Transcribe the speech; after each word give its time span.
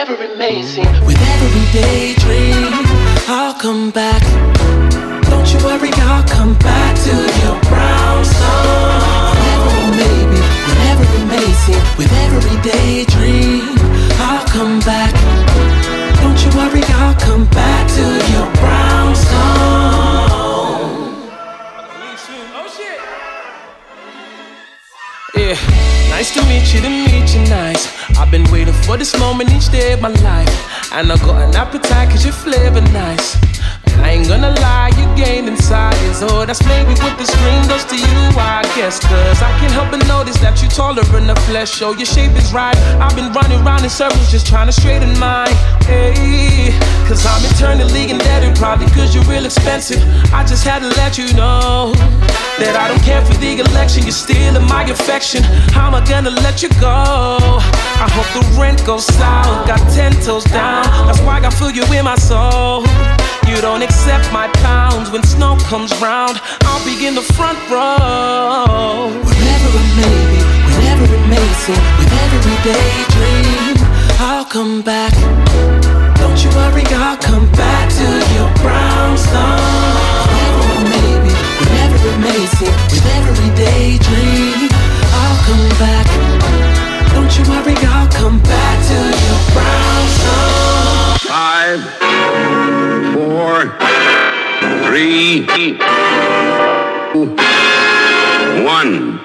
wherever 0.00 0.22
I 0.22 0.34
may 0.36 0.54
be, 0.54 0.60
whenever 0.60 0.62
it 0.62 0.62
may 0.62 0.62
seem. 0.62 1.04
With 1.04 1.20
every 1.20 1.66
daydream, 1.76 2.72
I'll 3.28 3.54
come 3.54 3.90
back. 3.90 4.22
Don't 5.28 5.46
you 5.52 5.58
worry, 5.64 5.90
I'll 5.92 6.26
come 6.26 6.54
back 6.58 6.96
to 7.04 7.14
your 7.42 7.60
brownstone. 7.68 8.48
Oh, 8.48 9.36
wherever 9.36 9.70
I 9.76 9.90
may 10.00 10.18
be, 10.30 10.40
whenever 10.68 11.04
it 11.04 11.26
may 11.28 11.48
seem. 11.64 11.82
With 11.98 12.12
every 12.24 12.56
daydream, 12.64 13.76
I'll 14.20 14.46
come 14.48 14.80
back. 14.80 15.12
Don't 16.22 16.38
you 16.44 16.50
worry, 16.56 16.82
I'll 17.00 17.18
come 17.20 17.44
back 17.50 17.88
to 17.96 18.04
your 18.32 18.48
brownstone. 18.56 19.50
Yeah, 25.36 25.56
nice 26.10 26.32
to 26.34 26.42
meet 26.46 26.72
you, 26.74 26.80
to 26.80 26.88
meet 26.88 27.34
you, 27.34 27.40
nice. 27.50 27.99
I've 28.18 28.30
been 28.30 28.50
waiting 28.50 28.74
for 28.84 28.96
this 28.96 29.18
moment 29.18 29.50
each 29.50 29.70
day 29.70 29.92
of 29.92 30.00
my 30.00 30.08
life. 30.08 30.92
And 30.92 31.10
I 31.12 31.16
got 31.16 31.42
an 31.42 31.54
appetite 31.54 32.10
cause 32.10 32.24
your 32.24 32.34
flavor 32.34 32.80
nice. 32.92 33.36
I 34.02 34.10
ain't 34.12 34.28
gonna 34.28 34.50
lie, 34.60 34.90
you 34.96 35.06
gained 35.14 35.48
in 35.48 35.56
size. 35.56 36.22
Oh, 36.22 36.44
that's 36.46 36.64
maybe 36.64 36.94
what 37.00 37.18
the 37.18 37.26
screen 37.26 37.62
does 37.68 37.84
to 37.86 37.96
you, 37.96 38.20
I 38.38 38.62
guess. 38.74 38.98
Cause 38.98 39.42
I 39.42 39.50
can't 39.60 39.72
help 39.72 39.90
but 39.90 40.06
notice 40.08 40.38
that 40.40 40.60
you're 40.62 40.70
taller 40.70 41.04
in 41.16 41.26
the 41.26 41.36
flesh. 41.48 41.82
Oh, 41.82 41.92
your 41.92 42.06
shape 42.06 42.32
is 42.32 42.52
right. 42.52 42.76
I've 42.98 43.14
been 43.14 43.32
running 43.32 43.60
around 43.60 43.84
in 43.84 43.90
circles 43.90 44.30
just 44.30 44.46
trying 44.46 44.66
to 44.66 44.72
straighten 44.72 45.18
mine. 45.18 45.54
Hey, 45.84 46.72
cause 47.06 47.24
I'm 47.26 47.44
eternally 47.52 48.10
indebted, 48.10 48.56
probably 48.56 48.86
cause 48.86 49.14
you're 49.14 49.24
real 49.24 49.44
expensive. 49.44 50.02
I 50.32 50.44
just 50.44 50.64
had 50.64 50.80
to 50.80 50.88
let 50.96 51.18
you 51.18 51.32
know 51.34 51.92
that 52.60 52.76
I 52.76 52.88
don't 52.92 53.02
care 53.02 53.24
for 53.24 53.32
the 53.40 53.64
election. 53.64 54.04
You're 54.04 54.12
stealing 54.12 54.64
my 54.68 54.84
affection. 54.84 55.42
How 55.72 55.88
am 55.88 55.94
I 55.96 56.04
gonna 56.04 56.30
let 56.44 56.62
you 56.62 56.68
go? 56.76 56.92
I 58.04 58.08
hope 58.12 58.28
the 58.36 58.44
rent 58.60 58.84
goes 58.84 59.06
south. 59.06 59.66
Got 59.66 59.80
ten 59.92 60.12
toes 60.20 60.44
down. 60.44 60.84
That's 61.08 61.20
why 61.24 61.40
I 61.40 61.50
feel 61.50 61.72
you 61.72 61.84
in 61.96 62.04
my 62.04 62.16
soul. 62.16 62.84
You 63.48 63.56
don't 63.64 63.82
accept 63.82 64.30
my 64.32 64.46
pounds 64.60 65.10
when 65.10 65.24
snow 65.24 65.56
comes 65.72 65.90
round. 66.00 66.38
I'll 66.68 66.84
be 66.84 66.94
in 67.06 67.14
the 67.16 67.24
front 67.34 67.58
row. 67.72 69.08
Whenever 69.24 69.68
it 69.80 69.90
may 69.96 70.16
be, 70.30 70.40
whenever 70.68 71.04
it 71.08 71.24
may 71.32 71.46
seem, 71.64 71.82
with 71.96 72.12
every 72.24 72.56
daydream, 72.60 73.76
I'll 74.20 74.44
come 74.44 74.82
back. 74.82 75.12
Don't 76.20 76.38
you 76.44 76.50
worry, 76.52 76.84
I'll 76.92 77.16
come 77.16 77.50
back 77.52 77.88
to 77.98 78.06
your 78.36 78.50
brownstone. 78.60 80.29
Be, 81.70 81.76
whenever 81.76 82.08
it 82.08 82.18
may 82.18 82.46
seem, 82.46 82.72
with 82.90 83.06
every 83.06 83.50
daydream, 83.54 84.70
I'll 85.12 85.38
come 85.46 85.68
back. 85.78 86.06
Don't 87.12 87.32
you 87.38 87.44
worry, 87.50 87.74
I'll 87.86 88.08
come 88.08 88.38
back 88.42 88.76
to 88.88 88.98
your 89.24 89.40
brownstone. 89.54 91.18
Five 91.30 91.80
four, 93.14 93.54
three, 94.86 95.46
two, 97.12 97.36
one. 98.64 99.20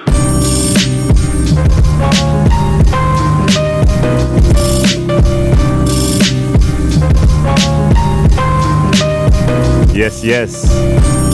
Yes, 9.94 10.22
yes. 10.22 11.25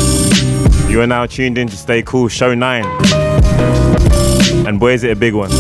You 0.93 1.01
are 1.01 1.07
now 1.07 1.25
tuned 1.25 1.57
in 1.57 1.69
to 1.69 1.77
Stay 1.79 2.03
Cool 2.03 2.29
Show 2.29 2.55
9. 2.55 2.85
And 4.67 4.79
boy, 4.79 4.93
is 4.93 5.05
it 5.05 5.11
a 5.11 5.17
big 5.17 5.33
one. 5.33 5.51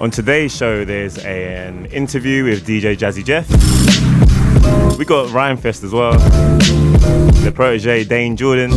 On 0.00 0.08
today's 0.08 0.56
show, 0.56 0.84
there's 0.84 1.18
an 1.24 1.86
interview 1.86 2.44
with 2.44 2.64
DJ 2.64 2.96
Jazzy 2.96 3.24
Jeff. 3.24 3.50
We 4.96 5.04
got 5.04 5.26
Rhymefest 5.30 5.82
as 5.82 5.90
well. 5.92 6.16
The 7.42 7.50
protege 7.52 8.04
Dane 8.04 8.36
Jordan. 8.36 8.70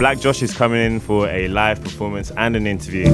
Black 0.00 0.18
Josh 0.18 0.42
is 0.42 0.52
coming 0.52 0.82
in 0.82 0.98
for 0.98 1.28
a 1.28 1.46
live 1.46 1.80
performance 1.80 2.32
and 2.36 2.56
an 2.56 2.66
interview. 2.66 3.04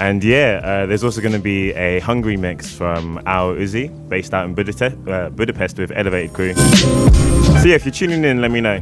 And 0.00 0.24
yeah, 0.24 0.60
uh, 0.62 0.86
there's 0.86 1.04
also 1.04 1.20
going 1.20 1.34
to 1.34 1.38
be 1.38 1.72
a 1.72 2.00
Hungry 2.00 2.36
mix 2.36 2.74
from 2.74 3.20
Al 3.26 3.54
Uzi, 3.54 3.90
based 4.08 4.34
out 4.34 4.44
in 4.44 4.54
Budapest, 4.54 4.96
uh, 5.08 5.30
Budapest 5.30 5.78
with 5.78 5.92
Elevated 5.92 6.32
Crew. 6.32 6.54
So 6.54 7.64
yeah, 7.64 7.76
if 7.76 7.84
you're 7.84 7.92
tuning 7.92 8.24
in, 8.24 8.40
let 8.40 8.50
me 8.50 8.60
know. 8.60 8.80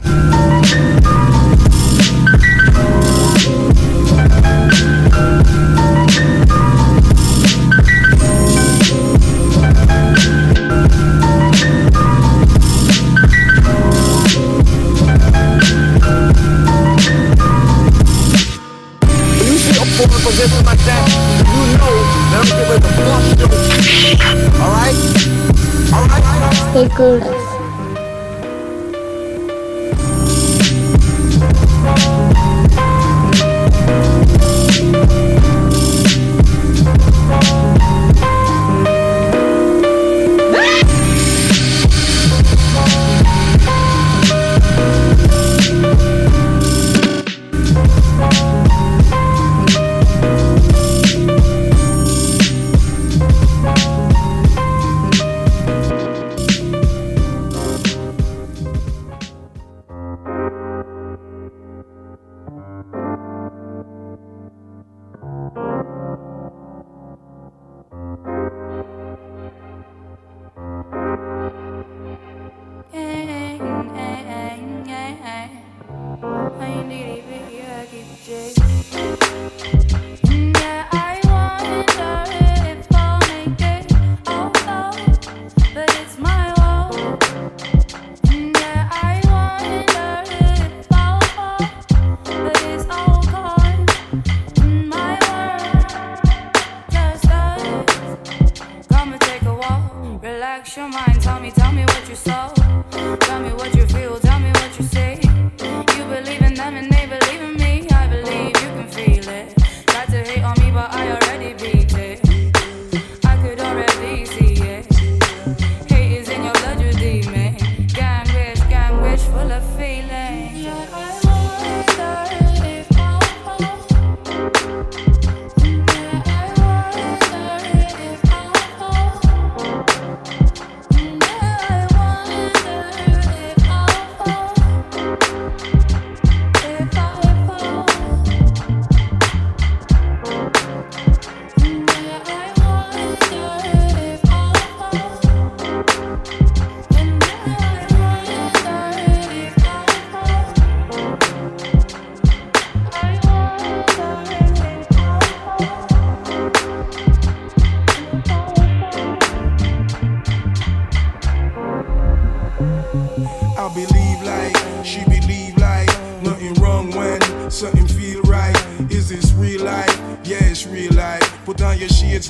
Stay 5.53 5.72
cool. 26.89 27.23
I 27.23 27.42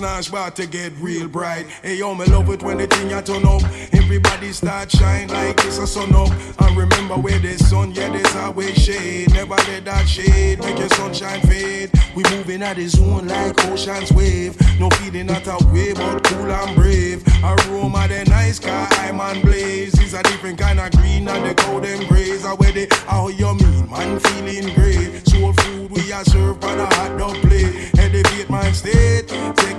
your 0.00 0.14
shades 0.14 0.28
about 0.28 0.56
to 0.56 0.66
get 0.66 0.92
real 0.98 1.28
bright. 1.28 1.66
Hey 1.82 1.96
yo, 1.96 2.14
me 2.14 2.24
love 2.26 2.48
it 2.50 2.62
when 2.62 2.78
the 2.78 2.86
thing 2.86 3.12
I 3.12 3.20
turn 3.20 3.44
up. 3.44 3.62
Everybody 3.92 4.52
start 4.52 4.90
shine 4.90 5.28
like 5.28 5.58
it's 5.64 5.78
a 5.78 5.86
sun 5.86 6.14
up. 6.14 6.30
And 6.60 6.76
remember 6.76 7.16
where 7.16 7.38
there's 7.38 7.66
sun, 7.68 7.92
yeah, 7.92 8.10
there's 8.10 8.34
always 8.36 8.76
shade. 8.76 9.32
Never 9.32 9.54
let 9.54 9.84
that 9.84 10.06
shade 10.08 10.60
make 10.60 10.78
your 10.78 10.88
sunshine 10.90 11.40
fade. 11.42 11.90
We 12.14 12.22
moving 12.30 12.62
at 12.62 12.76
the 12.76 12.86
zone 12.88 13.28
like 13.28 13.58
ocean's 13.66 14.12
wave. 14.12 14.56
No 14.78 14.88
feeling 14.90 15.26
not 15.26 15.46
a 15.46 15.58
way, 15.72 15.92
but 15.92 16.24
cool 16.24 16.50
and 16.50 16.76
brave. 16.76 17.24
Aroma 17.42 18.08
the 18.08 18.24
nice 18.28 18.58
car, 18.58 18.88
I'm 18.92 19.20
on 19.20 19.40
blaze. 19.40 19.98
It's 20.00 20.14
a 20.14 20.22
different 20.22 20.58
kind 20.58 20.80
of 20.80 20.90
green 20.92 21.28
and 21.28 21.44
the 21.44 21.54
golden 21.54 22.06
grays. 22.06 22.44
I 22.44 22.54
wear 22.54 22.72
the 22.72 22.86
how 23.06 23.28
you 23.28 23.54
mean, 23.54 23.90
man 23.90 24.18
feeling 24.20 24.74
great. 24.74 25.26
Soul 25.28 25.52
food 25.52 25.90
we 25.90 26.12
are 26.12 26.24
served 26.24 26.64
on 26.64 26.78
a 26.78 26.86
hot 26.86 27.18
dog 27.18 27.36
plate. 27.42 27.90
Elevate 27.98 28.48
my 28.50 28.70
state, 28.72 29.30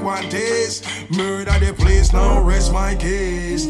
one 0.03 0.29
taste. 0.29 0.85
Murder 1.09 1.57
the 1.59 1.73
place, 1.73 2.11
now 2.11 2.41
rest 2.41 2.73
my 2.73 2.95
case. 2.95 3.65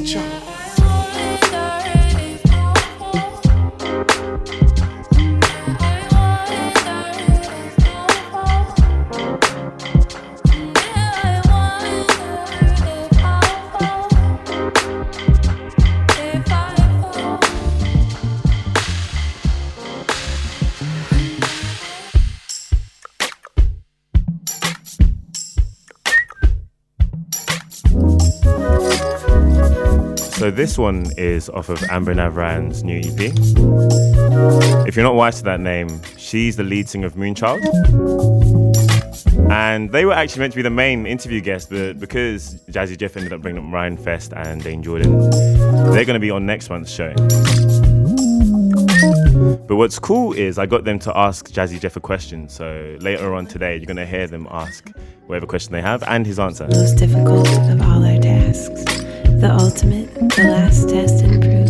This 30.63 30.77
one 30.77 31.11
is 31.17 31.49
off 31.49 31.67
of 31.67 31.83
Amber 31.89 32.15
Navran's 32.15 32.85
new 32.85 32.99
EP. 32.99 33.33
If 34.87 34.95
you're 34.95 35.03
not 35.03 35.15
wise 35.15 35.39
to 35.39 35.43
that 35.43 35.59
name, 35.59 35.99
she's 36.15 36.55
the 36.55 36.63
lead 36.63 36.87
singer 36.87 37.05
of 37.05 37.15
Moonchild. 37.15 37.61
And 39.51 39.91
they 39.91 40.05
were 40.05 40.13
actually 40.13 40.39
meant 40.39 40.53
to 40.53 40.55
be 40.55 40.61
the 40.61 40.69
main 40.69 41.05
interview 41.05 41.41
guest, 41.41 41.69
but 41.69 41.99
because 41.99 42.55
Jazzy 42.69 42.97
Jeff 42.97 43.17
ended 43.17 43.33
up 43.33 43.41
bringing 43.41 43.61
up 43.61 43.73
Rhymefest 43.73 44.31
and 44.37 44.63
Dane 44.63 44.81
Jordan, 44.81 45.29
they're 45.91 46.05
going 46.05 46.13
to 46.13 46.19
be 46.21 46.31
on 46.31 46.45
next 46.45 46.69
month's 46.69 46.93
show. 46.93 47.13
But 49.67 49.75
what's 49.75 49.99
cool 49.99 50.31
is 50.31 50.57
I 50.57 50.65
got 50.65 50.85
them 50.85 50.97
to 50.99 51.17
ask 51.17 51.49
Jazzy 51.49 51.77
Jeff 51.77 51.97
a 51.97 51.99
question. 51.99 52.47
So 52.47 52.95
later 53.01 53.35
on 53.35 53.47
today, 53.47 53.75
you're 53.75 53.85
going 53.85 53.97
to 53.97 54.05
hear 54.05 54.27
them 54.27 54.47
ask 54.49 54.89
whatever 55.25 55.45
question 55.45 55.73
they 55.73 55.81
have 55.81 56.03
and 56.03 56.25
his 56.25 56.39
answer. 56.39 56.67
most 56.67 56.93
difficult 56.93 57.49
of 57.49 57.81
all 57.81 58.05
our 58.05 58.17
tasks, 58.17 58.85
the 59.41 59.53
ultimate, 59.59 60.22
the 60.35 60.43
last 60.49 60.89
test 60.89 61.23
and 61.23 61.41
proof, 61.41 61.69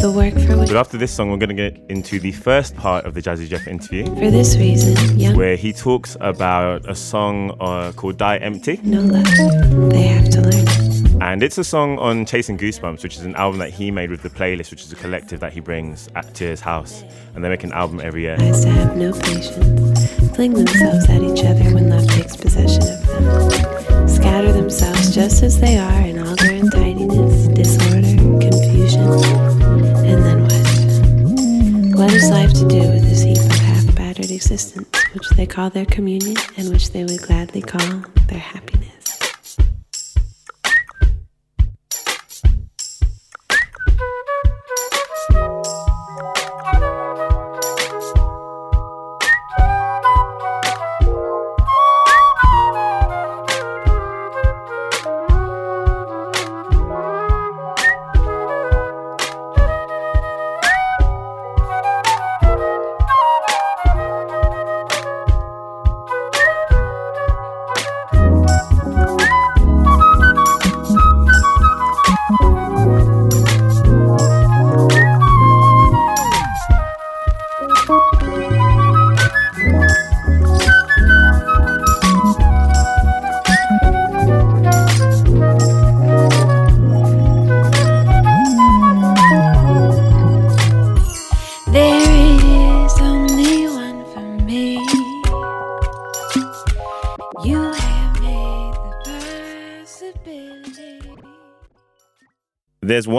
the 0.00 0.12
work 0.14 0.34
for 0.46 0.58
which. 0.58 0.68
But 0.68 0.76
after 0.76 0.98
this 0.98 1.12
song, 1.12 1.30
we're 1.30 1.36
going 1.36 1.56
to 1.56 1.70
get 1.70 1.78
into 1.88 2.18
the 2.18 2.32
first 2.32 2.76
part 2.76 3.04
of 3.04 3.14
the 3.14 3.22
Jazzy 3.22 3.46
Jeff 3.48 3.66
interview, 3.68 4.04
For 4.16 4.30
this 4.30 4.56
reason, 4.56 5.18
young 5.18 5.36
where 5.36 5.56
he 5.56 5.72
talks 5.72 6.16
about 6.20 6.88
a 6.88 6.94
song 6.94 7.56
uh, 7.60 7.92
called 7.92 8.16
Die 8.18 8.36
Empty. 8.38 8.80
no 8.82 9.00
love, 9.02 9.90
they 9.90 10.02
have 10.02 10.28
to 10.30 10.40
learn. 10.40 10.66
And 11.22 11.42
it's 11.42 11.56
a 11.58 11.64
song 11.64 11.98
on 11.98 12.26
Chasing 12.26 12.58
Goosebumps, 12.58 13.02
which 13.02 13.16
is 13.16 13.22
an 13.24 13.34
album 13.36 13.58
that 13.60 13.70
he 13.70 13.90
made 13.90 14.10
with 14.10 14.22
the 14.22 14.28
playlist, 14.30 14.70
which 14.70 14.82
is 14.82 14.92
a 14.92 14.96
collective 14.96 15.40
that 15.40 15.52
he 15.52 15.60
brings 15.60 16.08
at, 16.14 16.34
to 16.34 16.44
his 16.44 16.60
house. 16.60 17.04
And 17.34 17.42
they 17.44 17.48
make 17.48 17.64
an 17.64 17.72
album 17.72 18.00
every 18.00 18.22
year. 18.22 18.36
To 18.36 18.68
have 18.68 18.96
no 18.96 19.12
patience, 19.12 20.10
fling 20.36 20.52
themselves 20.54 21.08
at 21.08 21.22
each 21.22 21.44
other 21.44 21.74
when 21.74 21.88
love 21.88 22.06
takes 22.08 22.36
possession 22.36 22.82
of 22.82 23.06
them, 23.06 24.08
scatter 24.08 24.52
themselves 24.52 25.14
just 25.14 25.42
as 25.42 25.58
they 25.58 25.78
are 25.78 26.00
in 26.02 26.18
all 26.18 26.36
their 26.36 26.52
untidiness, 26.56 26.85
to 32.56 32.68
do 32.68 32.78
with 32.78 33.02
this 33.02 33.22
heap 33.22 33.36
of 33.36 33.58
half 33.58 33.94
battered 33.96 34.30
existence, 34.30 34.88
which 35.12 35.28
they 35.36 35.44
call 35.44 35.68
their 35.68 35.84
communion 35.84 36.36
and 36.56 36.70
which 36.70 36.90
they 36.90 37.04
would 37.04 37.20
gladly 37.20 37.60
call 37.60 38.02
their 38.28 38.38
happiness? 38.38 38.95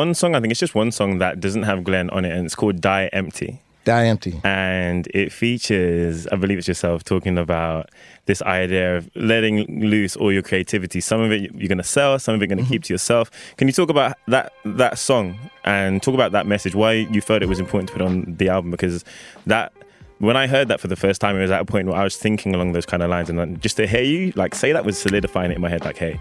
One 0.08 0.16
song, 0.16 0.36
I 0.36 0.40
think 0.40 0.52
it's 0.52 0.60
just 0.60 0.74
one 0.74 0.92
song 0.92 1.18
that 1.18 1.42
doesn't 1.42 1.64
have 1.64 1.84
Glenn 1.84 2.10
on 2.12 2.24
it, 2.24 2.32
and 2.32 2.46
it's 2.46 2.56
called 2.56 2.80
Die 2.80 3.10
Empty. 3.12 3.62
Die 3.84 4.06
empty. 4.06 4.42
And 4.44 5.08
it 5.14 5.32
features, 5.32 6.28
I 6.28 6.36
believe 6.36 6.58
it's 6.58 6.68
yourself, 6.68 7.06
talking 7.06 7.38
about 7.38 7.90
this 8.26 8.42
idea 8.42 8.98
of 8.98 9.10
letting 9.16 9.66
loose 9.90 10.18
all 10.18 10.32
your 10.32 10.42
creativity. 10.44 11.00
Some 11.00 11.22
of 11.22 11.32
it 11.32 11.54
you're 11.54 11.70
going 11.70 11.78
to 11.78 11.86
sell, 11.86 12.20
some 12.20 12.36
of 12.36 12.42
it 12.42 12.50
you're 12.50 12.56
going 12.56 12.66
to 12.66 12.70
keep 12.70 12.84
to 12.84 12.94
yourself. 12.94 13.32
Can 13.56 13.68
you 13.70 13.74
talk 13.74 13.90
about 13.90 14.18
that 14.28 14.52
that 14.66 14.98
song 14.98 15.38
and 15.64 16.04
talk 16.04 16.14
about 16.14 16.34
that 16.34 16.46
message? 16.46 16.76
Why 16.76 16.94
you 16.94 17.22
felt 17.22 17.42
it 17.42 17.48
was 17.48 17.60
important 17.60 17.88
to 17.90 17.94
put 17.94 18.02
on 18.02 18.36
the 18.38 18.50
album? 18.50 18.72
Because 18.72 19.06
that 19.46 19.72
when 20.20 20.36
I 20.36 20.48
heard 20.48 20.68
that 20.68 20.82
for 20.82 20.90
the 20.90 20.98
first 20.98 21.22
time, 21.22 21.38
it 21.38 21.42
was 21.42 21.52
at 21.52 21.62
a 21.62 21.66
point 21.66 21.88
where 21.88 21.96
I 21.96 22.04
was 22.04 22.18
thinking 22.18 22.54
along 22.56 22.74
those 22.74 22.86
kind 22.86 23.02
of 23.04 23.10
lines, 23.10 23.30
and 23.30 23.62
just 23.62 23.78
to 23.78 23.88
hear 23.88 24.04
you 24.04 24.34
like 24.36 24.54
say 24.54 24.74
that 24.74 24.84
was 24.84 24.98
solidifying 24.98 25.52
it 25.52 25.56
in 25.56 25.62
my 25.62 25.70
head. 25.70 25.86
Like, 25.86 25.98
hey, 25.98 26.20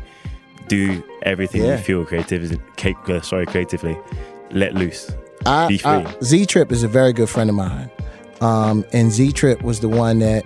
do 0.68 1.02
everything 1.22 1.64
Yeah. 1.64 1.76
you 1.76 1.82
feel 1.82 2.04
creative, 2.04 2.58
uh, 3.08 3.20
sorry, 3.20 3.46
creatively, 3.46 3.96
let 4.50 4.74
loose. 4.74 5.10
I, 5.44 5.68
Be 5.68 5.78
free. 5.78 6.06
Z 6.22 6.46
Trip 6.46 6.72
is 6.72 6.82
a 6.82 6.88
very 6.88 7.12
good 7.12 7.28
friend 7.28 7.48
of 7.50 7.56
mine. 7.56 7.90
Um, 8.40 8.84
and 8.92 9.10
Z 9.12 9.32
Trip 9.32 9.62
was 9.62 9.80
the 9.80 9.88
one 9.88 10.18
that 10.18 10.44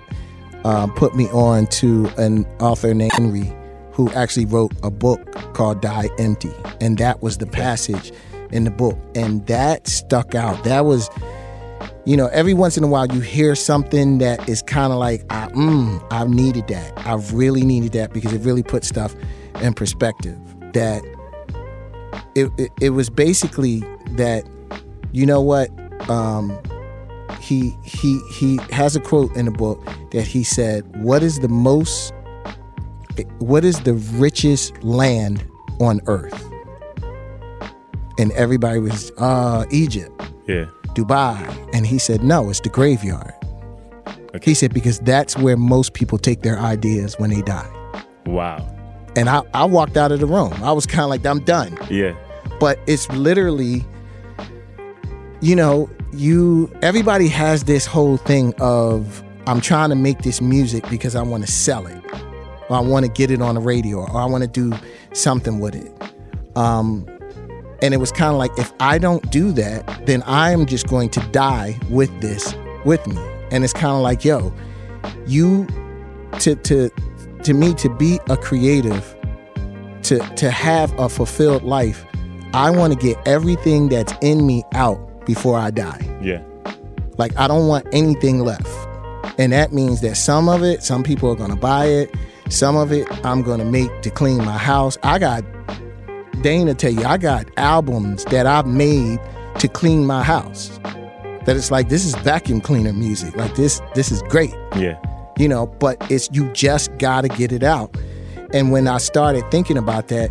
um, 0.64 0.92
put 0.94 1.14
me 1.16 1.26
on 1.28 1.66
to 1.68 2.06
an 2.18 2.46
author 2.60 2.92
named 2.94 3.12
Henry 3.12 3.52
who 3.92 4.10
actually 4.12 4.46
wrote 4.46 4.72
a 4.82 4.90
book 4.90 5.32
called 5.54 5.80
Die 5.82 6.08
Empty. 6.18 6.52
And 6.80 6.98
that 6.98 7.22
was 7.22 7.38
the 7.38 7.46
passage 7.46 8.12
in 8.50 8.64
the 8.64 8.70
book. 8.70 8.98
And 9.14 9.46
that 9.46 9.88
stuck 9.88 10.34
out. 10.34 10.62
That 10.64 10.84
was, 10.84 11.10
you 12.04 12.16
know, 12.16 12.26
every 12.28 12.54
once 12.54 12.76
in 12.76 12.84
a 12.84 12.86
while 12.86 13.06
you 13.06 13.20
hear 13.20 13.54
something 13.54 14.18
that 14.18 14.48
is 14.48 14.62
kind 14.62 14.92
of 14.92 14.98
like, 14.98 15.24
I, 15.30 15.48
mm, 15.48 16.06
I 16.10 16.24
needed 16.24 16.68
that. 16.68 17.06
I 17.06 17.14
really 17.32 17.64
needed 17.64 17.92
that 17.92 18.12
because 18.12 18.32
it 18.32 18.42
really 18.42 18.62
put 18.62 18.84
stuff 18.84 19.14
in 19.62 19.74
perspective. 19.74 20.38
That 20.72 21.02
it, 22.34 22.50
it, 22.58 22.70
it 22.80 22.90
was 22.90 23.10
basically 23.10 23.80
that 24.12 24.44
you 25.12 25.26
know 25.26 25.40
what 25.40 25.68
um, 26.08 26.56
he 27.40 27.74
he 27.84 28.20
he 28.32 28.58
has 28.70 28.94
a 28.96 29.00
quote 29.00 29.34
in 29.36 29.44
the 29.46 29.50
book 29.50 29.84
that 30.12 30.26
he 30.26 30.44
said 30.44 30.84
what 31.02 31.22
is 31.22 31.40
the 31.40 31.48
most 31.48 32.12
what 33.38 33.64
is 33.64 33.80
the 33.80 33.94
richest 33.94 34.82
land 34.82 35.44
on 35.80 36.00
earth 36.06 36.44
and 38.18 38.32
everybody 38.32 38.78
was 38.78 39.10
uh 39.18 39.64
egypt 39.70 40.12
Yeah. 40.46 40.66
dubai 40.94 41.38
and 41.74 41.86
he 41.86 41.98
said 41.98 42.22
no 42.22 42.48
it's 42.50 42.60
the 42.60 42.68
graveyard 42.68 43.32
okay. 44.34 44.50
he 44.50 44.54
said 44.54 44.72
because 44.72 45.00
that's 45.00 45.36
where 45.36 45.56
most 45.56 45.92
people 45.94 46.18
take 46.18 46.42
their 46.42 46.58
ideas 46.58 47.18
when 47.18 47.30
they 47.30 47.42
die 47.42 47.70
Wow. 48.26 48.58
And 49.16 49.28
i, 49.28 49.42
I 49.54 49.64
walked 49.64 49.96
out 49.96 50.12
of 50.12 50.20
the 50.20 50.26
room 50.26 50.52
i 50.62 50.72
was 50.72 50.86
kind 50.86 51.02
of 51.04 51.10
like 51.10 51.24
i'm 51.26 51.40
done 51.40 51.76
Yeah. 51.90 52.14
but 52.58 52.78
it's 52.86 53.08
literally 53.10 53.84
you 55.42 55.56
know, 55.56 55.88
you 56.12 56.70
everybody 56.82 57.26
has 57.28 57.64
this 57.64 57.86
whole 57.86 58.18
thing 58.18 58.52
of 58.60 59.22
I'm 59.46 59.62
trying 59.62 59.88
to 59.88 59.96
make 59.96 60.18
this 60.18 60.42
music 60.42 60.86
because 60.90 61.16
I 61.16 61.22
want 61.22 61.46
to 61.46 61.50
sell 61.50 61.86
it, 61.86 62.04
or 62.68 62.76
I 62.76 62.80
want 62.80 63.06
to 63.06 63.10
get 63.10 63.30
it 63.30 63.40
on 63.40 63.54
the 63.54 63.60
radio, 63.62 64.00
or 64.00 64.16
I 64.18 64.26
want 64.26 64.42
to 64.44 64.48
do 64.48 64.76
something 65.14 65.58
with 65.58 65.74
it. 65.74 65.90
Um, 66.58 67.06
and 67.80 67.94
it 67.94 67.96
was 67.96 68.12
kind 68.12 68.32
of 68.32 68.36
like 68.36 68.50
if 68.58 68.70
I 68.80 68.98
don't 68.98 69.30
do 69.30 69.50
that, 69.52 70.04
then 70.04 70.22
I 70.24 70.50
am 70.52 70.66
just 70.66 70.88
going 70.88 71.08
to 71.10 71.20
die 71.28 71.78
with 71.88 72.10
this 72.20 72.54
with 72.84 73.06
me. 73.06 73.16
And 73.50 73.64
it's 73.64 73.72
kind 73.72 73.94
of 73.96 74.02
like, 74.02 74.22
yo, 74.22 74.52
you 75.26 75.66
to 76.40 76.54
to 76.54 76.90
to 77.44 77.54
me 77.54 77.74
to 77.74 77.88
be 77.88 78.20
a 78.28 78.36
creative, 78.36 79.16
to 80.02 80.18
to 80.36 80.50
have 80.50 80.96
a 80.98 81.08
fulfilled 81.08 81.62
life, 81.62 82.04
I 82.52 82.70
want 82.70 82.92
to 82.92 82.98
get 82.98 83.16
everything 83.26 83.88
that's 83.88 84.12
in 84.22 84.46
me 84.46 84.64
out 84.74 85.24
before 85.26 85.58
I 85.58 85.70
die. 85.70 86.18
Yeah. 86.22 86.42
Like 87.18 87.36
I 87.38 87.46
don't 87.46 87.68
want 87.68 87.86
anything 87.92 88.40
left. 88.40 88.68
And 89.38 89.52
that 89.52 89.72
means 89.72 90.00
that 90.00 90.16
some 90.16 90.48
of 90.48 90.62
it, 90.62 90.82
some 90.82 91.02
people 91.02 91.30
are 91.30 91.36
gonna 91.36 91.56
buy 91.56 91.86
it. 91.86 92.14
Some 92.48 92.76
of 92.76 92.92
it 92.92 93.06
I'm 93.24 93.42
gonna 93.42 93.64
make 93.64 94.02
to 94.02 94.10
clean 94.10 94.38
my 94.44 94.58
house. 94.58 94.98
I 95.02 95.18
got 95.18 95.44
Dana 96.42 96.74
tell 96.74 96.92
you, 96.92 97.04
I 97.04 97.18
got 97.18 97.46
albums 97.56 98.24
that 98.26 98.46
I've 98.46 98.66
made 98.66 99.20
to 99.58 99.68
clean 99.68 100.06
my 100.06 100.22
house. 100.22 100.80
That 101.44 101.56
it's 101.56 101.70
like 101.70 101.88
this 101.88 102.04
is 102.04 102.14
vacuum 102.16 102.60
cleaner 102.60 102.92
music. 102.92 103.36
Like 103.36 103.54
this, 103.54 103.80
this 103.94 104.10
is 104.10 104.22
great. 104.22 104.54
Yeah. 104.76 104.98
You 105.40 105.48
know, 105.48 105.66
but 105.66 105.96
it's 106.10 106.28
you 106.34 106.52
just 106.52 106.90
gotta 106.98 107.28
get 107.28 107.50
it 107.50 107.62
out. 107.62 107.96
And 108.52 108.70
when 108.70 108.86
I 108.86 108.98
started 108.98 109.50
thinking 109.50 109.78
about 109.78 110.08
that, 110.08 110.30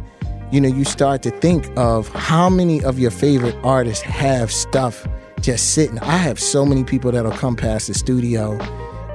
you 0.52 0.62
know, 0.62 0.70
you 0.70 0.84
start 0.84 1.24
to 1.24 1.32
think 1.32 1.68
of 1.78 2.08
how 2.10 2.48
many 2.48 2.84
of 2.84 3.00
your 3.00 3.10
favorite 3.10 3.56
artists 3.64 4.04
have 4.04 4.52
stuff 4.52 5.08
just 5.42 5.74
sitting. 5.74 5.98
I 5.98 6.18
have 6.18 6.40
so 6.40 6.64
many 6.64 6.84
people 6.84 7.12
that'll 7.12 7.32
come 7.32 7.56
past 7.56 7.88
the 7.88 7.96
studio 7.96 8.60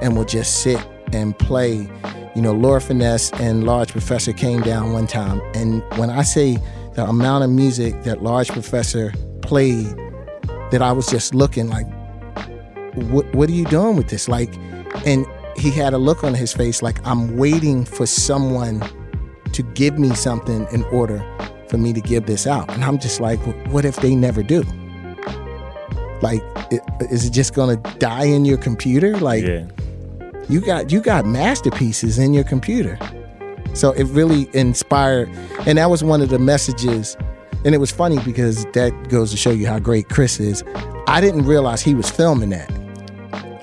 and 0.01 0.17
will 0.17 0.25
just 0.25 0.63
sit 0.63 0.85
and 1.13 1.37
play. 1.39 1.89
You 2.35 2.41
know, 2.41 2.51
Lord 2.51 2.83
Finesse 2.83 3.31
and 3.39 3.63
Large 3.63 3.93
Professor 3.93 4.33
came 4.33 4.59
down 4.63 4.91
one 4.91 5.07
time. 5.07 5.41
And 5.53 5.81
when 5.95 6.09
I 6.09 6.23
say 6.23 6.57
the 6.95 7.05
amount 7.05 7.45
of 7.45 7.51
music 7.51 8.03
that 8.03 8.21
Large 8.21 8.49
Professor 8.49 9.13
played, 9.41 9.95
that 10.71 10.81
I 10.81 10.91
was 10.91 11.07
just 11.07 11.33
looking 11.33 11.69
like, 11.69 11.87
what, 12.95 13.33
what 13.33 13.47
are 13.47 13.53
you 13.53 13.63
doing 13.63 13.95
with 13.95 14.09
this? 14.09 14.27
Like, 14.27 14.53
and 15.05 15.25
he 15.65 15.71
had 15.71 15.93
a 15.93 15.97
look 15.97 16.23
on 16.23 16.33
his 16.33 16.53
face 16.53 16.81
like, 16.81 17.05
I'm 17.05 17.37
waiting 17.37 17.85
for 17.85 18.05
someone 18.05 18.83
to 19.53 19.63
give 19.73 19.97
me 19.97 20.13
something 20.13 20.67
in 20.71 20.83
order 20.85 21.23
for 21.69 21.77
me 21.77 21.91
to 21.93 22.01
give 22.01 22.25
this 22.27 22.45
out. 22.45 22.71
And 22.71 22.83
I'm 22.83 22.99
just 22.99 23.19
like, 23.19 23.39
what 23.71 23.83
if 23.85 23.95
they 23.97 24.13
never 24.15 24.43
do? 24.43 24.63
Like, 26.21 26.41
it, 26.71 26.81
is 27.11 27.25
it 27.25 27.31
just 27.31 27.53
gonna 27.53 27.77
die 27.99 28.25
in 28.25 28.45
your 28.45 28.57
computer? 28.57 29.17
Like, 29.17 29.43
Yeah. 29.43 29.67
you 30.49 30.61
got 30.61 30.91
you 30.91 31.01
got 31.01 31.25
masterpieces 31.25 32.17
in 32.19 32.33
your 32.33 32.43
computer. 32.43 32.97
So 33.73 33.91
it 33.91 34.05
really 34.05 34.49
inspired, 34.53 35.29
and 35.65 35.77
that 35.77 35.89
was 35.89 36.03
one 36.03 36.21
of 36.21 36.29
the 36.29 36.39
messages. 36.39 37.17
And 37.65 37.73
it 37.75 37.79
was 37.79 37.91
funny 37.91 38.19
because 38.19 38.65
that 38.73 39.09
goes 39.09 39.31
to 39.31 39.37
show 39.37 39.49
you 39.49 39.67
how 39.67 39.79
great 39.79 40.07
Chris 40.09 40.39
is. 40.39 40.63
I 41.07 41.19
didn't 41.19 41.45
realize 41.45 41.81
he 41.81 41.95
was 41.95 42.09
filming 42.09 42.49
that. 42.49 42.69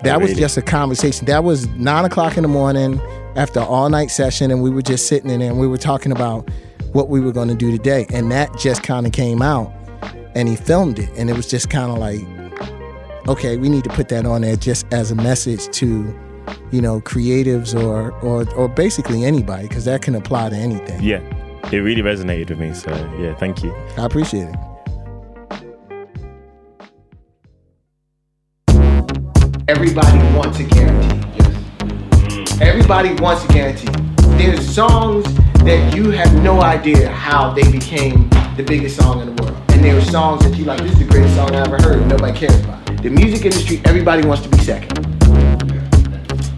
That 0.02 0.21
was 0.21 0.35
just 0.35 0.56
a 0.56 0.62
conversation. 0.62 1.26
That 1.26 1.44
was 1.44 1.68
nine 1.68 2.04
o'clock 2.04 2.37
in 2.37 2.42
the 2.42 2.49
morning 2.49 3.00
after 3.37 3.61
all 3.61 3.88
night 3.88 4.11
session, 4.11 4.50
and 4.50 4.62
we 4.62 4.71
were 4.71 4.82
just 4.82 5.06
sitting 5.06 5.30
in 5.30 5.40
there 5.40 5.50
and 5.50 5.61
we 5.61 5.66
were 5.66 5.78
talking 5.78 6.12
about 6.12 6.50
what 6.92 7.09
we 7.09 7.21
were 7.21 7.32
going 7.32 7.49
to 7.49 7.54
do 7.54 7.71
today. 7.71 8.06
And 8.12 8.30
that 8.32 8.56
just 8.59 8.82
kind 8.82 9.06
of 9.06 9.12
came 9.12 9.42
out, 9.42 9.73
and 10.35 10.49
he 10.49 10.56
filmed 10.56 10.99
it, 10.99 11.11
and 11.16 11.30
it 11.30 11.37
was 11.37 11.49
just 11.49 11.71
kind 11.71 11.90
of 11.90 11.99
like, 11.99 12.21
okay, 13.28 13.56
we 13.56 13.68
need 13.68 13.85
to 13.85 13.90
put 13.90 14.09
that 14.09 14.26
on 14.26 14.42
there 14.42 14.56
just 14.56 14.92
as 14.92 15.11
a 15.11 15.14
message 15.14 15.68
to, 15.76 16.18
you 16.73 16.80
know, 16.80 17.00
creatives 17.00 17.75
or 17.75 18.11
or 18.21 18.52
or 18.54 18.68
basically 18.68 19.25
anybody, 19.25 19.68
because 19.68 19.85
that 19.85 20.02
can 20.02 20.14
apply 20.14 20.50
to 20.50 20.56
anything. 20.56 21.02
Yeah. 21.02 21.21
It 21.71 21.78
really 21.78 22.02
resonated 22.02 22.50
with 22.50 22.59
me. 22.59 22.75
So 22.75 22.90
yeah, 23.18 23.35
thank 23.37 23.62
you. 23.62 23.73
I 23.97 24.04
appreciate 24.04 24.49
it. 24.49 24.56
Everybody 29.83 30.37
wants 30.37 30.61
a 30.61 30.62
guarantee. 30.62 31.29
Yes. 31.37 32.61
Everybody 32.61 33.15
wants 33.15 33.45
a 33.45 33.49
guarantee. 33.49 33.89
There's 34.39 34.65
songs 34.73 35.25
that 35.65 35.97
you 35.97 36.12
have 36.12 36.33
no 36.41 36.62
idea 36.62 37.11
how 37.11 37.53
they 37.53 37.69
became 37.69 38.31
the 38.57 38.62
biggest 38.65 38.97
song 38.97 39.21
in 39.23 39.35
the 39.35 39.43
world. 39.43 39.61
And 39.71 39.85
there 39.85 39.99
are 39.99 40.01
songs 40.03 40.45
that 40.45 40.57
you 40.57 40.67
like, 40.67 40.81
this 40.83 40.93
is 40.93 41.01
the 41.01 41.05
greatest 41.07 41.35
song 41.35 41.57
I 41.57 41.62
ever 41.67 41.83
heard, 41.83 41.99
and 41.99 42.09
nobody 42.09 42.33
cares 42.39 42.55
about. 42.61 42.89
it. 42.91 43.03
The 43.03 43.11
music 43.11 43.45
industry, 43.45 43.83
everybody 43.85 44.25
wants 44.25 44.45
to 44.45 44.49
be 44.51 44.59
second. 44.59 44.97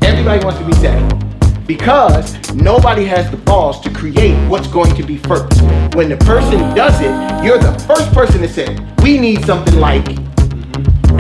Everybody 0.05 0.45
wants 0.45 0.59
to 0.59 0.67
be 0.67 0.75
second. 0.75 1.67
Because 1.67 2.53
nobody 2.53 3.07
has 3.07 3.31
the 3.31 3.39
balls 3.39 3.81
to 3.81 3.91
create 3.91 4.37
what's 4.51 4.69
going 4.69 4.95
to 4.97 5.03
be 5.03 5.17
first. 5.17 5.63
When 5.95 6.11
the 6.11 6.19
person 6.27 6.59
does 6.75 7.01
it, 7.01 7.43
you're 7.43 7.57
the 7.57 7.73
first 7.89 8.13
person 8.13 8.43
to 8.43 8.49
say, 8.51 8.77
we 9.03 9.17
need 9.17 9.47
something 9.47 9.81
like 9.81 10.05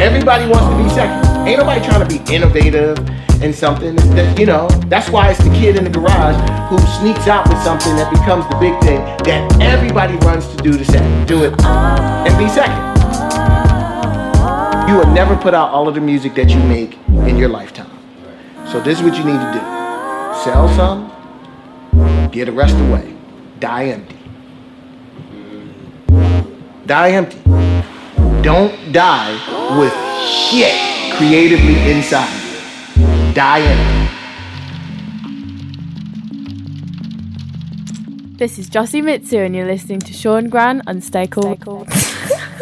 Everybody 0.00 0.48
wants 0.48 0.68
to 0.68 0.82
be 0.82 0.88
second. 0.90 1.46
Ain't 1.46 1.58
nobody 1.58 1.84
trying 1.84 2.06
to 2.06 2.18
be 2.18 2.34
innovative 2.34 2.98
in 3.42 3.52
something. 3.52 3.94
That, 3.94 4.38
you 4.38 4.46
know, 4.46 4.68
that's 4.88 5.08
why 5.08 5.30
it's 5.30 5.42
the 5.42 5.50
kid 5.50 5.76
in 5.76 5.84
the 5.84 5.90
garage 5.90 6.36
who 6.68 6.78
sneaks 7.00 7.28
out 7.28 7.48
with 7.48 7.58
something 7.62 7.94
that 7.96 8.10
becomes 8.10 8.48
the 8.48 8.56
big 8.56 8.78
thing 8.80 8.98
that 9.24 9.60
everybody 9.60 10.16
runs 10.18 10.48
to 10.48 10.56
do 10.62 10.72
the 10.72 10.84
second. 10.84 11.26
Do 11.26 11.44
it 11.44 11.54
and 11.62 12.38
be 12.38 12.48
second. 12.48 12.82
You 14.88 14.96
will 14.96 15.12
never 15.14 15.36
put 15.36 15.54
out 15.54 15.70
all 15.70 15.88
of 15.88 15.94
the 15.94 16.00
music 16.00 16.34
that 16.34 16.50
you 16.50 16.58
make 16.58 16.98
in 17.08 17.36
your 17.36 17.48
lifetime. 17.48 17.90
So 18.66 18.80
this 18.80 18.98
is 18.98 19.04
what 19.04 19.16
you 19.16 19.24
need 19.24 19.38
to 19.38 19.52
do. 19.52 19.60
Sell 20.42 20.68
some, 20.76 22.30
get 22.30 22.46
the 22.46 22.52
rest 22.52 22.76
away. 22.76 23.14
Die 23.60 23.84
empty. 23.86 24.18
Die 26.86 27.10
empty. 27.10 27.73
Don't 28.44 28.92
die 28.92 29.32
with 29.80 29.94
shit 30.20 30.76
creatively 31.16 31.90
inside 31.90 32.28
you. 32.44 33.32
Die 33.32 33.58
in. 33.60 34.04
This 38.36 38.58
is 38.58 38.68
Jossie 38.68 39.02
Mitsu, 39.02 39.38
and 39.38 39.56
you're 39.56 39.64
listening 39.64 40.00
to 40.00 40.12
Sean 40.12 40.50
Gran 40.50 40.82
on 40.86 41.00
Stay 41.00 41.26
Cool. 41.26 41.56
sa 41.56 42.36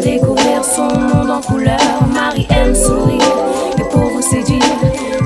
découvrir 0.00 0.64
son 0.64 0.84
monde 0.98 1.30
en 1.30 1.40
couleur. 1.40 1.78
Marie 2.12 2.46
aime 2.50 2.74
sourire 2.74 3.20
et 3.78 3.84
pour 3.90 4.02
vous 4.02 4.22
séduire, 4.22 4.62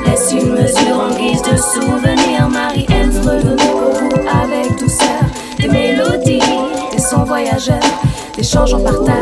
laisse 0.07 0.33
une 0.33 0.53
mesure 0.53 0.99
en 0.99 1.15
guise 1.15 1.43
de 1.43 1.57
souvenir. 1.57 2.49
Marie 2.49 2.87
aime 2.91 3.11
revenir 3.11 3.57
pour 3.57 3.93
vous 3.93 4.29
avec 4.43 4.79
douceur. 4.79 5.23
Des 5.59 5.69
mélodies, 5.69 6.41
des 6.91 6.99
sons 6.99 7.25
voyageurs, 7.25 7.79
d'échanges 8.37 8.75
en 8.75 8.81
partage, 8.81 9.22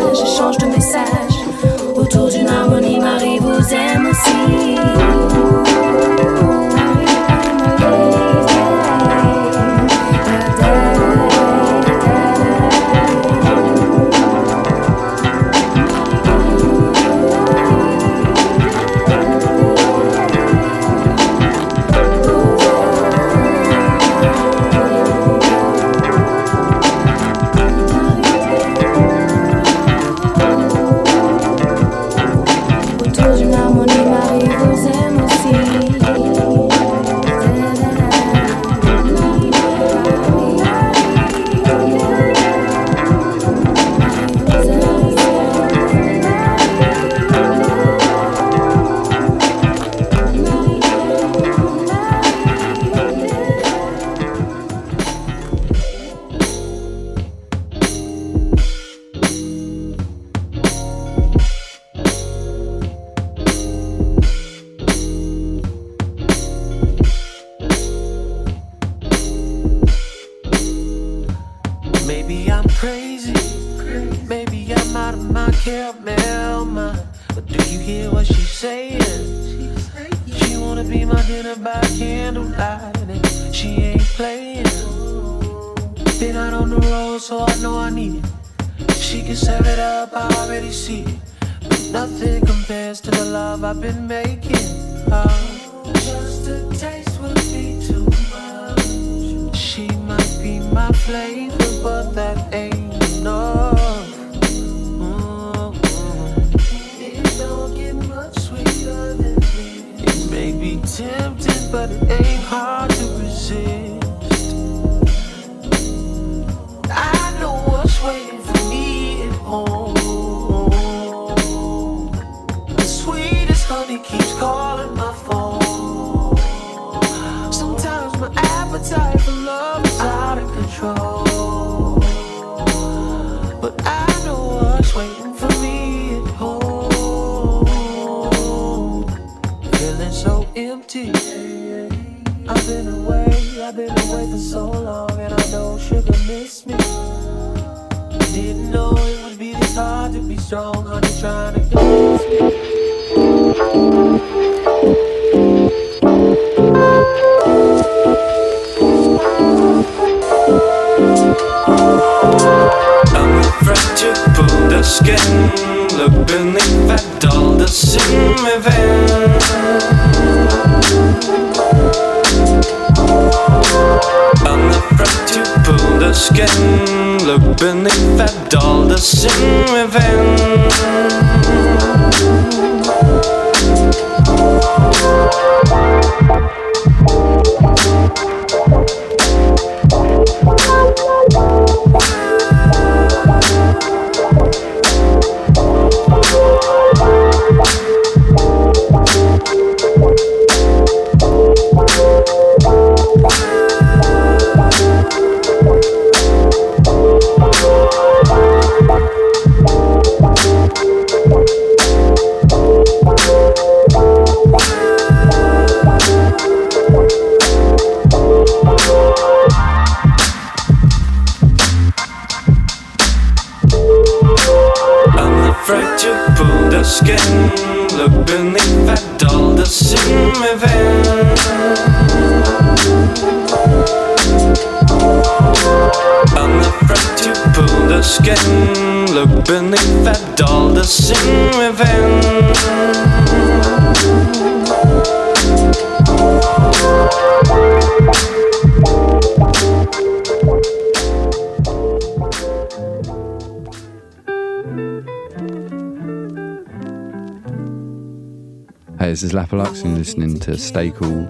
to 260.41 260.57
stay 260.57 260.91
cool. 260.91 261.29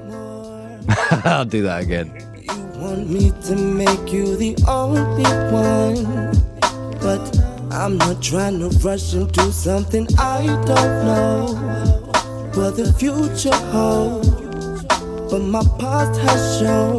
I'll 1.24 1.44
do 1.44 1.62
that 1.62 1.82
again. 1.82 2.12
You 2.42 2.80
want 2.80 3.10
me 3.10 3.32
to 3.46 3.56
make 3.56 4.12
you 4.12 4.36
the 4.36 4.56
only 4.68 5.24
one, 5.50 6.30
but 7.00 7.22
I'm 7.72 7.98
not 7.98 8.22
trying 8.22 8.60
to 8.60 8.68
rush 8.78 9.14
into 9.14 9.50
something 9.52 10.06
I 10.18 10.46
don't 10.46 11.04
know 11.04 11.46
what 12.54 12.76
the 12.76 12.92
future 12.92 13.56
holds. 13.72 14.28
But 15.30 15.42
my 15.42 15.64
past 15.78 16.20
has 16.20 16.58
shown 16.60 16.98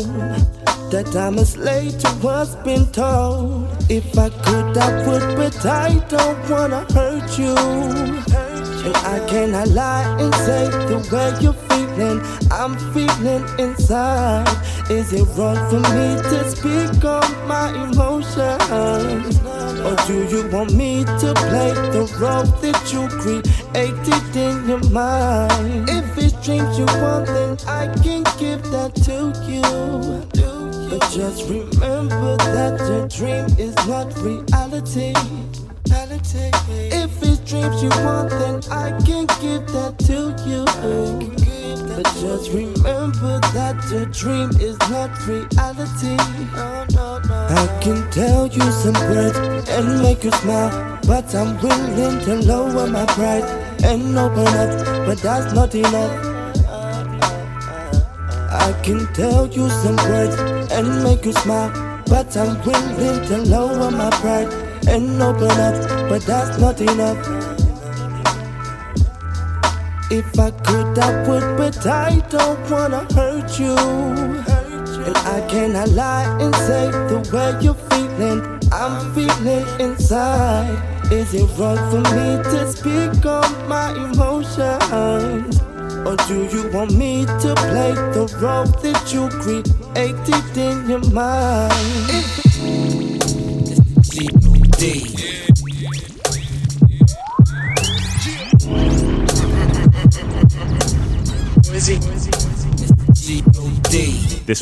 that 0.90 1.16
I'm 1.16 1.38
a 1.38 1.46
slave 1.46 1.98
to 2.00 2.10
what's 2.20 2.56
been 2.56 2.86
told. 2.92 3.70
If 3.90 4.18
I 4.18 4.30
could, 4.30 4.78
I 4.78 5.08
would, 5.08 5.38
but 5.38 5.66
I 5.66 6.00
don't 6.10 6.50
wanna 6.50 6.86
hurt 6.94 7.40
you. 7.40 8.51
And 8.84 8.98
I 8.98 9.24
cannot 9.28 9.68
lie 9.68 10.06
and 10.20 10.34
say 10.36 10.68
the 10.90 10.98
way 11.12 11.30
you're 11.40 11.54
feeling, 11.70 12.20
I'm 12.50 12.76
feeling 12.94 13.46
inside. 13.60 14.48
Is 14.90 15.14
it 15.14 15.24
wrong 15.38 15.56
for 15.70 15.80
me 15.94 16.18
to 16.32 16.50
speak 16.50 17.06
on 17.06 17.48
my 17.48 17.70
emotions? 17.84 19.40
Or 19.86 19.96
do 20.08 20.26
you 20.34 20.50
want 20.50 20.74
me 20.74 21.04
to 21.06 21.34
play 21.36 21.74
the 21.94 22.10
role 22.20 22.44
that 22.44 22.92
you 22.92 23.08
created 23.22 24.36
in 24.36 24.68
your 24.68 24.84
mind? 24.90 25.88
If 25.88 26.18
it's 26.18 26.34
dreams 26.44 26.80
you 26.80 26.86
want, 27.02 27.28
then 27.28 27.58
I 27.68 27.86
can 28.02 28.24
give 28.40 28.64
that 28.72 28.96
to 29.06 29.32
you. 29.48 29.62
But 30.90 31.02
just 31.12 31.48
remember 31.48 32.36
that 32.38 32.80
your 32.90 33.08
dream 33.08 33.46
is 33.60 33.76
not 33.88 34.12
reality. 34.18 35.14
If 35.94 37.22
it's 37.24 37.40
dreams 37.40 37.84
you 37.84 37.90
want, 38.06 38.30
then 38.30 38.62
I 38.72 38.92
can 39.06 39.26
give 39.42 39.68
that 39.74 40.00
to 40.08 40.32
you. 40.48 40.66
But 41.96 42.06
just 42.22 42.52
remember 42.52 43.40
that 43.52 43.76
your 43.92 44.06
dream 44.06 44.50
is 44.62 44.78
not 44.90 45.12
reality. 45.28 46.16
I 46.56 47.80
can 47.82 48.10
tell 48.12 48.48
you 48.48 48.72
some 48.72 48.94
words 48.94 49.38
and 49.70 50.02
make 50.02 50.24
you 50.24 50.32
smile, 50.32 51.00
but 51.06 51.36
I'm 51.36 51.60
willing 51.62 52.20
to 52.26 52.36
lower 52.36 52.88
my 52.88 53.06
pride 53.08 53.44
and 53.84 54.18
open 54.18 54.48
up, 54.48 55.06
but 55.06 55.18
that's 55.18 55.54
not 55.54 55.76
enough. 55.76 56.26
I 58.50 58.74
can 58.84 59.12
tell 59.14 59.48
you 59.48 59.70
some 59.70 59.98
words 60.10 60.40
and 60.72 61.04
make 61.04 61.26
you 61.26 61.34
smile, 61.34 61.72
but 62.08 62.36
I'm 62.38 62.58
willing 62.66 63.28
to 63.28 63.38
lower 63.50 63.92
my 63.92 64.10
pride 64.22 64.71
and 64.88 65.22
open 65.22 65.52
up, 65.52 66.10
but 66.10 66.22
that's 66.24 66.58
not 66.60 66.80
enough. 66.82 67.18
If 70.12 70.38
I 70.38 70.52
could, 70.52 71.00
I 71.00 71.28
would, 71.28 71.58
but 71.58 71.88
I 71.88 72.20
don't 72.30 72.70
wanna 72.70 73.06
hurt 73.14 73.58
you. 73.60 73.76
And 75.06 75.18
I 75.18 75.46
cannot 75.50 75.90
lie 75.90 76.28
and 76.42 76.54
say 76.56 76.92
the 76.92 77.20
way 77.34 77.64
you're 77.64 77.82
feeling, 77.90 78.60
I'm 78.72 79.14
feeling 79.16 79.66
inside. 79.80 80.78
Is 81.12 81.34
it 81.34 81.50
wrong 81.58 81.78
for 81.90 82.02
me 82.16 82.42
to 82.52 82.72
speak 82.72 83.26
on 83.26 83.68
my 83.68 83.92
emotions? 83.94 85.60
Or 86.06 86.16
do 86.28 86.46
you 86.52 86.70
want 86.72 86.94
me 86.94 87.26
to 87.26 87.56
play 87.56 87.94
the 88.16 88.28
role 88.42 88.66
that 88.66 89.14
you 89.14 89.30
created 89.40 90.58
in 90.58 90.90
your 90.90 91.04
mind? 91.12 92.81
This 94.82 94.90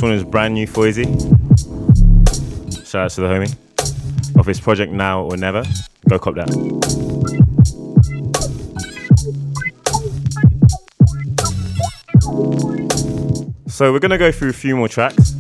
one 0.02 0.12
is 0.12 0.26
brand 0.26 0.56
new 0.56 0.68
for 0.68 0.88
Izzy. 0.88 1.06
Shout 2.84 3.06
out 3.06 3.12
to 3.12 3.22
the 3.22 3.30
homie. 3.30 3.56
Of 4.38 4.46
his 4.46 4.60
project 4.60 4.92
Now 4.92 5.24
or 5.24 5.38
Never. 5.38 5.64
Go 6.10 6.20
cop 6.20 6.36
that. 6.36 6.50
So 13.70 13.94
we're 13.94 14.00
gonna 14.00 14.18
go 14.18 14.34
through 14.34 14.50
a 14.50 14.54
few 14.54 14.76
more 14.76 14.90
tracks. 14.90 15.39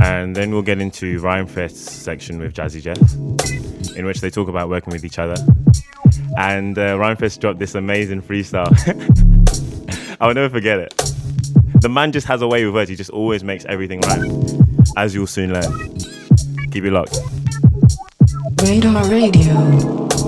And 0.00 0.34
then 0.34 0.50
we'll 0.50 0.62
get 0.62 0.80
into 0.80 1.20
Rhymefest's 1.20 1.90
section 1.90 2.38
with 2.38 2.54
Jazzy 2.54 2.80
Jeff, 2.80 3.96
in 3.96 4.06
which 4.06 4.20
they 4.20 4.30
talk 4.30 4.48
about 4.48 4.68
working 4.68 4.92
with 4.92 5.04
each 5.04 5.18
other. 5.18 5.36
And 6.36 6.78
uh, 6.78 6.96
Rhymefest 6.96 7.40
dropped 7.40 7.58
this 7.58 7.74
amazing 7.74 8.22
freestyle. 8.22 8.68
I'll 10.20 10.34
never 10.34 10.48
forget 10.48 10.78
it. 10.78 10.94
The 11.80 11.88
man 11.88 12.12
just 12.12 12.26
has 12.26 12.42
a 12.42 12.48
way 12.48 12.64
with 12.64 12.74
words. 12.74 12.90
He 12.90 12.96
just 12.96 13.10
always 13.10 13.44
makes 13.44 13.64
everything 13.64 14.00
rhyme, 14.00 14.44
as 14.96 15.14
you'll 15.14 15.26
soon 15.26 15.52
learn. 15.52 15.98
Keep 16.70 16.84
it 16.84 16.92
locked. 16.92 17.18
Radar 18.62 19.08
Radio. 19.08 20.27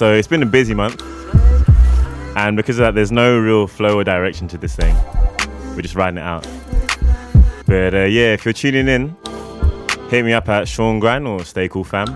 So 0.00 0.14
it's 0.14 0.26
been 0.26 0.42
a 0.42 0.46
busy 0.46 0.72
month. 0.72 1.02
And 2.34 2.56
because 2.56 2.78
of 2.78 2.84
that, 2.84 2.94
there's 2.94 3.12
no 3.12 3.38
real 3.38 3.66
flow 3.66 3.98
or 3.98 4.02
direction 4.02 4.48
to 4.48 4.56
this 4.56 4.74
thing. 4.74 4.96
We're 5.76 5.82
just 5.82 5.94
riding 5.94 6.16
it 6.16 6.22
out. 6.22 6.48
But 7.66 7.94
uh, 7.94 8.04
yeah, 8.04 8.32
if 8.32 8.46
you're 8.46 8.54
tuning 8.54 8.88
in, 8.88 9.14
hit 10.08 10.24
me 10.24 10.32
up 10.32 10.48
at 10.48 10.66
Sean 10.68 11.00
Gran 11.00 11.26
or 11.26 11.44
Stay 11.44 11.68
Cool 11.68 11.84
Fam. 11.84 12.08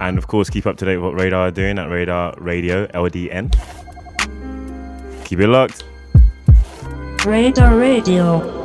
And 0.00 0.16
of 0.16 0.26
course, 0.26 0.48
keep 0.48 0.64
up 0.64 0.78
to 0.78 0.86
date 0.86 0.96
with 0.96 1.04
what 1.04 1.20
Radar 1.20 1.48
are 1.48 1.50
doing 1.50 1.78
at 1.78 1.90
Radar 1.90 2.34
Radio 2.38 2.86
LDN. 2.86 3.52
Keep 5.26 5.40
it 5.40 5.48
locked. 5.48 5.84
Radar 7.26 7.76
Radio. 7.76 8.59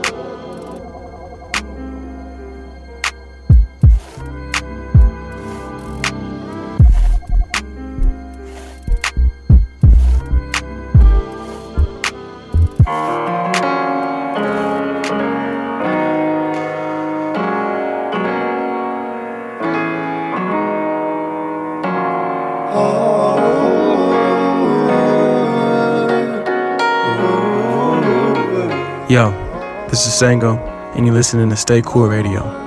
Yo, 29.15 29.31
this 29.89 30.05
is 30.07 30.11
Sango, 30.21 30.57
and 30.93 31.05
you're 31.05 31.15
listening 31.15 31.49
to 31.49 31.55
Stay 31.55 31.81
Cool 31.81 32.09
Radio. 32.09 32.64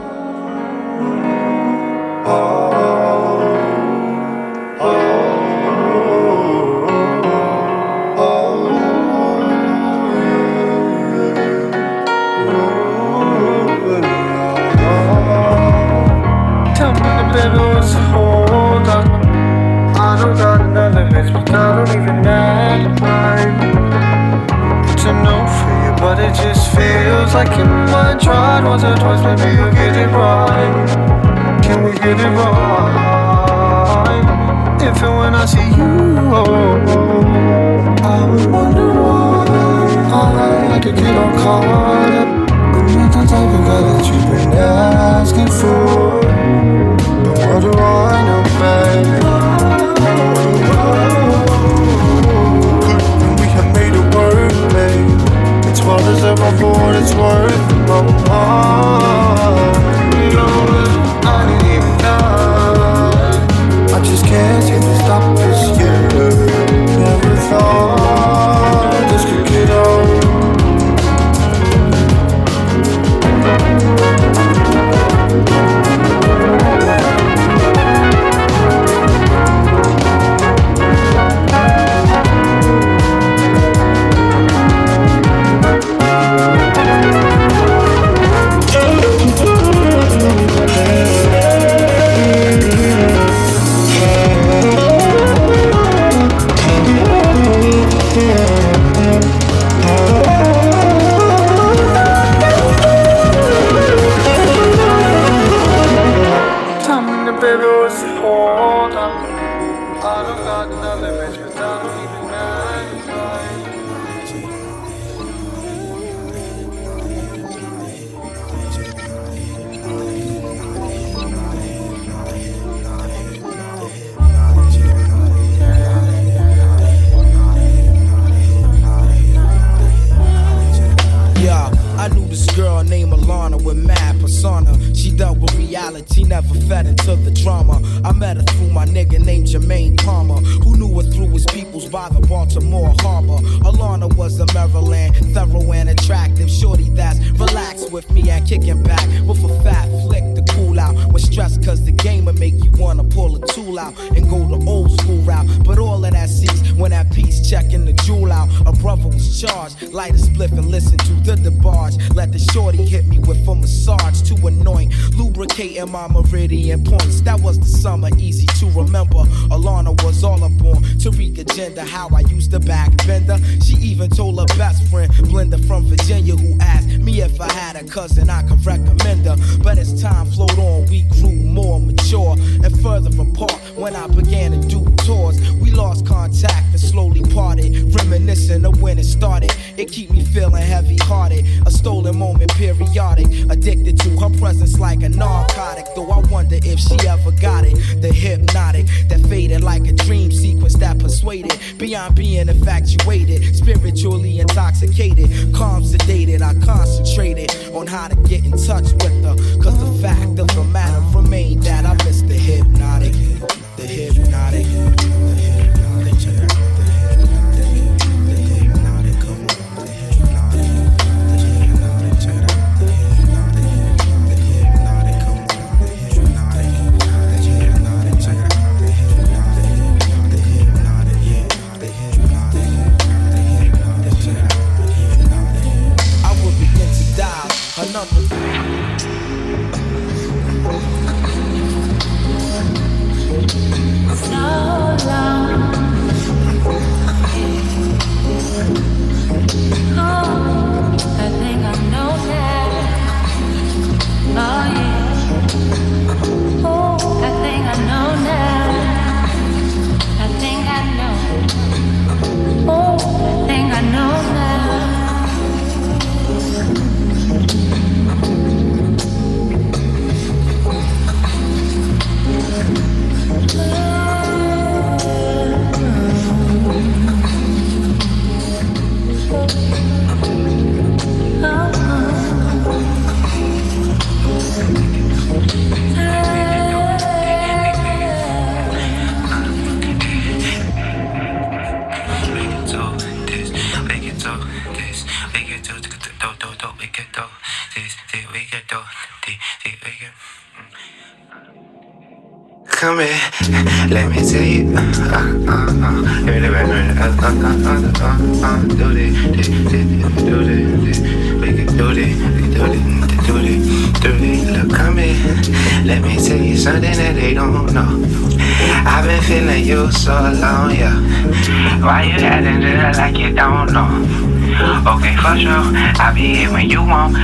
Okay, 325.08 325.16
for 325.16 325.32
sure. 325.40 325.72
I'll 325.96 326.14
be 326.14 326.34
here 326.36 326.52
when 326.52 326.68
you 326.68 326.84
want. 326.84 327.16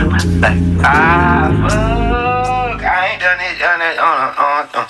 Ah, 0.83 1.53
fuck. 1.69 2.81
I 2.81 3.13
ain't 3.13 3.21
done 3.21 3.41
it, 3.45 3.59
done 3.61 3.83
it, 3.83 3.99
uh, 3.99 4.33
uh, 4.41 4.67
uh. 4.73 4.89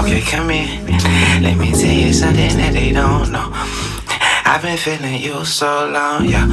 Okay, 0.00 0.22
come 0.22 0.48
here. 0.48 0.80
Let 1.42 1.58
me 1.58 1.70
tell 1.72 1.92
you 1.92 2.14
something 2.14 2.56
that 2.56 2.72
they 2.72 2.92
don't 2.92 3.30
know. 3.30 3.50
I've 4.46 4.62
been 4.62 4.78
feeling 4.78 5.20
you 5.20 5.44
so 5.44 5.90
long, 5.90 6.24
yeah. 6.24 6.46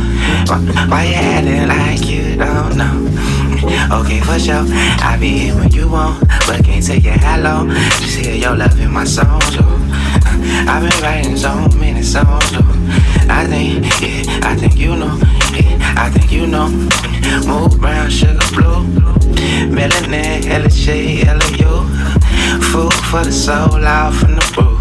Why, 0.89 1.05
you 1.05 1.15
acting 1.15 1.69
like 1.69 2.05
you 2.05 2.35
don't 2.35 2.75
know? 2.75 3.07
Okay, 4.01 4.19
for 4.19 4.37
sure. 4.37 4.65
I'll 4.99 5.17
be 5.17 5.37
here 5.37 5.55
when 5.55 5.71
you 5.71 5.87
want, 5.89 6.19
but 6.47 6.65
can't 6.65 6.85
tell 6.85 6.97
you 6.97 7.11
how 7.11 7.39
long. 7.39 7.69
Just 7.69 8.17
hear 8.17 8.35
your 8.35 8.57
love 8.57 8.77
in 8.77 8.91
my 8.91 9.05
oh. 9.07 9.80
I've 10.73 10.89
been 10.89 11.03
writing 11.03 11.35
so 11.35 11.53
many 11.77 12.01
songs. 12.01 12.53
I 13.29 13.45
think, 13.45 13.83
yeah, 14.01 14.39
I 14.41 14.55
think 14.55 14.77
you 14.77 14.95
know, 14.95 15.19
yeah, 15.53 15.95
I 15.97 16.09
think 16.09 16.31
you 16.31 16.47
know. 16.47 16.69
Move 17.45 17.77
brown, 17.77 18.09
sugar 18.09 18.39
blue, 18.53 18.87
melanin, 19.67 20.45
hella 20.45 20.69
shade, 20.69 21.25
hella 21.25 21.45
you. 21.59 21.75
Food 22.71 22.93
for 23.11 23.21
the 23.25 23.33
soul, 23.33 23.85
out 23.85 24.13
from 24.13 24.35
the 24.35 24.51
brew. 24.55 24.77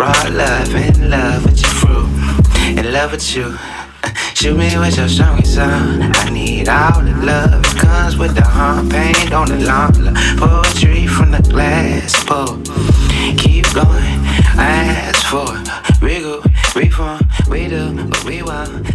Raw 0.00 0.14
love, 0.30 0.72
in 0.76 1.10
love 1.10 1.44
with 1.44 1.60
your 1.60 1.72
fruit, 1.72 2.78
in 2.78 2.92
love 2.92 3.10
with 3.10 3.34
you. 3.34 3.58
Shoot 4.34 4.56
me 4.56 4.78
with 4.78 4.96
your 4.96 5.08
strongest 5.08 5.54
sound. 5.54 6.04
I 6.18 6.30
need 6.30 6.68
all 6.68 7.02
the 7.02 7.10
love. 7.16 7.64
It 7.64 7.78
comes 7.80 8.16
with 8.16 8.36
the 8.36 8.44
hump, 8.44 8.92
paint 8.92 9.32
on 9.32 9.48
the 9.48 9.58
lawn. 9.58 10.14
Poetry 10.38 11.08
from 11.08 11.32
the 11.32 11.42
glass 11.50 12.23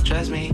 Trust 0.03 0.31
me. 0.31 0.51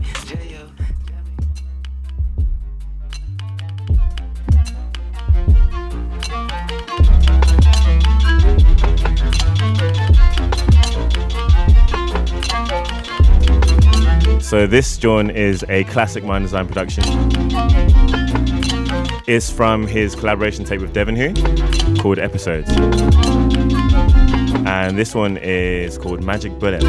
So 14.41 14.68
this 14.68 14.98
John 14.98 15.30
is 15.30 15.63
a 15.70 15.84
classic 15.86 16.24
Mndsgn 16.24 16.68
production. 16.68 17.04
It's 19.28 19.50
from 19.50 19.88
his 19.88 20.15
collaboration 20.15 20.65
tape 20.65 20.82
with 20.82 20.94
Devonwho 20.94 22.00
called 22.00 22.20
Episodes. 22.20 22.70
And 24.86 24.95
this 25.00 25.15
one 25.15 25.38
is 25.38 25.98
called 25.98 26.24
Magic 26.24 26.60
Bullet. 26.60 26.84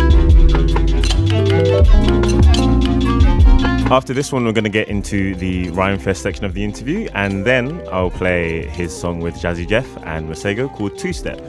After 3.91 4.12
this 4.12 4.31
one, 4.31 4.45
we're 4.45 4.53
going 4.53 4.64
to 4.64 4.71
get 4.71 4.89
into 4.89 5.35
the 5.37 5.68
Rhymefest 5.68 6.18
section 6.18 6.45
of 6.45 6.53
the 6.53 6.62
interview, 6.62 7.09
and 7.14 7.47
then 7.47 7.83
I'll 7.91 8.11
play 8.11 8.66
his 8.66 8.95
song 8.95 9.21
with 9.21 9.37
Jazzy 9.37 9.66
Jeff 9.66 9.87
and 10.05 10.29
Masego 10.29 10.71
called 10.71 10.99
Two 10.99 11.14
Step. 11.14 11.41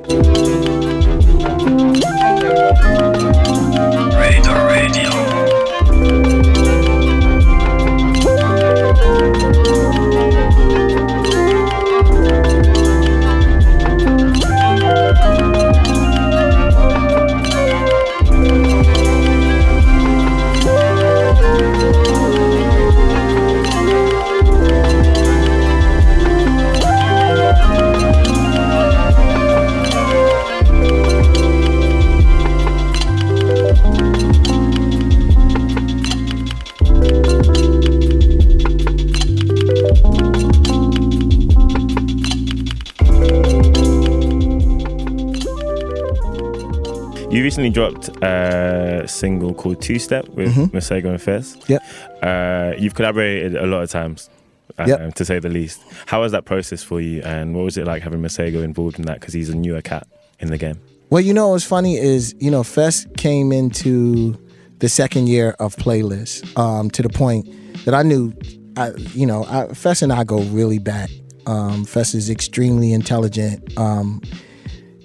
Radar 4.16 4.68
Radio. 4.70 6.47
Recently 47.48 47.70
dropped 47.70 48.10
a 48.22 49.06
single 49.08 49.54
called 49.54 49.82
Two 49.82 50.00
Step 50.00 50.28
with. 50.30 50.54
Masego 50.74 51.06
and 51.06 51.22
Fez. 51.22 51.56
Yep. 51.70 51.82
Uh, 52.22 52.74
you've 52.78 52.94
collaborated 52.94 53.56
a 53.56 53.66
lot 53.66 53.84
of 53.84 53.90
times, 53.90 54.30
uh, 54.78 54.84
Yep. 54.86 55.14
to 55.16 55.24
say 55.24 55.40
the 55.40 55.48
least. 55.48 55.80
How 56.08 56.20
was 56.24 56.34
that 56.34 56.44
process 56.44 56.84
for 56.84 57.00
you, 57.00 57.22
and 57.24 57.56
what 57.56 57.64
was 57.64 57.78
it 57.78 57.86
like 57.88 58.04
having 58.04 58.20
Masego 58.22 58.64
involved 58.64 59.00
in 59.00 59.06
that? 59.06 59.22
Because 59.22 59.34
he's 59.34 59.48
a 59.50 59.56
newer 59.56 59.82
cat 59.82 60.06
in 60.42 60.50
the 60.50 60.58
game. 60.58 60.78
Well, 61.10 61.22
you 61.22 61.34
know 61.34 61.48
what's 61.48 61.64
funny 61.64 61.96
is, 61.96 62.36
you 62.38 62.52
know, 62.52 62.64
Fest 62.64 63.08
came 63.16 63.54
into 63.54 64.38
the 64.80 64.90
second 64.90 65.30
year 65.30 65.56
of 65.58 65.74
playlists 65.78 66.44
um, 66.60 66.90
to 66.92 67.02
the 67.02 67.08
point 67.08 67.48
that 67.86 67.94
I 67.94 68.04
knew, 68.04 68.34
I, 68.76 68.92
you 69.14 69.26
know, 69.26 69.46
I, 69.46 69.68
Fest 69.74 70.02
and 70.02 70.12
I 70.12 70.26
go 70.26 70.40
really 70.60 70.80
back. 70.80 71.10
Um, 71.46 71.86
Fest 71.86 72.14
is 72.14 72.30
extremely 72.30 72.92
intelligent, 72.92 73.64
um, 73.78 74.22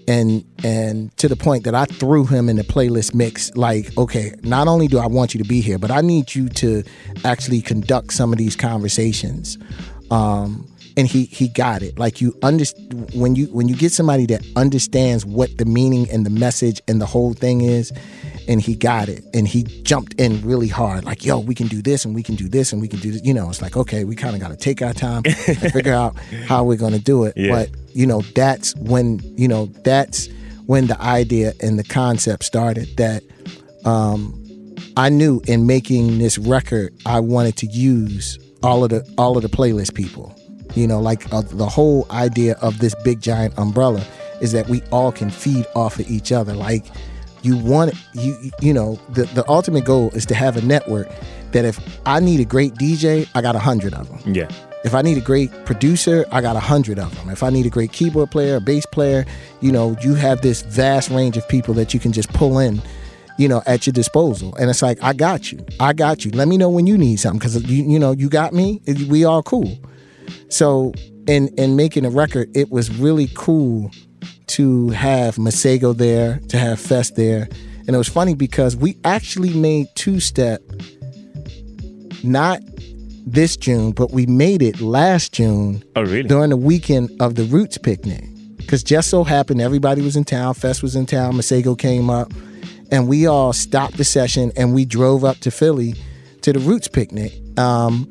and 0.09 0.45
and 0.65 1.17
to 1.19 1.29
the 1.29 1.37
point 1.37 1.65
that 1.65 1.75
I 1.75 1.85
threw 1.85 2.27
him 2.27 2.49
in 2.49 2.57
the 2.57 2.65
playlist 2.65 3.15
mix. 3.15 3.55
Like, 3.57 3.97
okay, 3.97 4.35
not 4.43 4.69
only 4.69 4.89
do 4.89 4.99
I 4.99 5.07
want 5.07 5.35
you 5.35 5.43
to 5.43 5.49
be 5.49 5.61
here, 5.61 5.79
but 5.79 5.91
I 5.91 6.01
need 6.01 6.35
you 6.35 6.49
to 6.49 6.83
actually 7.25 7.61
conduct 7.61 8.13
some 8.13 8.33
of 8.33 8.39
these 8.39 8.57
conversations. 8.57 9.59
Um, 10.11 10.69
and 10.97 11.07
he 11.07 11.25
he 11.25 11.49
got 11.49 11.83
it. 11.83 11.99
Like 11.99 12.21
you 12.21 12.37
understand 12.43 13.11
when 13.15 13.35
you 13.35 13.47
when 13.47 13.69
you 13.69 13.77
get 13.77 13.93
somebody 13.93 14.27
that 14.27 14.47
understands 14.57 15.25
what 15.25 15.57
the 15.59 15.65
meaning 15.65 16.09
and 16.11 16.27
the 16.27 16.31
message 16.31 16.81
and 16.89 17.01
the 17.01 17.07
whole 17.07 17.33
thing 17.35 17.63
is, 17.63 17.93
and 18.49 18.61
he 18.61 18.75
got 18.75 19.09
it, 19.09 19.25
and 19.35 19.47
he 19.47 19.63
jumped 19.83 20.15
in 20.21 20.41
really 20.43 20.69
hard. 20.69 21.05
Like, 21.05 21.25
yo, 21.25 21.39
we 21.39 21.55
can 21.55 21.67
do 21.67 21.83
this, 21.83 22.05
and 22.05 22.15
we 22.15 22.23
can 22.23 22.35
do 22.35 22.49
this, 22.49 22.73
and 22.73 22.81
we 22.81 22.89
can 22.89 23.01
do 23.01 23.13
this. 23.13 23.25
You 23.25 23.35
know, 23.35 23.49
it's 23.49 23.63
like, 23.63 23.77
okay, 23.77 24.05
we 24.05 24.17
kind 24.17 24.35
of 24.35 24.41
got 24.41 24.49
to 24.49 24.57
take 24.57 24.83
our 24.83 24.93
time 24.93 25.23
and 25.27 25.37
figure 25.73 25.93
out 25.95 26.17
how 26.47 26.65
we're 26.65 26.79
gonna 26.79 26.99
do 26.99 27.25
it. 27.25 27.35
Yeah. 27.37 27.51
But 27.51 27.71
you 27.95 28.07
know, 28.07 28.23
that's 28.35 28.75
when 28.77 29.21
you 29.37 29.49
know 29.49 29.67
that's 29.85 30.29
when 30.67 30.87
the 30.87 31.01
idea 31.01 31.53
and 31.61 31.79
the 31.79 31.85
concept 31.85 32.45
started. 32.45 32.97
That 32.97 33.23
um, 33.85 34.39
I 34.97 35.09
knew 35.09 35.41
in 35.47 35.67
making 35.67 36.19
this 36.19 36.39
record, 36.39 36.95
I 37.07 37.21
wanted 37.21 37.57
to 37.59 37.67
use 37.67 38.39
all 38.63 38.85
of 38.85 38.91
the 38.91 39.15
all 39.19 39.37
of 39.37 39.43
the 39.43 39.49
playlist 39.49 39.95
people. 39.95 40.35
You 40.75 40.87
know, 40.87 41.01
like 41.01 41.33
uh, 41.33 41.43
the 41.43 41.69
whole 41.69 42.07
idea 42.11 42.57
of 42.63 42.79
this 42.79 42.95
big 43.05 43.21
giant 43.21 43.59
umbrella 43.59 44.05
is 44.41 44.53
that 44.53 44.69
we 44.69 44.83
all 44.91 45.13
can 45.13 45.31
feed 45.31 45.67
off 45.75 45.99
of 45.99 46.11
each 46.11 46.33
other. 46.33 46.55
Like 46.55 46.87
you 47.43 47.57
want 47.57 47.95
you 48.15 48.51
you 48.61 48.73
know 48.73 48.99
the 49.11 49.25
the 49.25 49.49
ultimate 49.49 49.85
goal 49.85 50.11
is 50.11 50.25
to 50.27 50.35
have 50.35 50.57
a 50.57 50.63
network 50.63 51.09
that 51.53 51.65
if 51.65 51.79
I 52.07 52.21
need 52.21 52.41
a 52.41 52.45
great 52.45 52.75
DJ, 52.75 53.29
I 53.35 53.43
got 53.43 53.55
a 53.55 53.59
hundred 53.59 53.95
of 53.95 54.09
them. 54.09 54.35
Yeah. 54.35 54.49
If 54.85 54.95
I 54.95 55.03
need 55.03 55.17
a 55.17 55.21
great 55.21 55.51
producer, 55.65 56.25
I 56.33 56.41
got 56.41 56.57
a 56.57 56.61
hundred 56.61 56.99
of 56.99 57.15
them. 57.15 57.29
If 57.31 57.43
I 57.43 57.51
need 57.51 57.67
a 57.67 57.71
great 57.71 57.93
keyboard 57.93 58.31
player, 58.31 58.57
a 58.57 58.61
bass 58.61 58.85
player, 58.87 59.25
you 59.61 59.71
know, 59.71 59.97
you 60.03 60.15
have 60.15 60.41
this 60.41 60.63
vast 60.63 61.11
range 61.11 61.37
of 61.37 61.47
people 61.49 61.75
that 61.75 61.95
you 61.95 62.01
can 62.01 62.11
just 62.11 62.33
pull 62.33 62.59
in, 62.59 62.83
you 63.39 63.49
know, 63.49 63.63
at 63.67 63.87
your 63.87 63.93
disposal. 63.93 64.57
And 64.57 64.71
it's 64.71 64.83
like, 64.83 65.01
I 65.03 65.13
got 65.13 65.53
you. 65.53 65.65
I 65.79 65.93
got 65.93 66.25
you. 66.25 66.33
Let 66.33 66.49
me 66.49 66.57
know 66.57 66.69
when 66.69 66.87
you 66.87 66.99
need 66.99 67.17
something 67.17 67.39
because 67.39 67.63
you, 67.71 67.85
you 67.85 67.99
know, 67.99 68.13
you 68.13 68.29
got 68.29 68.53
me. 68.53 68.81
We 69.09 69.25
all 69.25 69.43
cool. 69.43 69.79
So 70.49 70.93
in 71.29 71.49
in 71.59 71.77
making 71.77 72.05
a 72.05 72.11
record, 72.11 72.55
it 72.57 72.71
was 72.71 72.91
really 72.97 73.29
cool 73.35 73.91
to 74.53 74.91
have 74.91 75.37
Masego 75.37 75.97
there, 75.97 76.41
to 76.49 76.59
have 76.59 76.81
Fest 76.81 77.17
there. 77.17 77.49
And 77.87 77.91
it 77.95 77.99
was 77.99 78.09
funny 78.09 78.35
because 78.35 78.77
we 78.77 78.97
actually 79.05 79.53
made 79.55 79.87
two 79.95 80.21
step 80.21 80.63
not 82.23 82.61
this 83.27 83.57
June, 83.57 83.93
but 83.93 84.11
we 84.13 84.27
made 84.27 84.63
it 84.63 84.81
last 84.81 85.33
June. 85.33 85.83
Oh, 85.97 86.03
really? 86.03 86.23
During 86.25 86.51
the 86.51 86.57
weekend 86.57 87.11
of 87.21 87.35
the 87.35 87.45
Roots 87.45 87.79
picnic. 87.79 88.25
Because 88.57 88.83
just 88.83 89.11
so 89.11 89.25
happened 89.25 89.61
everybody 89.61 90.03
was 90.03 90.17
in 90.17 90.25
town, 90.25 90.55
Fest 90.55 90.83
was 90.83 90.95
in 90.97 91.07
town, 91.07 91.35
Masego 91.35 91.77
came 91.77 92.09
up, 92.09 92.33
and 92.91 93.09
we 93.09 93.27
all 93.27 93.53
stopped 93.53 93.97
the 93.97 94.05
session 94.05 94.53
and 94.57 94.75
we 94.75 94.85
drove 94.85 95.25
up 95.25 95.39
to 95.39 95.51
Philly 95.51 95.95
to 96.43 96.53
the 96.53 96.61
Roots 96.61 96.89
picnic. 96.89 97.33
Um, 97.59 98.11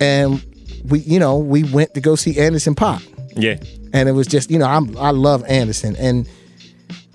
and 0.00 0.44
we, 0.84 1.00
you 1.00 1.18
know, 1.18 1.38
we 1.38 1.64
went 1.64 1.94
to 1.94 2.00
go 2.00 2.14
see 2.14 2.38
Anderson 2.38 2.74
.Paak, 2.74 3.02
Yeah. 3.36 3.56
And 3.94 4.08
it 4.08 4.12
was 4.12 4.26
just, 4.26 4.50
you 4.50 4.58
know, 4.58 4.66
I'm 4.66 4.94
I 4.98 5.10
love 5.10 5.42
Anderson, 5.46 5.96
and 5.96 6.28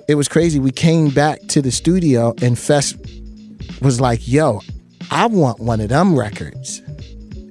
it 0.07 0.15
was 0.15 0.27
crazy. 0.27 0.59
We 0.59 0.71
came 0.71 1.09
back 1.09 1.41
to 1.49 1.61
the 1.61 1.71
studio, 1.71 2.33
and 2.41 2.57
Fest 2.57 2.95
was 3.81 4.01
like, 4.01 4.27
"Yo, 4.27 4.61
I 5.11 5.27
want 5.27 5.59
one 5.59 5.81
of 5.81 5.89
them 5.89 6.17
records," 6.17 6.81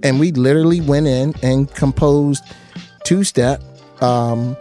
and 0.03 0.19
we 0.19 0.33
literally 0.33 0.81
went 0.81 1.07
in 1.07 1.35
and 1.43 1.73
composed 1.73 2.43
two 3.05 3.23
step, 3.23 3.63
um, 4.03 4.57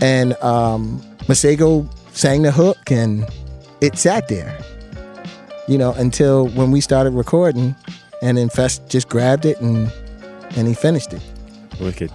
and 0.00 0.34
um, 0.42 1.00
Masego 1.26 1.88
sang 2.14 2.42
the 2.42 2.52
hook, 2.52 2.90
and 2.90 3.26
it 3.80 3.96
sat 3.96 4.28
there, 4.28 4.56
you 5.66 5.78
know, 5.78 5.92
until 5.94 6.48
when 6.48 6.70
we 6.70 6.82
started 6.82 7.14
recording, 7.14 7.74
and 8.20 8.36
then 8.36 8.50
Fest 8.50 8.86
just 8.90 9.08
grabbed 9.08 9.46
it 9.46 9.58
and 9.62 9.90
and 10.56 10.68
he 10.68 10.74
finished 10.74 11.14
it. 11.14 11.22
Wicked. 11.80 12.12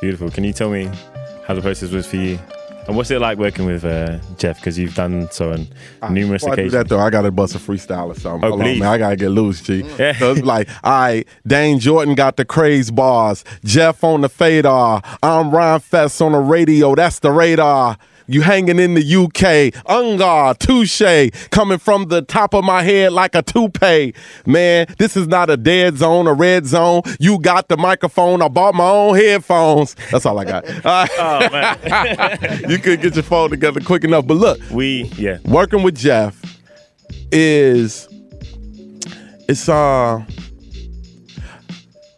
Beautiful. 0.00 0.30
Can 0.30 0.44
you 0.44 0.52
tell 0.52 0.70
me 0.70 0.90
how 1.46 1.54
the 1.54 1.62
process 1.62 1.90
was 1.90 2.06
for 2.06 2.16
you? 2.16 2.38
And 2.86 2.96
what's 2.96 3.10
it 3.10 3.20
like 3.20 3.36
working 3.38 3.66
with 3.66 3.84
uh, 3.84 4.18
Jeff? 4.38 4.58
Because 4.60 4.78
you've 4.78 4.94
done 4.94 5.28
so 5.32 5.52
on 5.52 5.66
numerous 6.14 6.42
Before 6.42 6.52
I 6.52 6.56
do 6.56 6.62
occasions. 6.62 6.72
that 6.74 6.88
though, 6.88 7.00
I 7.00 7.10
gotta 7.10 7.32
bust 7.32 7.56
a 7.56 7.58
freestyle 7.58 8.08
or 8.08 8.14
something. 8.14 8.44
Oh, 8.44 8.50
Hold 8.50 8.60
on, 8.60 8.66
please. 8.66 8.78
man. 8.80 8.88
I 8.88 8.98
gotta 8.98 9.16
get 9.16 9.30
loose, 9.30 9.60
G. 9.60 9.82
Yeah. 9.98 10.12
So 10.16 10.30
it's 10.32 10.42
like, 10.44 10.68
all 10.84 10.92
right, 10.92 11.26
Dane 11.44 11.80
Jordan 11.80 12.14
got 12.14 12.36
the 12.36 12.44
craze 12.44 12.92
bars. 12.92 13.42
Jeff 13.64 14.04
on 14.04 14.20
the 14.20 14.28
fader. 14.28 14.68
I'm 14.68 15.50
Rhymefest 15.50 16.20
on 16.24 16.30
the 16.32 16.38
radio. 16.38 16.94
That's 16.94 17.18
the 17.18 17.32
radar. 17.32 17.98
You 18.28 18.40
hanging 18.42 18.78
in 18.78 18.94
the 18.94 19.02
UK, 19.02 19.72
Ungar, 19.86 20.58
touche, 20.58 21.48
coming 21.50 21.78
from 21.78 22.06
the 22.06 22.22
top 22.22 22.54
of 22.54 22.64
my 22.64 22.82
head 22.82 23.12
like 23.12 23.34
a 23.34 23.42
toupee. 23.42 24.14
Man, 24.44 24.86
this 24.98 25.16
is 25.16 25.28
not 25.28 25.48
a 25.50 25.56
dead 25.56 25.98
zone, 25.98 26.26
a 26.26 26.32
red 26.32 26.66
zone. 26.66 27.02
You 27.20 27.38
got 27.38 27.68
the 27.68 27.76
microphone. 27.76 28.42
I 28.42 28.48
bought 28.48 28.74
my 28.74 28.88
own 28.88 29.16
headphones. 29.16 29.94
That's 30.10 30.26
all 30.26 30.38
I 30.38 30.44
got. 30.44 30.64
All 30.86 31.48
right. 31.48 32.60
you 32.68 32.78
could 32.78 33.00
get 33.00 33.14
your 33.14 33.22
phone 33.22 33.50
together 33.50 33.80
quick 33.80 34.04
enough. 34.04 34.26
But 34.26 34.34
look, 34.34 34.60
we 34.70 35.04
yeah, 35.16 35.38
working 35.44 35.82
with 35.82 35.96
Jeff 35.96 36.40
is 37.30 38.08
it's 39.48 39.68
uh 39.68 40.24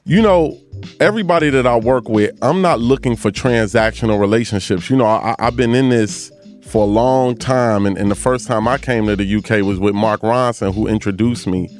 you 0.04 0.22
know 0.22 0.59
everybody 1.01 1.51
that 1.51 1.66
I 1.66 1.76
work 1.76 2.09
with, 2.09 2.36
I'm 2.42 2.62
not 2.62 2.80
looking 2.80 3.16
for 3.16 3.30
transactional 3.30 4.20
relationships. 4.20 4.90
You 4.90 4.96
know, 4.96 5.07
I, 5.07 5.34
I've 5.38 5.57
been 5.57 5.74
in 5.74 5.88
this 5.88 6.32
for 6.62 6.82
a 6.82 6.86
long 6.86 7.36
time, 7.36 7.86
and, 7.86 7.96
and 7.96 8.11
the 8.11 8.16
first 8.16 8.46
time 8.46 8.68
I 8.68 8.78
came 8.78 9.07
to 9.07 9.16
the 9.16 9.36
UK 9.36 9.64
was 9.64 9.78
with 9.78 9.94
Mark 9.94 10.20
Ronson, 10.20 10.74
who 10.74 10.86
introduced 10.86 11.46
me 11.46 11.70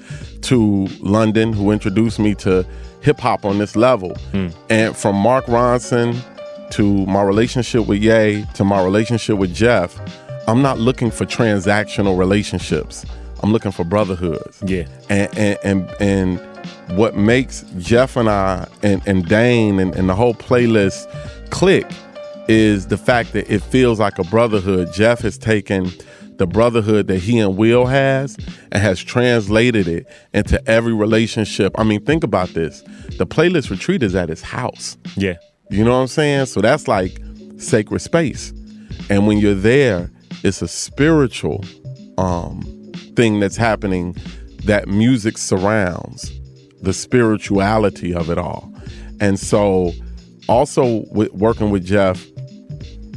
to 0.43 0.87
London, 1.01 1.53
who 1.53 1.71
introduced 1.71 2.19
me 2.19 2.35
to 2.37 2.67
hip 3.03 3.19
hop 3.21 3.45
on 3.45 3.59
this 3.59 3.77
level. 3.77 4.15
Hmm. 4.33 4.49
And 4.71 4.97
from 4.97 5.17
Mark 5.17 5.47
Ronson 5.47 6.17
to 6.71 7.07
my 7.07 7.23
relationship 7.23 7.87
with 7.87 8.03
Ye 8.03 8.45
to 8.55 8.65
my 8.65 8.83
relationship 8.83 9.37
with 9.39 9.55
Jeff, 9.55 9.99
I'm 10.47 10.63
not 10.63 10.79
looking 10.79 11.11
for 11.11 11.27
transactional 11.27 12.19
relationships. 12.19 13.05
I'm 13.43 13.53
looking 13.53 13.71
for 13.71 13.85
brotherhoods. 13.85 14.63
Yeah. 14.65 14.87
And 15.09 15.37
and 15.37 15.59
and, 15.63 15.95
and 16.01 16.48
what 16.91 17.17
makes 17.17 17.65
Jeff 17.79 18.17
and 18.17 18.29
I 18.29 18.69
and, 18.83 19.03
and 19.07 19.27
Dane 19.27 19.79
and, 19.79 19.95
and 19.95 20.09
the 20.09 20.15
whole 20.15 20.35
playlist 20.35 21.07
click 21.51 21.87
is 22.49 22.87
the 22.87 22.97
fact 22.97 23.33
that 23.35 23.51
it 23.53 23.63
feels 23.63 24.01
like 24.01 24.19
a 24.19 24.25
brotherhood. 24.25 24.93
Jeff 24.93 25.21
has 25.21 25.37
taken 25.37 25.91
the 26.39 26.47
brotherhood 26.47 27.09
that 27.09 27.19
he 27.19 27.39
and 27.39 27.57
Will 27.57 27.87
has 27.87 28.37
and 28.73 28.83
has 28.83 29.03
translated 29.03 29.87
it 29.87 30.07
into 30.33 30.67
every 30.69 30.95
relationship. 30.95 31.75
I 31.77 31.85
mean, 31.85 32.05
think 32.05 32.25
about 32.25 32.51
this. 32.51 32.83
The 33.19 33.27
playlist 33.27 33.71
retreat 33.71 34.03
is 34.03 34.15
at 34.15 34.29
his 34.29 34.41
house. 34.41 34.97
Yeah. 35.17 35.37
You 35.71 35.85
know 35.85 35.93
what 35.93 36.03
I'm 36.03 36.07
saying? 36.07 36.47
So 36.47 36.61
that's 36.61 36.89
like 36.89 37.21
sacred 37.59 38.01
space. 38.01 38.53
And 39.11 39.27
when 39.27 39.39
you're 39.39 39.55
there, 39.55 40.11
it's 40.45 40.63
a 40.63 40.69
spiritual 40.69 41.65
um, 42.17 42.63
thing 43.15 43.41
that's 43.41 43.57
happening 43.57 44.17
that 44.65 44.89
music 44.89 45.37
surrounds 45.37 46.33
the 46.83 46.93
spirituality 46.93 48.15
of 48.15 48.31
it 48.31 48.39
all. 48.39 48.73
And 49.21 49.39
so, 49.39 49.93
also 50.49 51.05
with 51.11 51.33
working 51.33 51.71
with 51.71 51.85
Jeff, 51.85 52.25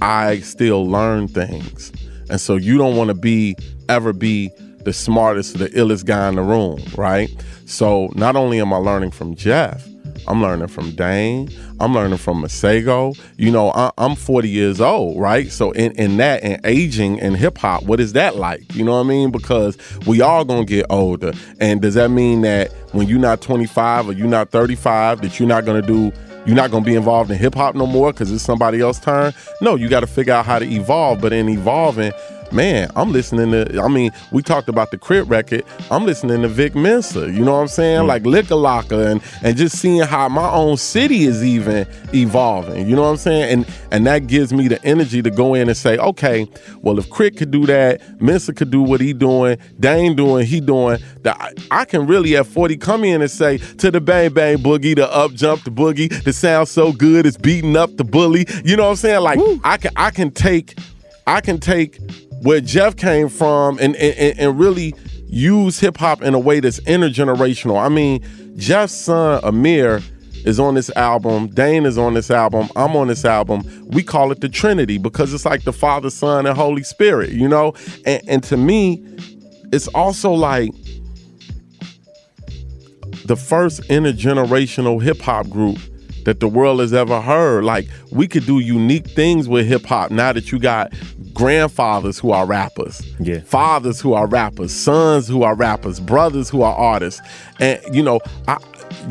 I 0.02 0.40
still 0.40 0.88
learn 0.88 1.28
things. 1.28 1.92
And 2.30 2.42
so, 2.42 2.56
you 2.56 2.78
don't 2.78 2.96
want 2.96 3.10
to 3.10 3.14
be 3.14 3.56
ever 3.90 4.14
be 4.14 4.50
the 4.84 4.94
smartest, 4.94 5.60
the 5.60 5.70
illest 5.70 6.06
guy 6.06 6.28
in 6.30 6.36
the 6.36 6.42
room, 6.42 6.84
right? 6.96 7.30
So, 7.66 8.10
not 8.16 8.36
only 8.36 8.60
am 8.60 8.74
I 8.74 8.78
learning 8.78 9.12
from 9.12 9.36
Jeff, 9.36 9.88
I'm 10.28 10.42
learning 10.42 10.68
from 10.68 10.92
Dane. 10.92 11.50
I'm 11.80 11.94
learning 11.94 12.18
from 12.18 12.42
Masego. 12.42 13.20
You 13.38 13.52
know, 13.52 13.72
I, 13.72 13.92
I'm 13.98 14.16
40 14.16 14.50
years 14.50 14.80
old, 14.80 15.20
right? 15.20 15.52
So 15.52 15.72
in, 15.72 15.92
in 15.94 16.18
that 16.18 16.44
and 16.44 16.64
aging 16.66 17.18
in 17.18 17.34
hip 17.36 17.58
hop, 17.58 17.84
what 17.84 18.00
is 18.00 18.14
that 18.14 18.36
like? 18.36 18.76
You 18.76 18.84
know 18.84 18.94
what 18.94 19.06
I 19.06 19.10
mean? 19.10 19.32
Because 19.32 19.78
we 20.06 20.22
all 20.22 20.46
gonna 20.46 20.66
get 20.66 20.86
older. 20.90 21.34
And 21.60 21.82
does 21.82 21.96
that 21.96 22.10
mean 22.10 22.42
that 22.42 22.72
when 22.94 23.08
you're 23.08 23.20
not 23.20 23.42
25 23.42 24.10
or 24.10 24.14
you're 24.14 24.28
not 24.28 24.52
35, 24.52 25.22
that 25.22 25.40
you're 25.40 25.50
not 25.50 25.66
gonna 25.66 25.82
do 25.82 26.12
you're 26.46 26.56
not 26.56 26.72
gonna 26.72 26.84
be 26.84 26.96
involved 26.96 27.30
in 27.30 27.38
hip 27.38 27.54
hop 27.54 27.76
no 27.76 27.86
more 27.86 28.12
because 28.12 28.32
it's 28.32 28.44
somebody 28.44 28.82
else's 28.82 29.04
turn? 29.04 29.34
No, 29.62 29.76
you 29.76 29.90
gotta 29.90 30.08
figure 30.08 30.34
out 30.34 30.46
how 30.46 30.58
to 30.60 30.66
evolve. 30.66 31.22
But 31.22 31.34
in 31.34 31.48
evolving, 31.50 32.14
man, 32.52 32.92
I'm 32.96 33.12
listening 33.12 33.52
to, 33.52 33.82
I 33.82 33.88
mean, 33.88 34.12
we 34.32 34.42
talked 34.42 34.70
about 34.70 34.92
the 34.92 34.98
Crit 34.98 35.28
record. 35.28 35.64
I'm 35.90 36.06
listening 36.06 36.42
to 36.42 36.48
Vic 36.48 36.76
Mensa, 36.76 37.32
you 37.32 37.44
know 37.44 37.54
what 37.54 37.62
I'm 37.62 37.68
saying? 37.68 38.02
Mm. 38.02 38.08
Like 38.08 38.26
Liquor 38.26 38.56
Locker 38.56 39.08
and 39.08 39.22
and 39.44 39.58
just 39.58 39.78
seeing 39.78 40.02
how 40.02 40.30
my 40.30 40.50
own 40.52 40.78
city 40.78 41.24
is 41.24 41.44
even 41.44 41.88
evolving. 42.14 42.88
You 42.88 42.96
know 42.96 43.04
what 43.04 43.10
I'm 43.10 43.18
saying? 43.18 43.52
And 43.52 43.76
and 43.92 44.08
that 44.08 44.28
gives 44.28 44.54
me 44.54 44.68
the 44.68 44.84
energy 44.86 45.22
to 45.22 45.30
go 45.30 45.54
in 45.54 45.68
and 45.68 45.78
say, 45.78 45.98
okay, 45.98 46.48
well, 46.82 47.00
if 47.00 47.10
Crit 47.10 47.38
could 47.38 47.52
do 47.52 47.66
that, 47.66 48.22
Mensa 48.22 48.54
could 48.54 48.72
do 48.72 48.82
what 48.82 49.02
he 49.02 49.14
doing, 49.14 49.58
Dane 49.80 50.16
doing, 50.16 50.46
he 50.46 50.62
doing, 50.62 51.00
that 51.22 51.38
I, 51.40 51.82
I 51.82 51.86
can 51.86 52.08
really 52.08 52.36
at 52.36 52.48
40 52.48 52.78
come 52.78 53.04
in 53.04 53.22
and 53.22 53.32
say 53.32 53.58
to 53.58 53.92
the 53.92 54.02
bang 54.02 54.34
bang 54.34 54.58
boogie, 54.58 54.96
the 54.96 55.12
up 55.14 55.34
jump 55.34 55.64
the 55.64 55.72
boogie, 55.72 56.24
the 56.24 56.34
sound 56.34 56.68
so 56.68 56.92
good, 56.92 57.26
it's 57.26 57.38
beating 57.38 57.76
up 57.76 57.96
the 57.98 58.04
bully. 58.04 58.46
You 58.64 58.76
know 58.76 58.84
what 58.84 58.92
I'm 58.92 58.96
saying? 58.98 59.22
Like 59.22 59.40
I 59.64 59.78
can 59.78 59.92
I 59.96 60.12
can 60.12 60.32
take 60.32 60.78
I 61.28 61.42
can 61.42 61.60
take 61.60 62.00
where 62.42 62.62
Jeff 62.62 62.96
came 62.96 63.30
from 63.30 63.78
and 63.80 63.96
and, 63.96 64.40
and 64.40 64.60
really 64.60 64.94
use 65.28 65.80
hip 65.80 65.98
hop 65.98 66.22
in 66.22 66.34
a 66.34 66.40
way 66.40 66.60
that's 66.60 66.80
intergenerational. 66.82 67.82
I 67.82 67.90
mean, 67.90 68.24
Jeff's 68.58 68.94
son 68.94 69.40
Amir 69.44 70.02
is 70.46 70.60
on 70.60 70.76
this 70.76 70.90
album. 70.96 71.48
Dane 71.48 71.86
is 71.86 71.98
on 71.98 72.14
this 72.14 72.32
album. 72.32 72.68
I'm 72.76 72.96
on 72.96 73.08
this 73.08 73.26
album. 73.26 73.64
We 73.88 74.04
call 74.04 74.32
it 74.32 74.42
the 74.42 74.50
Trinity 74.50 74.98
because 74.98 75.34
it's 75.34 75.46
like 75.46 75.64
the 75.64 75.74
Father, 75.74 76.10
Son, 76.10 76.46
and 76.46 76.58
Holy 76.58 76.84
Spirit, 76.84 77.30
you 77.32 77.48
know? 77.48 77.74
And, 78.06 78.22
and 78.28 78.44
to 78.46 78.58
me, 78.58 79.04
it's 79.72 79.88
also 79.90 80.32
like 80.32 80.72
the 83.26 83.36
first 83.36 83.82
intergenerational 83.84 85.02
hip 85.02 85.22
hop 85.22 85.48
group 85.48 85.78
that 86.26 86.40
the 86.40 86.48
world 86.48 86.80
has 86.80 86.94
ever 86.94 87.22
heard. 87.22 87.64
Like 87.64 87.88
we 88.12 88.28
could 88.28 88.46
do 88.46 88.60
unique 88.60 89.08
things 89.08 89.48
with 89.48 89.68
hip 89.68 89.86
hop 89.86 90.12
now 90.12 90.34
that 90.34 90.52
you 90.52 90.60
got 90.60 90.94
grandfathers 91.34 92.20
who 92.20 92.32
are 92.32 92.46
rappers, 92.46 93.02
yeah, 93.20 93.40
fathers 93.42 94.00
who 94.00 94.14
are 94.14 94.28
rappers, 94.28 94.74
sons 94.74 95.28
who 95.28 95.44
are 95.44 95.56
rappers, 95.56 96.00
brothers 96.00 96.50
who 96.50 96.62
are 96.62 96.76
artists, 96.76 97.22
and 97.60 97.80
you 97.94 98.04
know, 98.04 98.20
I, 98.48 98.58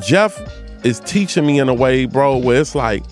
Jeff 0.00 0.40
is 0.84 1.00
teaching 1.00 1.46
me 1.46 1.58
in 1.58 1.68
a 1.68 1.74
way, 1.74 2.06
bro, 2.06 2.36
where 2.36 2.60
it's 2.60 2.74
like. 2.74 3.02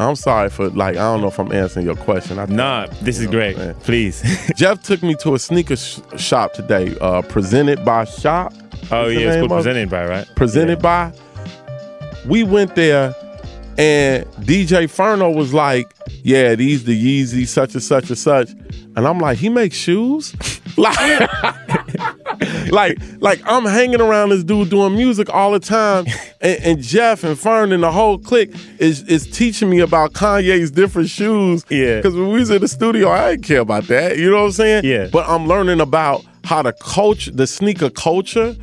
I'm 0.00 0.14
sorry 0.14 0.48
for 0.48 0.68
like 0.68 0.94
I 0.94 1.00
don't 1.00 1.22
know 1.22 1.26
if 1.26 1.40
I'm 1.40 1.50
answering 1.50 1.84
your 1.84 1.96
question. 1.96 2.38
I 2.38 2.46
nah, 2.46 2.86
this 3.02 3.18
is 3.18 3.26
great. 3.26 3.56
Please. 3.80 4.22
Jeff 4.54 4.80
took 4.80 5.02
me 5.02 5.16
to 5.16 5.34
a 5.34 5.40
sneaker 5.40 5.74
sh- 5.74 5.98
shop 6.16 6.52
today, 6.52 6.96
uh, 7.00 7.22
presented 7.22 7.84
by 7.84 8.04
Shop. 8.04 8.52
Oh 8.92 9.08
yeah, 9.08 9.32
it's 9.32 9.36
called 9.38 9.50
presented 9.50 9.90
by 9.90 10.06
right. 10.06 10.28
presented 10.36 10.80
by. 10.80 11.12
We 12.26 12.44
went 12.44 12.76
there 12.76 13.12
and 13.78 14.26
DJ 14.44 14.90
Ferno 14.90 15.30
was 15.30 15.54
like, 15.54 15.94
Yeah, 16.22 16.56
these 16.56 16.84
the 16.84 17.22
Yeezy, 17.22 17.46
such 17.46 17.74
and 17.74 17.82
such 17.82 18.08
and 18.08 18.18
such. 18.18 18.50
And 18.96 19.06
I'm 19.06 19.20
like, 19.20 19.38
he 19.38 19.48
makes 19.48 19.76
shoes? 19.76 20.34
like, 20.76 20.98
like, 22.72 22.98
like 23.20 23.40
I'm 23.46 23.64
hanging 23.64 24.00
around 24.00 24.30
this 24.30 24.42
dude 24.42 24.70
doing 24.70 24.96
music 24.96 25.30
all 25.30 25.52
the 25.52 25.60
time. 25.60 26.06
And, 26.40 26.62
and 26.62 26.80
Jeff 26.80 27.24
and 27.24 27.36
Fern 27.36 27.72
and 27.72 27.82
the 27.82 27.90
whole 27.90 28.16
clique 28.16 28.54
is 28.78 29.02
is 29.08 29.28
teaching 29.28 29.68
me 29.68 29.80
about 29.80 30.12
Kanye's 30.12 30.70
different 30.70 31.08
shoes. 31.08 31.64
Yeah. 31.68 31.96
Because 31.96 32.14
when 32.14 32.28
we 32.28 32.38
was 32.38 32.50
in 32.50 32.60
the 32.60 32.68
studio, 32.68 33.10
I 33.10 33.32
didn't 33.32 33.44
care 33.44 33.58
about 33.58 33.88
that. 33.88 34.18
You 34.18 34.30
know 34.30 34.36
what 34.36 34.44
I'm 34.44 34.52
saying? 34.52 34.84
Yeah. 34.84 35.08
But 35.12 35.28
I'm 35.28 35.48
learning 35.48 35.80
about 35.80 36.24
how 36.44 36.62
the 36.62 36.72
coach, 36.74 37.26
the 37.34 37.48
sneaker 37.48 37.90
culture 37.90 38.54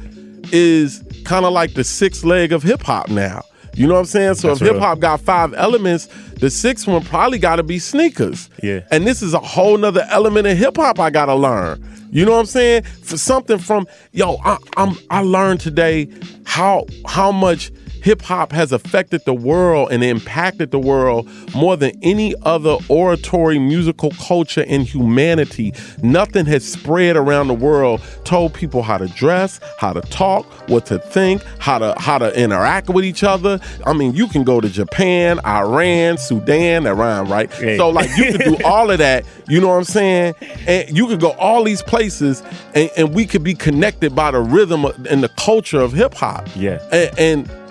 is 0.54 1.04
kind 1.26 1.46
of 1.46 1.52
like 1.52 1.74
the 1.74 1.84
sixth 1.84 2.24
leg 2.24 2.54
of 2.54 2.64
hip 2.64 2.82
hop 2.82 3.10
now. 3.10 3.44
You 3.76 3.88
know 3.88 3.96
what 3.96 4.02
I'm 4.02 4.06
saying? 4.06 4.36
So 4.36 4.50
That's 4.50 4.62
if 4.62 4.68
hip 4.68 4.78
hop 4.78 5.00
got 5.00 5.20
five 5.22 5.54
elements, 5.54 6.08
the 6.40 6.50
sixth 6.50 6.88
one 6.88 7.04
probably 7.04 7.40
got 7.40 7.58
to 7.58 7.64
be 7.64 7.80
sneakers. 7.80 8.50
Yeah. 8.64 8.82
And 8.92 9.06
this 9.06 9.22
is 9.22 9.34
a 9.34 9.40
whole 9.40 9.78
nother 9.78 10.06
element 10.10 10.48
of 10.48 10.58
hip 10.58 10.78
hop 10.78 11.00
I 11.00 11.10
gotta 11.10 11.36
learn. 11.36 11.84
You 12.12 12.26
know 12.26 12.32
what 12.32 12.40
I'm 12.40 12.46
saying? 12.46 12.84
For 12.84 13.18
something 13.18 13.58
from 13.58 13.88
yo, 14.14 14.38
I, 14.46 14.58
I'm 14.78 14.96
I 15.10 15.22
learned 15.22 15.60
today 15.60 16.08
how 16.46 16.86
how 17.06 17.32
much 17.32 17.72
hip 18.06 18.22
hop 18.22 18.52
has 18.52 18.72
affected 18.72 19.26
the 19.26 19.34
world 19.34 19.92
and 19.92 20.04
impacted 20.04 20.70
the 20.70 20.78
world 20.78 21.28
more 21.56 21.76
than 21.76 21.92
any 22.04 22.36
other 22.44 22.78
oratory 22.88 23.58
musical 23.58 24.12
culture 24.12 24.62
in 24.62 24.82
humanity. 24.82 25.74
Nothing 26.04 26.46
has 26.46 26.64
spread 26.64 27.18
around 27.18 27.48
the 27.48 27.56
world, 27.56 28.04
told 28.24 28.54
people 28.54 28.84
how 28.84 29.00
to 29.00 29.08
dress, 29.08 29.60
how 29.80 29.92
to 29.92 30.02
talk, 30.02 30.46
what 30.70 30.86
to 30.86 31.00
think, 31.00 31.42
how 31.58 31.80
to 31.80 31.96
how 31.98 32.20
to 32.20 32.32
interact 32.40 32.90
with 32.90 33.04
each 33.04 33.24
other. 33.24 33.60
I 33.88 33.94
mean, 33.94 34.14
you 34.14 34.28
can 34.28 34.44
go 34.44 34.62
to 34.62 34.70
Japan, 34.70 35.40
Iran, 35.44 36.20
Sudan, 36.20 36.84
that 36.84 36.94
rhyme, 36.94 37.28
right? 37.28 37.52
Hey. 37.52 37.76
So 37.76 37.90
like 37.90 38.16
you 38.18 38.38
can 38.38 38.54
do 38.54 38.58
all 38.66 38.92
of 38.92 39.00
that, 39.00 39.26
you 39.50 39.60
know 39.60 39.70
what 39.70 39.78
I'm 39.78 39.84
saying? 39.84 40.36
And 40.68 40.96
you 40.96 41.08
could 41.08 41.20
go 41.20 41.32
all 41.32 41.64
these 41.64 41.82
places 41.82 42.44
and, 42.76 42.92
and 42.96 43.16
we 43.16 43.26
could 43.26 43.44
be 43.44 43.56
connected 43.56 44.14
by 44.16 44.30
the 44.30 44.42
rhythm 44.42 44.86
and 45.10 45.24
the 45.24 45.30
culture 45.30 45.80
of 45.80 45.92
hip 45.92 46.14
hop. 46.14 46.48
Yeah. 46.56 46.88
And, 46.92 47.20
and 47.48 47.65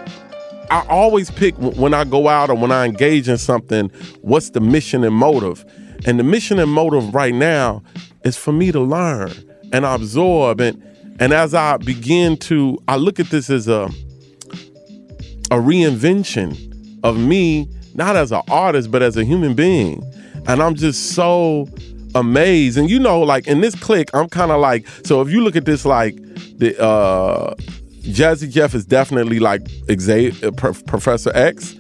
I 0.70 0.84
always 0.88 1.30
pick 1.30 1.54
when 1.56 1.94
I 1.94 2.04
go 2.04 2.28
out 2.28 2.50
or 2.50 2.56
when 2.56 2.72
I 2.72 2.86
engage 2.86 3.28
in 3.28 3.38
something, 3.38 3.90
what's 4.22 4.50
the 4.50 4.60
mission 4.60 5.04
and 5.04 5.14
motive? 5.14 5.64
And 6.06 6.18
the 6.18 6.24
mission 6.24 6.58
and 6.58 6.70
motive 6.70 7.14
right 7.14 7.34
now 7.34 7.82
is 8.24 8.36
for 8.36 8.52
me 8.52 8.72
to 8.72 8.80
learn 8.80 9.32
and 9.72 9.84
absorb 9.84 10.60
and 10.60 10.82
and 11.20 11.32
as 11.32 11.54
I 11.54 11.76
begin 11.76 12.36
to 12.38 12.78
I 12.88 12.96
look 12.96 13.20
at 13.20 13.26
this 13.26 13.50
as 13.50 13.68
a 13.68 13.88
a 15.50 15.56
reinvention 15.56 16.98
of 17.04 17.18
me, 17.18 17.68
not 17.94 18.16
as 18.16 18.32
an 18.32 18.42
artist, 18.50 18.90
but 18.90 19.02
as 19.02 19.16
a 19.16 19.24
human 19.24 19.54
being. 19.54 20.02
And 20.46 20.62
I'm 20.62 20.74
just 20.74 21.12
so 21.12 21.68
amazed. 22.14 22.78
And 22.78 22.90
you 22.90 22.98
know, 22.98 23.20
like 23.20 23.46
in 23.46 23.60
this 23.60 23.74
click 23.74 24.10
I'm 24.14 24.28
kind 24.28 24.50
of 24.50 24.60
like, 24.60 24.86
so 25.04 25.20
if 25.20 25.30
you 25.30 25.42
look 25.42 25.56
at 25.56 25.64
this 25.64 25.84
like 25.84 26.16
the 26.58 26.80
uh 26.80 27.54
Jazzy 28.04 28.50
Jeff 28.50 28.74
is 28.74 28.84
definitely 28.84 29.40
like 29.40 29.62
Xavier, 29.90 30.52
Professor 30.52 31.30
X, 31.34 31.74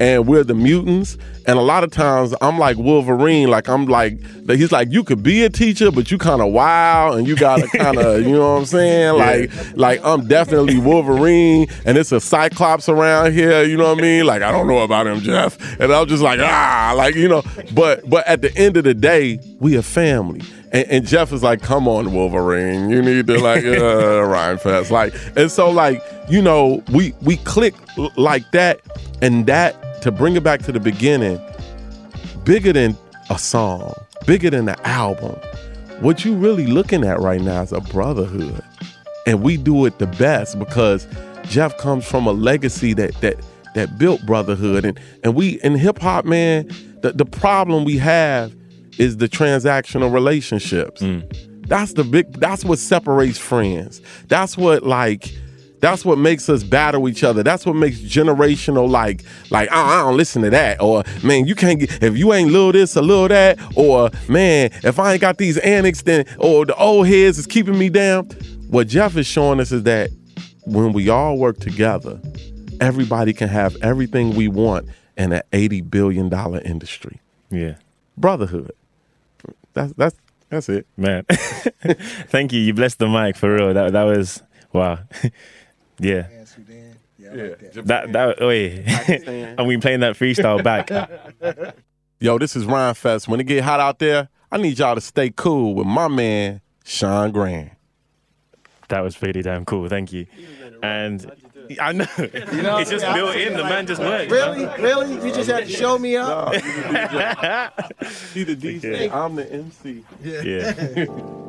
and 0.00 0.26
we're 0.26 0.44
the 0.44 0.54
mutants. 0.54 1.16
And 1.46 1.58
a 1.58 1.62
lot 1.62 1.82
of 1.82 1.90
times 1.90 2.34
I'm 2.42 2.58
like 2.58 2.76
Wolverine, 2.76 3.48
like 3.48 3.68
I'm 3.68 3.86
like 3.86 4.18
he's 4.46 4.70
like 4.70 4.90
you 4.90 5.02
could 5.02 5.22
be 5.22 5.44
a 5.44 5.50
teacher, 5.50 5.90
but 5.90 6.10
you 6.10 6.18
kind 6.18 6.42
of 6.42 6.52
wild 6.52 7.16
and 7.18 7.26
you 7.26 7.36
gotta 7.36 7.66
kind 7.76 7.98
of 7.98 8.22
you 8.22 8.32
know 8.32 8.54
what 8.54 8.60
I'm 8.60 8.66
saying? 8.66 9.16
Like 9.18 9.50
like 9.76 10.04
I'm 10.04 10.26
definitely 10.26 10.78
Wolverine, 10.78 11.68
and 11.84 11.96
it's 11.96 12.12
a 12.12 12.20
Cyclops 12.20 12.88
around 12.88 13.32
here. 13.32 13.62
You 13.62 13.76
know 13.76 13.88
what 13.88 13.98
I 13.98 14.02
mean? 14.02 14.26
Like 14.26 14.42
I 14.42 14.50
don't 14.50 14.66
know 14.66 14.80
about 14.80 15.06
him, 15.06 15.20
Jeff, 15.20 15.58
and 15.80 15.92
I'm 15.92 16.06
just 16.06 16.22
like 16.22 16.40
ah, 16.40 16.92
like 16.96 17.14
you 17.14 17.28
know. 17.28 17.42
But 17.72 18.08
but 18.08 18.26
at 18.26 18.42
the 18.42 18.54
end 18.56 18.76
of 18.76 18.84
the 18.84 18.94
day, 18.94 19.38
we 19.58 19.76
a 19.76 19.82
family. 19.82 20.42
And, 20.72 20.88
and 20.88 21.06
Jeff 21.06 21.32
is 21.32 21.42
like, 21.42 21.62
"Come 21.62 21.88
on, 21.88 22.12
Wolverine, 22.12 22.90
you 22.90 23.02
need 23.02 23.26
to 23.26 23.38
like 23.38 23.64
uh, 23.64 24.22
rhyme 24.26 24.58
fast." 24.58 24.90
Like, 24.90 25.14
and 25.36 25.50
so 25.50 25.70
like 25.70 26.02
you 26.28 26.42
know, 26.42 26.82
we 26.92 27.14
we 27.22 27.36
click 27.38 27.74
like 28.16 28.50
that, 28.52 28.80
and 29.22 29.46
that 29.46 30.02
to 30.02 30.12
bring 30.12 30.36
it 30.36 30.42
back 30.42 30.62
to 30.62 30.72
the 30.72 30.80
beginning, 30.80 31.40
bigger 32.44 32.72
than 32.72 32.96
a 33.30 33.38
song, 33.38 33.94
bigger 34.26 34.50
than 34.50 34.66
the 34.66 34.86
album. 34.86 35.38
What 36.00 36.24
you 36.24 36.34
really 36.34 36.66
looking 36.66 37.04
at 37.04 37.18
right 37.18 37.40
now 37.40 37.62
is 37.62 37.72
a 37.72 37.80
brotherhood, 37.80 38.62
and 39.26 39.42
we 39.42 39.56
do 39.56 39.84
it 39.86 39.98
the 39.98 40.06
best 40.06 40.58
because 40.58 41.06
Jeff 41.44 41.76
comes 41.78 42.06
from 42.06 42.26
a 42.26 42.32
legacy 42.32 42.92
that 42.94 43.14
that 43.20 43.40
that 43.74 43.98
built 43.98 44.24
brotherhood, 44.26 44.84
and 44.84 45.00
and 45.24 45.34
we 45.34 45.60
in 45.62 45.74
hip 45.76 45.98
hop, 45.98 46.24
man, 46.24 46.68
the 47.00 47.12
the 47.12 47.24
problem 47.24 47.84
we 47.84 47.96
have 47.98 48.54
is 48.98 49.16
the 49.16 49.28
transactional 49.28 50.12
relationships. 50.12 51.00
Mm. 51.00 51.66
That's 51.68 51.92
the 51.92 52.04
big 52.04 52.32
that's 52.34 52.64
what 52.64 52.78
separates 52.78 53.38
friends. 53.38 54.00
That's 54.28 54.56
what 54.56 54.82
like 54.82 55.34
that's 55.80 56.04
what 56.04 56.18
makes 56.18 56.48
us 56.48 56.62
battle 56.62 57.08
each 57.08 57.22
other. 57.22 57.42
That's 57.42 57.64
what 57.64 57.76
makes 57.76 57.98
generational 58.00 58.88
like 58.88 59.22
like 59.50 59.68
"Oh, 59.70 59.80
I 59.80 60.02
don't 60.02 60.16
listen 60.16 60.42
to 60.42 60.50
that 60.50 60.80
or 60.80 61.04
man 61.22 61.46
you 61.46 61.54
can't 61.54 61.78
get 61.78 62.02
if 62.02 62.16
you 62.16 62.32
ain't 62.32 62.50
little 62.50 62.72
this 62.72 62.96
or 62.96 63.02
little 63.02 63.28
that 63.28 63.58
or 63.76 64.10
man 64.28 64.70
if 64.82 64.98
I 64.98 65.12
ain't 65.12 65.20
got 65.20 65.38
these 65.38 65.58
annex 65.58 66.02
then 66.02 66.24
or 66.38 66.66
the 66.66 66.74
old 66.76 67.06
heads 67.06 67.38
is 67.38 67.46
keeping 67.46 67.78
me 67.78 67.88
down. 67.88 68.26
What 68.68 68.88
Jeff 68.88 69.16
is 69.16 69.26
showing 69.26 69.60
us 69.60 69.72
is 69.72 69.84
that 69.84 70.10
when 70.64 70.92
we 70.92 71.08
all 71.08 71.38
work 71.38 71.58
together, 71.58 72.20
everybody 72.80 73.32
can 73.32 73.48
have 73.48 73.76
everything 73.82 74.34
we 74.34 74.48
want 74.48 74.88
in 75.16 75.32
an 75.32 75.42
80 75.52 75.82
billion 75.82 76.28
dollar 76.28 76.60
industry. 76.60 77.20
Yeah. 77.50 77.74
Brotherhood. 78.16 78.72
That's 79.78 79.92
that's 79.94 80.16
that's 80.48 80.68
it. 80.68 80.86
Man. 80.96 81.24
Thank 81.28 82.52
you. 82.52 82.60
You 82.60 82.74
blessed 82.74 82.98
the 82.98 83.08
mic 83.08 83.36
for 83.36 83.54
real. 83.54 83.74
That 83.74 83.92
that 83.92 84.02
was 84.04 84.42
wow. 84.72 84.98
yeah. 86.00 86.26
Yeah. 87.18 87.54
That 87.84 88.12
that 88.12 88.42
oh 88.42 88.50
yeah. 88.50 89.54
and 89.58 89.68
we 89.68 89.76
playing 89.76 90.00
that 90.00 90.16
freestyle 90.16 90.62
back. 90.64 90.90
Yo, 92.18 92.38
this 92.38 92.56
is 92.56 92.64
Rhymefest. 92.64 93.28
When 93.28 93.38
it 93.38 93.44
get 93.44 93.62
hot 93.62 93.78
out 93.78 94.00
there, 94.00 94.28
I 94.50 94.56
need 94.56 94.78
y'all 94.78 94.96
to 94.96 95.00
stay 95.00 95.30
cool 95.30 95.74
with 95.74 95.86
my 95.86 96.08
man, 96.08 96.60
Sean 96.84 97.30
Grant. 97.30 97.70
That 98.88 99.00
was 99.00 99.16
pretty 99.16 99.42
damn 99.42 99.64
cool. 99.64 99.88
Thank 99.88 100.12
you. 100.12 100.26
And 100.82 101.30
I 101.80 101.92
know. 101.92 102.06
it's 102.16 102.90
just 102.90 103.04
built 103.14 103.36
in. 103.36 103.54
The 103.54 103.64
man 103.64 103.86
just 103.86 104.00
worked. 104.00 104.30
Really? 104.30 104.64
Really? 104.82 105.14
You 105.14 105.34
just 105.34 105.50
had 105.50 105.66
to 105.66 105.72
show 105.72 105.98
me 105.98 106.16
up? 106.16 106.54
He 108.34 108.44
the 108.44 108.54
DJ. 108.56 109.10
I'm 109.12 109.34
the 109.34 109.50
MC. 109.52 110.04
Yeah. 110.22 110.72
Had 110.72 111.47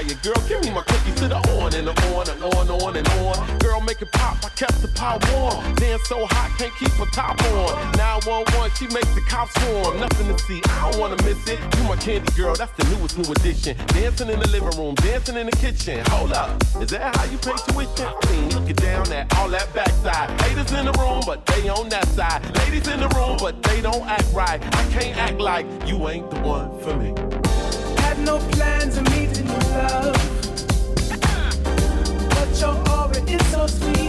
fire. 0.00 0.16
Girl, 0.22 0.48
give 0.48 0.60
me 0.62 0.70
my 0.70 0.82
cookies 0.82 1.14
to 1.16 1.28
the 1.28 1.36
on 1.36 1.74
and 1.74 1.88
on 1.88 2.28
and 2.28 2.42
on, 2.42 2.70
on 2.70 2.96
and 2.96 3.08
on. 3.08 3.58
Girl, 3.58 3.80
make 3.80 4.02
it 4.02 4.10
pop. 4.12 4.44
I 4.44 4.48
kept 4.50 4.80
the 4.82 4.88
pot 4.88 5.24
warm. 5.32 5.74
Dance 5.76 6.02
so 6.08 6.26
hot, 6.26 6.50
can't 6.58 6.74
keep 6.76 6.92
a 6.98 7.06
top 7.12 7.40
on. 7.52 7.92
911, 7.96 8.70
she 8.76 8.86
makes 8.88 9.12
the 9.14 9.20
cops 9.28 9.52
swarm. 9.62 10.00
Nothing 10.00 10.28
to 10.28 10.38
see, 10.44 10.60
I 10.64 10.90
don't 10.90 11.00
wanna 11.00 11.16
miss 11.24 11.38
it. 11.48 11.58
You 11.76 11.84
my 11.84 11.96
candy 11.96 12.30
girl, 12.36 12.54
that's 12.54 12.72
the 12.72 12.84
newest 12.96 13.18
new 13.18 13.30
addition. 13.32 13.76
Dancing 13.88 14.28
in 14.28 14.40
the 14.40 14.48
living 14.48 14.76
room, 14.78 14.94
dancing 14.96 15.36
in 15.36 15.46
the 15.46 15.56
kitchen. 15.56 16.04
Hold 16.08 16.32
up, 16.32 16.50
is 16.80 16.90
that 16.90 17.16
how 17.16 17.24
you 17.24 17.38
pay 17.38 17.56
tuition? 17.68 18.06
I 18.06 18.32
mean, 18.32 18.48
looking 18.50 18.76
down 18.76 19.10
at 19.12 19.32
all 19.36 19.48
that 19.50 19.72
backside. 19.74 20.28
Haters 20.42 20.72
in 20.72 20.86
the 20.86 20.92
room, 20.92 21.22
but 21.26 21.44
they 21.46 21.68
on 21.68 21.88
that 21.90 22.06
side. 22.08 22.44
Ladies 22.58 22.88
in 22.88 23.00
the 23.00 23.08
room, 23.08 23.36
but 23.40 23.62
they 23.62 23.80
don't 23.80 24.06
act 24.06 24.26
right. 24.32 24.60
I 24.62 24.84
can't 24.92 25.16
act 25.16 25.38
like 25.38 25.66
you 25.86 26.08
ain't 26.08 26.30
the 26.30 26.40
one 26.40 26.78
for 26.80 26.96
me. 26.96 27.14
Had 28.02 28.18
no 28.20 28.38
plans 28.38 28.96
of 28.96 29.08
meeting 29.10 29.49
love. 29.70 30.16
But 32.30 32.60
your 32.60 32.74
aura 32.90 33.22
is 33.26 33.46
so 33.50 33.66
sweet. 33.66 33.99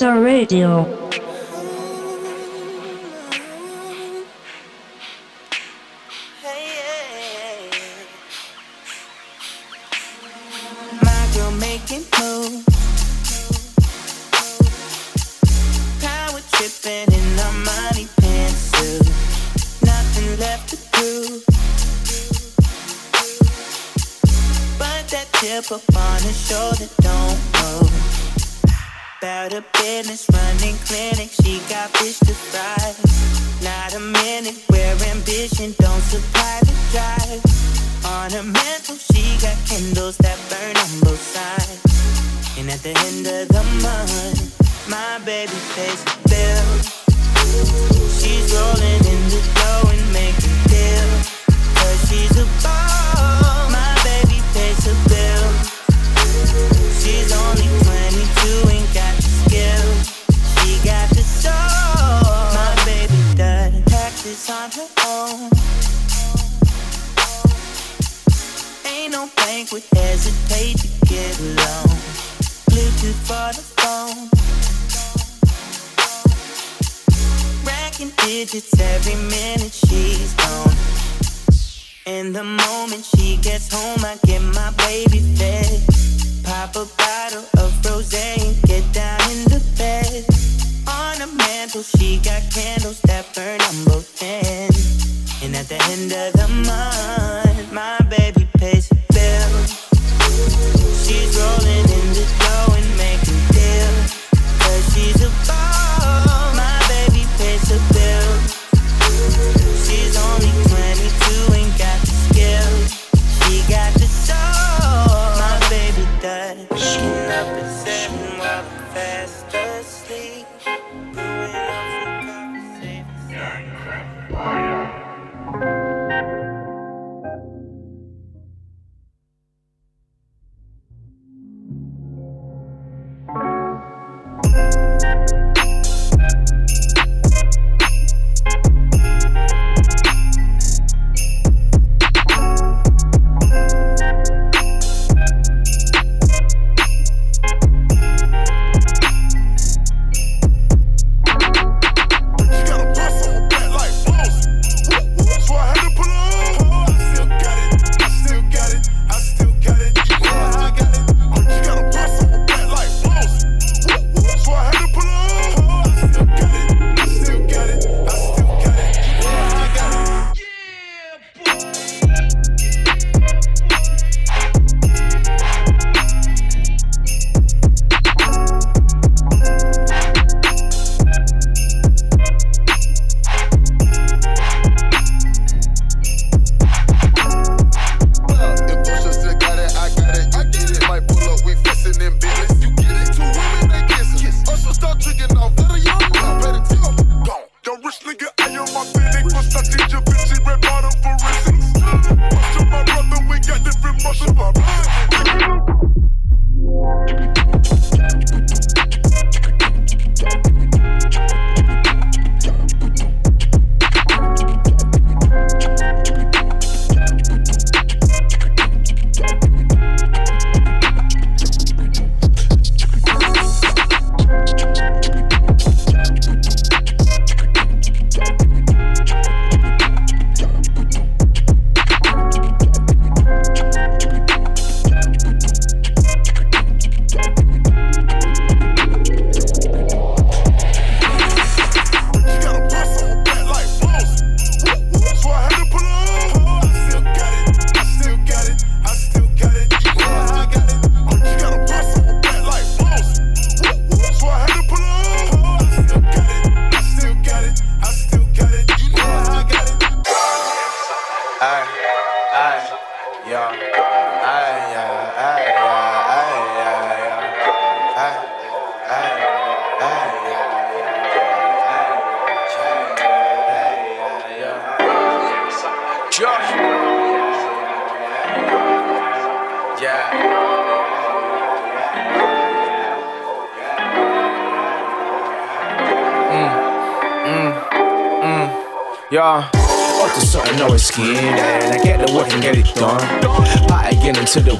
Radio. 0.00 1.01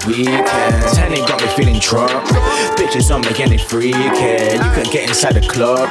Weekends, 0.06 0.98
it 0.98 1.28
got 1.28 1.40
me 1.40 1.48
feeling 1.48 1.78
drunk. 1.80 2.10
Bitches 2.76 3.14
on 3.14 3.20
me 3.20 3.32
getting 3.34 3.58
freaking, 3.58 4.52
you 4.54 4.70
can 4.72 4.84
get 4.92 5.08
inside 5.08 5.34
the 5.34 5.46
club. 5.46 5.88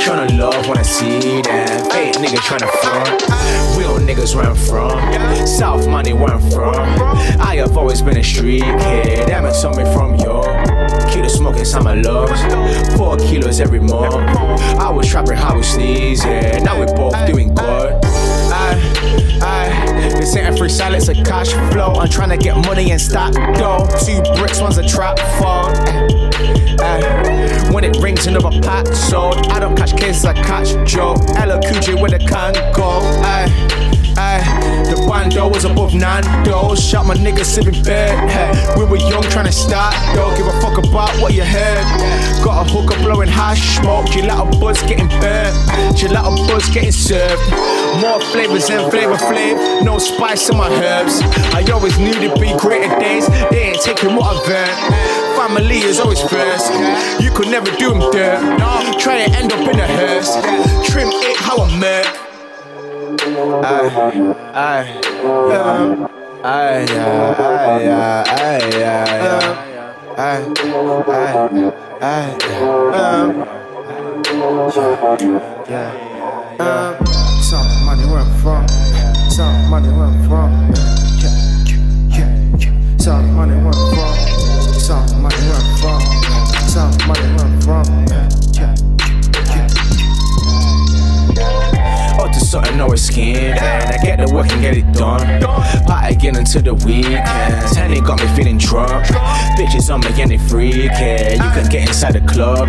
Tryna 0.00 0.38
love 0.38 0.66
when 0.68 0.78
I 0.78 0.82
see 0.82 1.42
them, 1.42 1.90
fake 1.90 2.14
niggas 2.16 2.42
tryna 2.46 2.70
front. 2.80 3.22
Real 3.76 3.98
niggas 3.98 4.34
where 4.34 4.46
I'm 4.46 4.56
from, 4.56 5.46
South 5.46 5.86
money 5.88 6.12
where 6.12 6.34
I'm 6.34 6.50
from. 6.50 6.74
I 7.40 7.56
have 7.56 7.76
always 7.76 8.02
been 8.02 8.16
a 8.16 8.24
street 8.24 8.62
kid, 8.62 9.28
that 9.28 9.42
man 9.42 9.52
told 9.60 9.76
me 9.76 9.84
from 9.92 10.14
yo. 10.16 10.42
Kilo 11.10 11.28
smoking 11.28 11.64
summer 11.64 11.96
loves, 11.96 12.40
four 12.96 13.16
kilos 13.18 13.60
every 13.60 13.80
month. 13.80 14.14
I 14.78 14.90
was 14.90 15.08
trapping 15.08 15.36
how 15.36 15.56
we 15.56 15.62
sneeze, 15.62 16.24
yeah. 16.24 16.58
Now 16.58 16.80
we 16.80 16.86
both 16.86 17.14
doing 17.26 17.54
good. 17.54 18.00
I, 18.54 18.78
I, 19.42 20.10
this 20.18 20.36
ain't 20.36 20.58
free 20.58 20.68
silence, 20.68 21.08
a 21.08 21.14
cash 21.14 21.52
flow. 21.72 21.94
I'm 21.94 22.08
trying 22.08 22.30
to 22.30 22.36
get 22.36 22.56
money 22.66 22.90
and 22.90 23.00
stock 23.00 23.34
Shot 36.82 37.06
my 37.06 37.14
niggas 37.14 37.46
sipping. 37.46 37.74
Hey, 37.84 38.52
we 38.76 38.84
were 38.84 38.98
young 38.98 39.22
trying 39.22 39.46
to 39.46 39.52
start. 39.52 39.94
Don't 40.14 40.36
give 40.36 40.46
a 40.46 40.52
fuck 40.60 40.76
about 40.76 41.10
what 41.22 41.32
you 41.32 41.44
heard. 41.44 41.84
Got 42.44 42.66
a 42.66 42.70
hooker 42.70 42.96
blowing 43.02 43.28
hash 43.28 43.78
smoke. 43.78 44.06
Gelato 44.06 44.60
buzz 44.60 44.82
getting 44.82 45.08
burnt. 45.20 45.54
Gelato 45.96 46.36
buzz 46.48 46.68
getting 46.68 46.92
served. 46.92 47.40
More 48.02 48.20
flavors 48.20 48.68
than 48.68 48.90
flavor 48.90 49.14
flav. 49.14 49.82
No 49.84 49.98
spice 49.98 50.50
in 50.50 50.58
my 50.58 50.68
herbs. 50.68 51.22
I 51.54 51.64
always 51.72 51.98
knew 51.98 52.12
there'd 52.12 52.38
be 52.38 52.52
greater 52.58 52.98
days. 53.00 53.26
They 53.50 53.72
ain't 53.72 53.80
taking 53.80 54.14
what 54.14 54.36
I've 54.36 54.48
earned. 54.50 55.36
Family 55.36 55.78
is 55.78 55.98
always 55.98 56.20
first. 56.20 56.72
You 57.22 57.30
could 57.30 57.48
never 57.48 57.70
do 57.78 57.90
them 57.90 58.00
dirt. 58.10 58.58
No, 58.58 58.98
try 58.98 59.16
and 59.16 59.34
end 59.34 59.52
up 59.52 59.60
in 59.60 59.80
a 59.80 59.86
hearse. 59.86 60.34
Trim 60.90 61.08
it 61.10 61.36
how 61.38 61.56
I 61.56 61.78
murk. 61.78 62.18
Aye, 63.64 64.34
aye, 64.54 65.00
yeah. 65.48 66.21
Aye, 66.44 66.86
yeah, 66.90 67.34
aye, 67.38 67.82
yeah, 67.84 68.24
aye, 68.26 68.68
yeah, 68.72 69.06
yeah. 69.22 69.82
Yeah. 75.68 76.98
Some 77.42 77.84
money 77.86 78.04
where 78.06 78.18
I'm 78.20 78.30
from. 78.42 78.66
Some 79.30 79.70
money 79.70 79.88
where 79.88 80.04
I'm 80.06 80.28
from. 80.28 80.74
Some 82.98 83.34
money 83.36 83.54
where 83.62 83.72
I'm 83.72 83.94
from. 83.94 84.14
Some 84.80 85.22
money 85.22 85.36
where 85.46 85.54
I'm 85.54 85.76
from. 85.78 86.00
Some 86.68 86.90
money 87.06 87.28
where 87.36 87.46
I'm 87.46 87.60
from. 87.60 88.11
To 92.32 92.40
something, 92.40 92.76
no 92.76 92.94
skin. 92.96 93.56
And 93.58 93.92
I 93.92 93.98
get 94.02 94.18
the 94.18 94.34
work 94.34 94.50
and 94.52 94.60
get 94.62 94.76
it 94.76 94.90
done. 94.94 95.42
Party 95.86 96.16
get 96.16 96.36
into 96.36 96.62
the 96.62 96.74
weekends. 96.74 97.76
And 97.76 97.92
it 97.92 98.04
got 98.04 98.20
me 98.20 98.26
feeling 98.36 98.58
drunk. 98.58 99.06
Bitches 99.58 99.92
on 99.92 100.00
me 100.00 100.08
getting 100.16 100.38
freaking. 100.40 101.32
You 101.32 101.50
can 101.52 101.68
get 101.68 101.88
inside 101.88 102.12
the 102.12 102.20
club. 102.20 102.68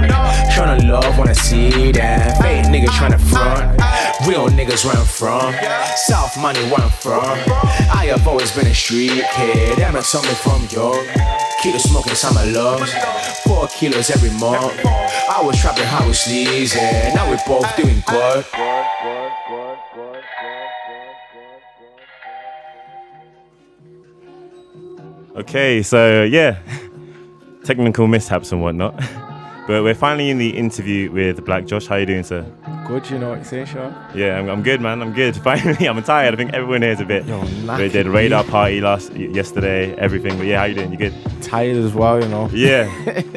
Tryna 0.55 0.89
love 0.89 1.17
when 1.17 1.29
I 1.29 1.33
see 1.33 1.91
that. 1.93 2.41
Fake 2.41 2.65
niggas 2.65 2.93
tryna 2.97 3.19
front. 3.19 3.79
Real 4.27 4.47
niggas 4.49 4.85
where 4.85 4.95
I'm 4.95 5.05
from. 5.05 5.53
South 5.95 6.37
money 6.37 6.61
where 6.69 6.81
I'm 6.81 6.89
from. 6.89 7.23
I 7.23 8.07
have 8.11 8.27
always 8.27 8.51
been 8.51 8.67
a 8.67 8.73
street 8.73 9.23
kid. 9.35 9.77
Man 9.77 10.03
told 10.03 10.25
me 10.25 10.33
from 10.33 10.67
young. 10.71 11.05
Keep 11.61 11.73
the 11.73 11.79
smoking 11.79 12.15
summer 12.15 12.45
loves. 12.51 12.93
Four 13.45 13.67
kilos 13.67 14.09
every 14.09 14.31
month. 14.39 14.73
I 14.85 15.41
was 15.41 15.57
trapping 15.59 15.85
we 16.05 16.13
sneeze. 16.13 16.75
Yeah. 16.75 17.13
Now 17.15 17.29
we're 17.29 17.39
both 17.47 17.75
doing 17.77 18.03
good. 18.05 19.22
Okay, 25.35 25.81
so 25.81 26.23
yeah, 26.23 26.59
technical 27.63 28.07
mishaps 28.07 28.51
and 28.51 28.61
whatnot. 28.61 29.01
But 29.65 29.81
we're 29.83 29.95
finally 29.95 30.29
in 30.29 30.39
the 30.39 30.49
interview 30.57 31.09
with 31.09 31.45
Black 31.45 31.65
Josh. 31.65 31.87
How 31.87 31.95
you 31.95 32.05
doing, 32.05 32.25
sir? 32.25 32.45
Good, 32.85 33.09
you 33.09 33.17
know 33.17 33.29
what 33.29 33.35
you're 33.35 33.45
saying, 33.45 33.67
Sean? 33.67 33.95
Yeah, 34.13 34.37
I'm, 34.37 34.49
I'm 34.49 34.61
good, 34.61 34.81
man. 34.81 35.01
I'm 35.01 35.13
good. 35.13 35.37
Finally, 35.41 35.87
I'm 35.87 36.03
tired. 36.03 36.33
I 36.33 36.35
think 36.37 36.51
everyone 36.51 36.81
here 36.81 36.91
is 36.91 36.99
a 36.99 37.05
bit. 37.05 37.23
We 37.25 37.87
did 37.87 38.07
radar 38.07 38.43
party 38.43 38.81
last 38.81 39.13
yesterday, 39.13 39.95
everything. 39.95 40.37
But 40.37 40.47
yeah, 40.47 40.59
how 40.59 40.65
you 40.65 40.75
doing? 40.75 40.91
You 40.91 40.97
good? 40.97 41.13
Tired 41.41 41.77
as 41.77 41.93
well, 41.93 42.21
you 42.21 42.27
know. 42.27 42.49
Yeah. 42.51 42.89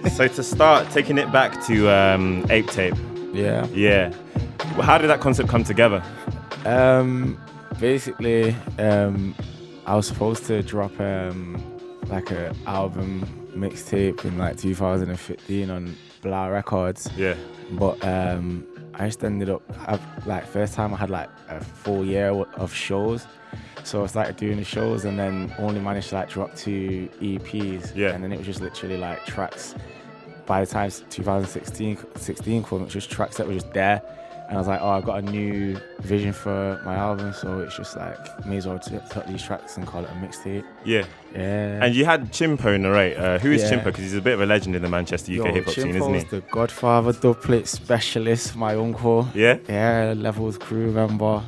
so 0.08 0.26
to 0.26 0.42
start, 0.42 0.90
taking 0.90 1.16
it 1.16 1.30
back 1.30 1.64
to 1.66 1.88
um, 1.90 2.44
Ape 2.50 2.66
Tape. 2.72 2.96
Yeah. 3.32 3.64
Yeah. 3.68 4.12
Well, 4.72 4.82
How 4.82 4.98
did 4.98 5.06
that 5.10 5.20
concept 5.20 5.48
come 5.48 5.62
together? 5.62 6.02
Um, 6.64 7.40
basically, 7.78 8.56
um, 8.80 9.32
I 9.86 9.94
was 9.94 10.08
supposed 10.08 10.44
to 10.46 10.60
drop 10.64 10.98
um, 10.98 11.62
like 12.08 12.30
a 12.30 12.54
album 12.66 13.26
mixtape 13.54 14.24
in 14.24 14.38
like 14.38 14.56
2015 14.58 15.70
on 15.70 15.96
Blah 16.22 16.46
Records. 16.46 17.10
Yeah. 17.16 17.34
But 17.72 18.04
um, 18.04 18.66
I 18.94 19.06
just 19.06 19.22
ended 19.24 19.50
up 19.50 19.62
I've, 19.86 20.26
like 20.26 20.46
first 20.46 20.74
time 20.74 20.94
I 20.94 20.96
had 20.96 21.10
like 21.10 21.28
a 21.48 21.62
full 21.62 22.04
year 22.04 22.28
of 22.30 22.72
shows. 22.72 23.26
So 23.84 24.02
I 24.02 24.06
started 24.06 24.36
doing 24.36 24.56
the 24.56 24.64
shows 24.64 25.04
and 25.04 25.18
then 25.18 25.54
only 25.58 25.80
managed 25.80 26.08
to 26.10 26.16
like 26.16 26.28
drop 26.28 26.54
two 26.56 27.08
EPs. 27.20 27.94
Yeah. 27.94 28.10
And 28.10 28.22
then 28.22 28.32
it 28.32 28.38
was 28.38 28.46
just 28.46 28.60
literally 28.60 28.96
like 28.96 29.24
tracks. 29.26 29.74
By 30.44 30.64
the 30.64 30.70
time 30.70 30.90
2016 31.10 31.98
16 32.14 32.64
came, 32.64 32.80
it 32.80 32.84
was 32.84 32.92
just 32.92 33.10
tracks 33.10 33.36
that 33.36 33.46
were 33.46 33.54
just 33.54 33.72
there. 33.72 34.02
And 34.48 34.54
I 34.56 34.58
was 34.58 34.68
like, 34.68 34.80
oh, 34.80 34.90
I've 34.90 35.04
got 35.04 35.18
a 35.18 35.22
new 35.22 35.76
vision 36.00 36.32
for 36.32 36.80
my 36.84 36.94
album, 36.94 37.32
so 37.32 37.60
it's 37.60 37.76
just 37.76 37.96
like, 37.96 38.46
may 38.46 38.58
as 38.58 38.66
well 38.66 38.78
t- 38.78 38.96
take 39.10 39.26
these 39.26 39.42
tracks 39.42 39.76
and 39.76 39.84
call 39.84 40.04
it 40.04 40.08
a 40.10 40.14
mixtape. 40.24 40.64
Yeah. 40.84 41.04
Yeah. 41.34 41.84
And 41.84 41.94
you 41.96 42.04
had 42.04 42.32
Chimpo 42.32 42.78
narrate. 42.80 43.16
Uh, 43.16 43.38
who 43.40 43.50
is 43.50 43.62
Yeah. 43.62 43.72
Chimpo? 43.72 43.84
Because 43.86 44.04
he's 44.04 44.14
a 44.14 44.20
bit 44.20 44.34
of 44.34 44.40
a 44.40 44.46
legend 44.46 44.76
in 44.76 44.82
the 44.82 44.88
Manchester 44.88 45.32
UK 45.32 45.52
hip 45.52 45.64
hop 45.64 45.74
scene, 45.74 45.96
isn't 45.96 46.14
he? 46.14 46.20
the 46.24 46.40
Godfather 46.52 47.12
dubplate 47.12 47.66
specialist, 47.66 48.54
my 48.54 48.76
uncle. 48.76 49.28
Yeah? 49.34 49.58
Yeah, 49.68 50.14
Levelz 50.14 50.60
crew 50.60 50.92
member, 50.92 51.42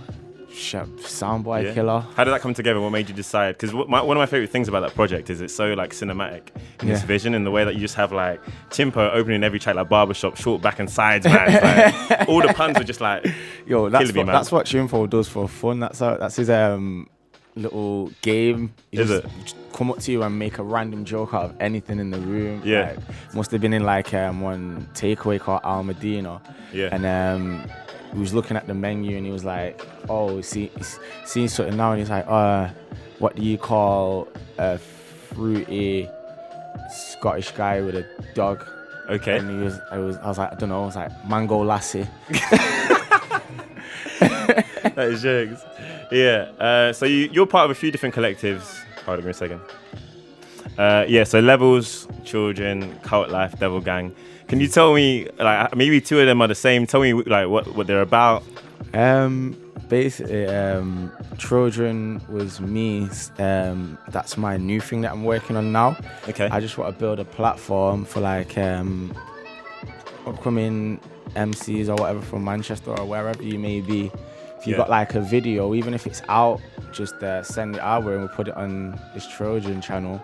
soundboy 0.51 1.65
Yeah. 1.65 1.75
killer. 1.75 2.01
How 2.17 2.25
did 2.25 2.33
that 2.33 2.41
come 2.41 2.55
together? 2.55 2.81
What 2.81 2.91
made 2.91 3.09
you 3.09 3.15
decide? 3.15 3.57
Because 3.57 3.73
one 3.75 3.93
of 3.93 4.17
my 4.17 4.27
favorite 4.27 4.51
things 4.51 4.69
about 4.69 4.81
that 4.81 4.95
project 4.95 5.31
is 5.31 5.41
it's 5.41 5.55
so 5.55 5.75
like 5.75 5.91
cinematic 5.93 6.49
in 6.83 6.89
its 6.89 7.03
vision 7.03 7.35
and 7.35 7.47
the 7.47 7.51
way 7.51 7.65
that 7.65 7.75
you 7.75 7.81
just 7.81 7.95
have 7.97 8.13
like 8.13 8.41
Chimpo 8.71 9.13
opening 9.15 9.43
every 9.45 9.59
track 9.59 9.77
like 9.77 9.89
barbershop, 9.89 10.37
short 10.37 10.63
back 10.63 10.79
and 10.79 10.91
sides, 10.91 11.27
man. 11.27 11.93
like, 12.11 12.29
all 12.29 12.41
the 12.43 12.53
puns 12.55 12.77
are 12.79 12.85
just 12.85 13.01
like 13.01 13.27
Yo, 13.67 13.89
that's 13.89 14.13
me, 14.13 14.19
what, 14.21 14.27
man. 14.27 14.35
that's 14.35 14.51
what 14.53 14.67
Chimpo 14.67 15.09
does 15.09 15.29
for 15.29 15.49
fun. 15.49 15.81
That's 15.81 15.99
how, 16.01 16.17
that's 16.17 16.37
his 16.37 16.51
um 16.51 17.09
little 17.55 18.11
game. 18.23 18.73
Is 18.93 19.09
just 19.09 19.25
it? 19.25 19.55
Come 19.73 19.91
up 19.91 19.99
to 20.01 20.13
you 20.13 20.23
and 20.23 20.37
make 20.39 20.59
a 20.59 20.63
random 20.63 21.05
joke 21.05 21.35
out 21.35 21.45
of 21.47 21.57
anything 21.61 21.99
in 22.01 22.11
the 22.11 22.19
room. 22.21 22.63
Yeah. 22.65 22.95
Like, 22.97 23.35
must 23.35 23.51
have 23.53 23.61
been 23.61 23.73
in 23.73 23.85
like 23.85 24.13
um, 24.15 24.41
one 24.41 24.89
takeaway 24.95 25.39
called 25.41 25.61
Al 25.65 25.83
Medina. 25.85 26.41
Yeah. 26.73 26.89
And 26.91 27.05
um, 27.07 27.71
he 28.13 28.19
was 28.19 28.33
looking 28.35 28.57
at 28.57 28.67
the 28.67 28.75
menu 28.75 29.17
and 29.17 29.27
he 29.27 29.33
was 29.33 29.45
like, 29.45 29.87
"Oh, 30.09 30.41
see, 30.41 30.71
he's 30.77 30.99
seeing 31.25 31.49
something 31.49 31.77
now." 31.77 31.93
And 31.93 32.01
he's 32.01 32.11
like, 32.11 32.25
"Uh, 32.27 32.69
what 33.19 33.37
do 33.37 33.43
you 33.43 33.59
call 33.59 34.29
a 34.59 34.79
fruity 34.79 36.09
Scottish 36.91 37.51
guy 37.53 37.81
with 37.81 37.97
a 37.97 38.07
dog?" 38.35 38.65
Okay. 39.09 39.39
And 39.39 39.51
he 39.51 39.57
was, 39.57 39.79
I 39.91 39.99
was, 39.99 40.17
I 40.19 40.29
was 40.29 40.39
like, 40.39 40.53
I 40.53 40.55
don't 40.57 40.69
know. 40.69 40.83
I 40.83 40.87
was 40.87 40.97
like, 40.97 41.29
"Mango 41.29 41.65
lassie." 41.65 42.07
that 44.19 44.99
is 44.99 45.23
jokes. 45.23 45.63
Yeah. 46.11 46.51
Uh, 46.59 46.93
so 46.93 47.07
you, 47.07 47.29
you're 47.33 47.47
part 47.47 47.65
of 47.67 47.71
a 47.71 47.75
few 47.75 47.91
different 47.91 48.15
collectives. 48.15 48.79
Hold 49.05 49.21
on, 49.21 49.29
a 49.29 49.35
second. 49.35 49.61
Uh, 50.77 51.05
yeah. 51.09 51.25
So 51.25 51.41
Levelz, 51.41 52.07
children, 52.25 52.99
cult 53.01 53.31
life, 53.31 53.59
devil 53.59 53.81
gang. 53.81 54.15
Can 54.49 54.61
you 54.61 54.69
tell 54.69 54.95
me 54.95 55.29
like 55.39 55.77
maybe 55.77 56.01
two 56.01 56.19
of 56.21 56.27
them 56.27 56.41
are 56.41 56.49
the 56.49 56.55
same? 56.55 56.87
Tell 56.87 57.01
me 57.01 57.13
like 57.13 57.49
what 57.49 57.75
what 57.75 57.87
they're 57.87 58.01
about. 58.03 58.43
Um, 58.95 59.57
basically, 59.89 60.47
um, 60.47 61.13
Trojan 61.37 62.23
was 62.31 62.61
me. 62.61 63.09
Um, 63.39 63.99
that's 64.09 64.37
my 64.39 64.57
new 64.57 64.81
thing 64.81 65.03
that 65.03 65.13
I'm 65.13 65.25
working 65.25 65.57
on 65.57 65.71
now. 65.73 65.97
Okay. 66.29 66.49
I 66.51 66.61
just 66.61 66.79
want 66.79 66.95
to 66.95 66.99
build 66.99 67.21
a 67.21 67.25
platform 67.27 68.05
for 68.07 68.21
like 68.21 68.57
um, 68.57 69.15
upcoming 70.27 70.99
MCs 71.37 71.89
or 71.89 71.97
whatever 72.01 72.23
from 72.23 72.45
Manchester 72.45 72.91
or 72.99 73.05
wherever 73.07 73.43
you 73.43 73.59
may 73.59 73.81
be. 73.83 74.11
If 74.59 74.67
you 74.67 74.73
Yeah. 74.73 74.79
got 74.79 74.91
like 74.91 75.15
a 75.15 75.21
video, 75.21 75.75
even 75.75 75.93
if 75.95 76.07
it's 76.07 76.23
out, 76.29 76.61
just 76.93 77.23
uh, 77.23 77.43
send 77.43 77.77
it 77.77 77.81
our 77.83 78.01
way 78.01 78.15
and 78.15 78.21
we'll 78.23 78.29
put 78.35 78.49
it 78.49 78.57
on 78.57 78.99
this 79.15 79.27
Trojan 79.29 79.81
channel, 79.83 80.23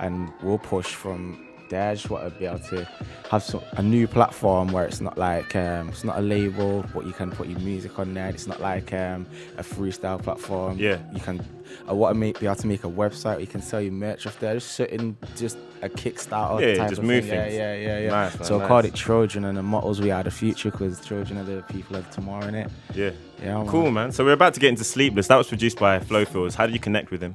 and 0.00 0.32
we'll 0.42 0.58
push 0.58 0.86
from 0.94 1.45
I 1.72 1.94
just 1.94 2.10
want 2.10 2.24
to 2.32 2.38
be 2.38 2.46
able 2.46 2.58
to 2.60 2.88
have 3.30 3.42
some, 3.42 3.60
a 3.72 3.82
new 3.82 4.06
platform 4.06 4.68
where 4.68 4.84
it's 4.84 5.00
not 5.00 5.18
like 5.18 5.54
um, 5.56 5.88
it's 5.88 6.04
not 6.04 6.18
a 6.18 6.22
label, 6.22 6.84
but 6.94 7.06
you 7.06 7.12
can 7.12 7.30
put 7.30 7.48
your 7.48 7.58
music 7.60 7.98
on 7.98 8.14
there. 8.14 8.28
It's 8.28 8.46
not 8.46 8.60
like 8.60 8.92
um, 8.92 9.26
a 9.58 9.62
freestyle 9.62 10.22
platform. 10.22 10.78
Yeah. 10.78 10.98
you 11.12 11.20
can. 11.20 11.44
I 11.88 11.92
want 11.92 12.14
to 12.14 12.18
make 12.18 12.38
be 12.40 12.46
able 12.46 12.56
to 12.56 12.66
make 12.66 12.84
a 12.84 12.88
website. 12.88 13.24
Where 13.32 13.40
you 13.40 13.46
can 13.46 13.62
sell 13.62 13.80
your 13.80 13.92
merch 13.92 14.26
off 14.26 14.38
there. 14.38 14.54
Just 14.54 14.72
certain, 14.72 15.16
just 15.36 15.58
a 15.82 15.88
Kickstarter 15.88 16.60
Yeah, 16.60 16.74
type 16.76 16.88
just 16.90 17.00
of 17.00 17.04
move 17.04 17.24
thing. 17.24 17.34
Yeah, 17.34 17.44
things. 17.44 17.54
yeah, 17.56 17.74
yeah, 17.76 17.98
yeah. 17.98 18.10
Nice, 18.10 18.38
man, 18.38 18.44
so 18.44 18.60
I 18.60 18.68
called 18.68 18.84
it 18.84 18.94
Trojan, 18.94 19.44
and 19.44 19.58
the 19.58 19.62
mottos 19.62 20.00
we 20.00 20.10
are 20.10 20.22
the 20.22 20.30
future 20.30 20.70
because 20.70 21.04
Trojan 21.04 21.38
are 21.38 21.44
the 21.44 21.62
people 21.68 21.96
of 21.96 22.08
tomorrow, 22.10 22.46
innit? 22.46 22.70
Yeah. 22.94 23.10
Yeah, 23.42 23.58
man. 23.58 23.66
Cool, 23.66 23.90
man. 23.90 24.12
So 24.12 24.24
we're 24.24 24.32
about 24.32 24.54
to 24.54 24.60
get 24.60 24.68
into 24.70 24.84
Sleepless. 24.84 25.26
That 25.28 25.36
was 25.36 25.48
produced 25.48 25.78
by 25.78 25.98
Flowfields. 25.98 26.54
How 26.54 26.66
did 26.66 26.72
you 26.74 26.80
connect 26.80 27.10
with 27.10 27.20
him? 27.22 27.34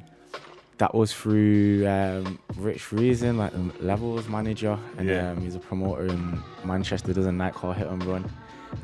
That 0.82 0.96
was 0.96 1.14
through 1.14 1.88
um, 1.88 2.40
Rich 2.58 2.92
Reason, 2.92 3.38
like 3.38 3.52
the 3.52 3.60
Levelz 3.86 4.28
manager, 4.28 4.80
and 4.98 5.08
Yeah. 5.08 5.30
um, 5.30 5.40
he's 5.40 5.54
a 5.54 5.60
promoter 5.60 6.08
in 6.08 6.42
Manchester. 6.66 7.14
Does 7.14 7.28
a 7.28 7.32
night 7.32 7.54
called 7.54 7.76
Hit 7.76 7.86
and 7.86 8.04
Run. 8.04 8.26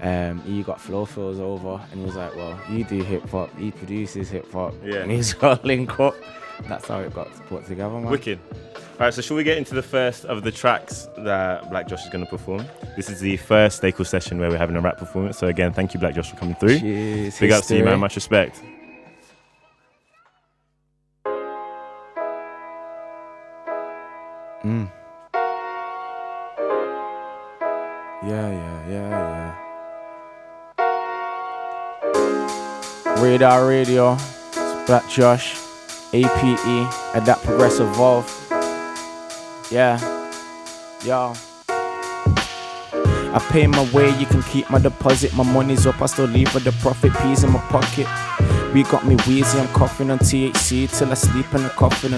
Um, 0.04 0.40
he 0.44 0.62
got 0.62 0.78
Flowfields 0.78 1.40
over, 1.40 1.82
and 1.90 2.00
he 2.00 2.06
was 2.06 2.16
like, 2.16 2.36
"Well, 2.36 2.56
you 2.70 2.84
do 2.84 3.02
hip 3.02 3.28
hop, 3.30 3.50
he 3.58 3.72
produces 3.72 4.30
hip 4.30 4.52
hop, 4.52 4.76
Yeah. 4.86 4.98
and 4.98 5.10
he's 5.12 5.34
got 5.46 5.66
link 5.66 6.00
up." 6.00 6.14
That's 6.70 6.88
how 6.88 7.00
it 7.00 7.16
got 7.16 7.30
put 7.48 7.66
together, 7.66 7.96
man. 7.96 8.12
Wicked. 8.12 8.38
All 8.76 9.06
right, 9.06 9.12
so 9.14 9.24
shall 9.24 9.36
we 9.38 9.44
get 9.44 9.58
into 9.58 9.74
the 9.74 9.82
first 9.82 10.24
of 10.26 10.44
the 10.44 10.52
tracks 10.52 11.08
that 11.18 11.68
Black 11.72 11.88
Josh 11.88 12.04
is 12.04 12.12
going 12.12 12.24
to 12.24 12.30
perform? 12.30 12.64
This 12.96 13.10
is 13.10 13.22
the 13.22 13.38
first 13.38 13.78
Stay 13.78 13.92
Cool 13.92 14.06
session 14.06 14.38
where 14.40 14.52
we're 14.52 14.58
having 14.60 14.76
a 14.76 14.82
rap 14.82 15.00
performance. 15.00 15.40
So 15.40 15.48
again, 15.48 15.74
thank 15.74 15.96
you, 15.96 16.00
Black 16.00 16.14
Josh, 16.14 16.30
for 16.30 16.36
coming 16.38 16.54
through. 16.56 16.78
Cheers, 16.78 17.40
Big 17.40 17.52
ups 17.52 17.68
to 17.70 17.78
you, 17.78 17.84
man. 17.86 18.00
Much 18.00 18.16
respect. 18.16 18.62
Mm. 24.64 24.90
Yeah, 28.26 28.50
yeah, 28.50 28.90
yeah, 28.90 29.10
yeah. 29.20 29.54
Radar 33.22 33.68
Radio, 33.68 34.14
it's 34.14 34.86
Black 34.88 35.08
Josh, 35.10 35.56
APE, 36.12 36.90
Adapt 37.14 37.44
Progress 37.44 37.80
Evolve. 37.80 38.26
Yeah, 39.72 40.00
y'all. 41.04 41.38
I 41.70 43.40
pay 43.52 43.68
my 43.68 43.84
way, 43.92 44.10
you 44.18 44.26
can 44.26 44.42
keep 44.44 44.68
my 44.72 44.80
deposit. 44.80 45.34
My 45.36 45.44
money's 45.44 45.86
up, 45.86 46.02
I 46.02 46.08
still 46.08 46.26
leave 46.26 46.52
with 46.56 46.64
the 46.64 46.72
profit. 46.82 47.14
Peas 47.22 47.44
in 47.44 47.52
my 47.52 47.60
pocket. 47.70 48.08
We 48.74 48.82
got 48.84 49.06
me 49.06 49.18
wheezy, 49.28 49.60
I'm 49.60 49.68
coughing 49.68 50.10
on 50.10 50.18
THC 50.18 50.90
till 50.98 51.12
I 51.12 51.14
sleep 51.14 51.54
in 51.54 51.62
the 51.62 51.70
coffin 51.70 52.16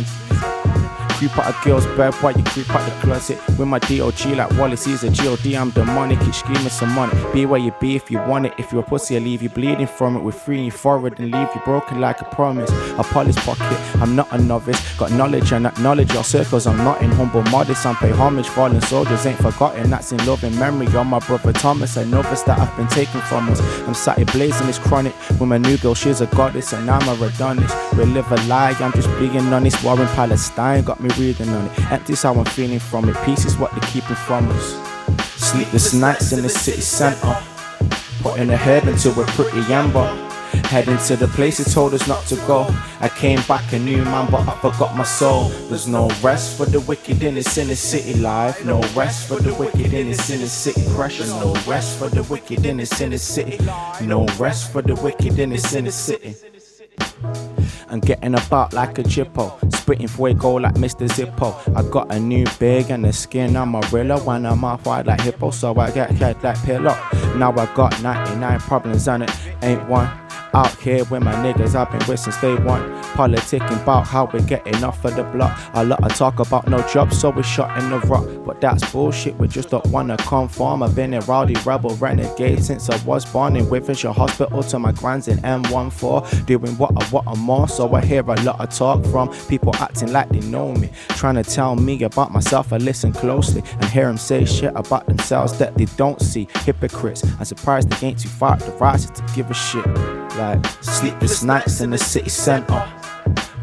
creep 1.19 1.37
out 1.37 1.53
a 1.53 1.65
girl's 1.65 1.85
bed 1.97 2.13
while 2.15 2.31
you 2.31 2.43
creep 2.45 2.69
out 2.73 2.85
the 2.89 2.95
closet 3.01 3.37
with 3.57 3.67
my 3.67 3.77
DOG 3.79 4.25
like 4.37 4.49
Wallace. 4.57 4.85
He's 4.85 5.03
a 5.03 5.09
GOD, 5.09 5.53
I'm 5.55 5.69
demonic. 5.71 6.17
Keep 6.21 6.33
screaming 6.33 6.69
some 6.69 6.93
money. 6.93 7.13
Be 7.33 7.45
where 7.45 7.59
you 7.59 7.73
be 7.81 7.97
if 7.97 8.09
you 8.09 8.19
want 8.19 8.45
it. 8.45 8.53
If 8.57 8.71
you're 8.71 8.81
a 8.81 8.85
pussy, 8.85 9.17
I 9.17 9.19
leave 9.19 9.43
you 9.43 9.49
bleeding 9.49 9.85
from 9.87 10.15
it. 10.15 10.21
We're 10.21 10.31
freeing 10.31 10.63
you 10.63 10.71
forward 10.71 11.19
and 11.19 11.29
leave 11.29 11.49
you 11.53 11.61
broken 11.65 11.99
like 11.99 12.21
a 12.21 12.25
promise. 12.25 12.71
A 12.97 13.03
polish 13.03 13.35
pocket, 13.35 13.77
I'm 14.01 14.15
not 14.15 14.31
a 14.31 14.37
novice. 14.37 14.79
Got 14.97 15.11
knowledge 15.11 15.51
and 15.51 15.67
acknowledge 15.67 16.13
your 16.13 16.23
circles. 16.23 16.65
I'm 16.65 16.77
not 16.77 17.01
in 17.01 17.11
humble 17.11 17.43
modest. 17.43 17.85
I'm 17.85 17.97
pay 17.97 18.11
homage. 18.11 18.47
Fallen 18.47 18.79
soldiers 18.81 19.25
ain't 19.25 19.39
forgotten. 19.39 19.89
That's 19.89 20.13
in 20.13 20.25
love 20.25 20.45
and 20.45 20.57
memory. 20.57 20.87
You're 20.87 21.03
my 21.03 21.19
brother 21.19 21.51
Thomas. 21.51 21.97
I 21.97 22.05
novice 22.05 22.43
that 22.43 22.59
I've 22.59 22.75
been 22.77 22.87
taken 22.87 23.19
from 23.21 23.49
us. 23.49 23.59
I'm 23.81 23.93
sat 23.93 24.17
here 24.17 24.25
blazing 24.27 24.67
this 24.67 24.79
chronic 24.79 25.13
with 25.31 25.49
my 25.49 25.57
new 25.57 25.77
girl. 25.77 25.95
She's 25.95 26.21
a 26.21 26.27
goddess 26.27 26.71
and 26.71 26.89
I'm 26.89 27.05
a 27.09 27.15
redundant. 27.21 27.69
We 27.97 28.05
live 28.05 28.31
a 28.31 28.37
lie. 28.47 28.75
I'm 28.79 28.93
just 28.93 29.09
being 29.19 29.37
honest. 29.53 29.83
War 29.83 29.99
in 29.99 30.07
Palestine 30.07 30.83
got 30.83 31.01
me 31.01 31.08
reading 31.17 31.49
on 31.49 31.65
it. 31.67 31.91
Empty's 31.91 32.21
how 32.21 32.33
I'm 32.35 32.45
feeling 32.45 32.79
from 32.79 33.09
it. 33.09 33.15
Peace 33.25 33.45
is 33.45 33.57
what 33.57 33.71
they're 33.71 33.89
keeping 33.91 34.15
from 34.15 34.49
us. 34.49 34.73
Sleepless 35.35 35.93
nights 35.93 36.31
in 36.31 36.43
the 36.43 36.49
city 36.49 36.81
centre. 36.81 37.37
Putting 38.21 38.49
a 38.49 38.57
herb 38.57 38.87
a 38.87 39.25
pretty 39.31 39.73
amber. 39.73 40.07
Heading 40.69 40.97
to 40.97 41.15
the 41.15 41.27
place 41.27 41.57
they 41.57 41.71
told 41.71 41.93
us 41.93 42.07
not 42.07 42.25
to 42.25 42.35
go. 42.47 42.67
I 42.99 43.09
came 43.09 43.39
back 43.47 43.71
a 43.73 43.79
new 43.79 44.03
man, 44.03 44.29
but 44.31 44.47
I 44.47 44.55
forgot 44.59 44.95
my 44.95 45.03
soul. 45.03 45.49
There's 45.69 45.87
no 45.87 46.09
rest 46.21 46.57
for 46.57 46.65
the 46.65 46.79
wicked 46.81 47.23
in 47.23 47.35
this 47.35 47.57
inner 47.57 47.75
city 47.75 48.19
life. 48.19 48.63
No 48.65 48.81
rest 48.95 49.27
for 49.27 49.39
the 49.39 49.53
wicked 49.53 49.93
in 49.93 50.09
this 50.09 50.29
inner 50.29 50.47
city 50.47 50.83
pressure. 50.95 51.25
No 51.25 51.53
rest 51.67 51.97
for 51.97 52.09
the 52.09 52.23
wicked 52.23 52.65
in 52.65 52.77
this 52.77 52.99
inner 52.99 53.17
city. 53.17 53.57
No 54.01 54.25
rest 54.37 54.71
for 54.71 54.81
the 54.81 54.95
wicked 54.95 55.39
in 55.39 55.51
this 55.51 55.73
inner 55.73 55.91
city. 55.91 56.35
I'm 57.89 57.99
getting 57.99 58.35
about 58.35 58.73
like 58.73 58.99
a 58.99 59.03
chippo, 59.03 59.73
spitting 59.73 60.07
fuego 60.07 60.55
like 60.55 60.75
Mr. 60.75 61.07
Zippo. 61.07 61.55
I 61.75 61.81
got 61.89 62.13
a 62.13 62.19
new 62.19 62.45
big 62.59 62.91
and 62.91 63.03
the 63.03 63.11
skin 63.11 63.55
I'm 63.57 63.73
a 63.73 63.81
rilla 63.91 64.19
when 64.19 64.45
I'm 64.45 64.63
off 64.63 64.85
wide 64.85 65.07
like 65.07 65.21
hippo, 65.21 65.49
so 65.51 65.75
I 65.77 65.89
get 65.91 66.11
head 66.11 66.43
like 66.43 66.63
pillow. 66.63 66.95
Now 67.35 67.51
I 67.51 67.65
got 67.73 67.99
99 68.01 68.59
problems 68.59 69.07
on 69.07 69.23
it, 69.23 69.31
ain't 69.63 69.87
one. 69.89 70.09
Out 70.53 70.73
here 70.79 71.03
with 71.05 71.21
my 71.21 71.33
niggas, 71.35 71.75
I've 71.75 71.91
been 71.91 72.07
with 72.07 72.19
since 72.19 72.39
day 72.41 72.55
one. 72.55 72.81
Politicking 73.13 73.83
about 73.83 74.07
how 74.07 74.27
we're 74.33 74.41
getting 74.41 74.83
off 74.83 75.05
of 75.05 75.15
the 75.15 75.23
block. 75.23 75.55
A 75.75 75.83
lot 75.85 76.03
of 76.03 76.15
talk 76.17 76.39
about 76.39 76.67
no 76.67 76.81
jobs, 76.87 77.19
so 77.19 77.29
we're 77.29 77.43
shot 77.43 77.77
in 77.77 77.91
the 77.91 77.99
rock. 77.99 78.25
But 78.45 78.59
that's 78.59 78.91
bullshit, 78.91 79.37
we 79.37 79.47
just 79.47 79.69
don't 79.69 79.85
wanna 79.87 80.17
conform. 80.17 80.81
I've 80.81 80.95
been 80.95 81.13
a 81.13 81.21
rowdy 81.21 81.53
rebel 81.65 81.95
renegade 81.97 82.63
since 82.63 82.89
I 82.89 82.97
was 83.05 83.25
born 83.25 83.57
in 83.57 83.65
Wythenshawe 83.67 84.15
Hospital 84.15 84.63
to 84.63 84.79
my 84.79 84.91
grands 84.91 85.27
in 85.27 85.37
M14. 85.39 86.47
Doing 86.47 86.75
what 86.79 86.91
I 86.99 87.07
want 87.09 87.27
and 87.27 87.39
more, 87.39 87.67
so 87.67 87.93
I 87.93 88.01
hear 88.03 88.21
a 88.21 88.41
lot 88.41 88.59
of 88.59 88.69
talk 88.75 89.05
from 89.05 89.29
people 89.47 89.75
acting 89.75 90.11
like 90.11 90.29
they 90.29 90.39
know 90.39 90.73
me. 90.73 90.89
Trying 91.09 91.35
to 91.35 91.43
tell 91.43 91.75
me 91.75 92.01
about 92.03 92.31
myself, 92.31 92.73
I 92.73 92.77
listen 92.77 93.13
closely 93.13 93.61
and 93.73 93.85
hear 93.85 94.05
them 94.05 94.17
say 94.17 94.45
shit 94.45 94.73
about 94.75 95.05
themselves 95.05 95.59
that 95.59 95.77
they 95.77 95.85
don't 95.85 96.19
see. 96.19 96.47
Hypocrites, 96.65 97.23
I'm 97.37 97.45
surprised 97.45 97.91
they 97.91 98.07
ain't 98.07 98.19
too 98.19 98.29
far 98.29 98.57
the 98.57 98.71
rising 98.71 99.13
to 99.13 99.23
give 99.35 99.51
a 99.51 99.53
shit. 99.53 99.85
Like 100.37 100.65
sleepless 100.81 101.43
nights 101.43 101.81
in 101.81 101.89
the 101.89 101.97
city 101.97 102.29
centre. 102.29 102.87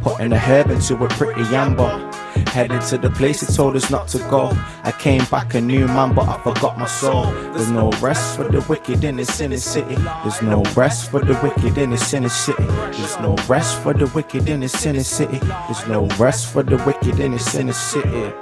Putting 0.02 0.32
a 0.32 0.38
herb 0.38 0.70
into 0.70 0.94
a 1.02 1.08
pretty 1.08 1.42
amber. 1.54 2.12
Heading 2.48 2.80
to 2.80 2.98
the 2.98 3.10
place 3.10 3.40
they 3.40 3.52
told 3.54 3.76
us 3.76 3.90
not 3.90 4.08
to 4.08 4.18
go. 4.30 4.50
I 4.82 4.92
came 4.92 5.24
back 5.26 5.54
a 5.54 5.60
new 5.60 5.86
man, 5.86 6.14
but 6.14 6.28
I 6.28 6.40
forgot 6.42 6.78
my 6.78 6.86
soul. 6.86 7.24
There's 7.52 7.70
no 7.70 7.90
rest 7.92 8.36
for 8.36 8.44
the 8.44 8.60
wicked 8.68 9.04
in 9.04 9.16
this 9.16 9.40
inner 9.40 9.58
city. 9.58 9.96
There's 10.22 10.42
no 10.42 10.62
rest 10.74 11.10
for 11.10 11.20
the 11.20 11.38
wicked 11.42 11.78
in 11.78 11.90
this 11.90 12.12
inner 12.14 12.28
city. 12.28 12.64
There's 12.64 13.18
no 13.20 13.36
rest 13.48 13.82
for 13.82 13.92
the 13.92 14.06
wicked 14.14 14.48
in 14.48 14.60
this 14.60 14.86
inner 14.86 15.02
city. 15.02 15.38
There's 15.38 15.86
no 15.88 16.06
rest 16.18 16.52
for 16.52 16.62
the 16.62 16.76
wicked 16.84 17.18
in 17.20 17.32
this 17.32 17.54
inner 17.54 17.72
city. 17.72 18.32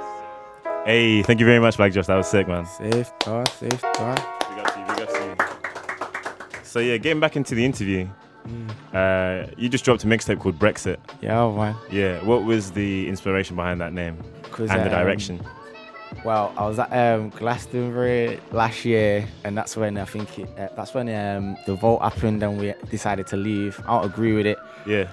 Hey, 0.85 1.23
thank 1.23 1.39
you 1.39 1.45
very 1.45 1.59
much, 1.59 1.77
Black 1.77 1.91
Josh. 1.93 2.05
That 2.05 2.15
was 2.15 2.27
sick, 2.27 2.47
man. 2.47 2.65
Safe 2.65 3.11
thought, 3.21 3.47
safe 3.49 3.79
thought. 3.79 4.44
So 6.75 6.81
yeah, 6.81 6.97
getting 6.97 7.21
back 7.21 7.37
into 7.37 7.55
the 7.55 7.63
interview, 7.63 8.05
uh, 8.93 9.45
you 9.55 9.69
just 9.69 9.85
dropped 9.85 10.03
a 10.03 10.07
mixtape 10.07 10.41
called 10.41 10.59
Brexit. 10.59 10.97
Yeah, 11.21 11.49
man. 11.49 11.73
Yeah, 11.89 12.21
what 12.25 12.43
was 12.43 12.71
the 12.71 13.07
inspiration 13.07 13.55
behind 13.55 13.79
that 13.79 13.93
name 13.93 14.21
and 14.59 14.67
the 14.67 14.83
um, 14.83 14.89
direction? 14.89 15.39
Well, 16.25 16.53
I 16.57 16.67
was 16.67 16.77
at 16.77 16.91
um, 16.91 17.29
Glastonbury 17.29 18.41
last 18.51 18.83
year, 18.83 19.25
and 19.45 19.57
that's 19.57 19.77
when 19.77 19.97
I 19.97 20.03
think 20.03 20.37
it, 20.37 20.49
uh, 20.59 20.67
that's 20.75 20.93
when 20.93 21.07
um, 21.07 21.55
the 21.65 21.75
vote 21.75 21.99
happened, 21.99 22.43
and 22.43 22.59
we 22.59 22.73
decided 22.89 23.25
to 23.27 23.37
leave. 23.37 23.79
I 23.87 24.01
don't 24.01 24.11
agree 24.11 24.33
with 24.33 24.45
it. 24.45 24.57
Yeah. 24.85 25.07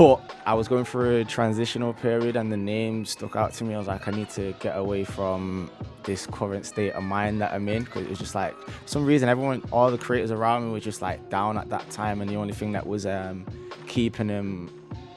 But 0.00 0.34
I 0.46 0.54
was 0.54 0.66
going 0.66 0.86
through 0.86 1.18
a 1.18 1.24
transitional 1.26 1.92
period, 1.92 2.34
and 2.34 2.50
the 2.50 2.56
name 2.56 3.04
stuck 3.04 3.36
out 3.36 3.52
to 3.52 3.64
me. 3.64 3.74
I 3.74 3.78
was 3.78 3.86
like, 3.86 4.08
I 4.08 4.12
need 4.12 4.30
to 4.30 4.54
get 4.58 4.78
away 4.78 5.04
from 5.04 5.70
this 6.04 6.26
current 6.26 6.64
state 6.64 6.92
of 6.92 7.02
mind 7.02 7.42
that 7.42 7.52
I'm 7.52 7.68
in, 7.68 7.84
because 7.84 8.04
it 8.04 8.08
was 8.08 8.18
just 8.18 8.34
like 8.34 8.56
for 8.62 8.88
some 8.88 9.04
reason 9.04 9.28
everyone, 9.28 9.62
all 9.70 9.90
the 9.90 9.98
creators 9.98 10.30
around 10.30 10.64
me 10.64 10.72
were 10.72 10.80
just 10.80 11.02
like 11.02 11.28
down 11.28 11.58
at 11.58 11.68
that 11.68 11.90
time, 11.90 12.22
and 12.22 12.30
the 12.30 12.36
only 12.36 12.54
thing 12.54 12.72
that 12.72 12.86
was 12.86 13.04
um, 13.04 13.44
keeping 13.88 14.28
them 14.28 14.70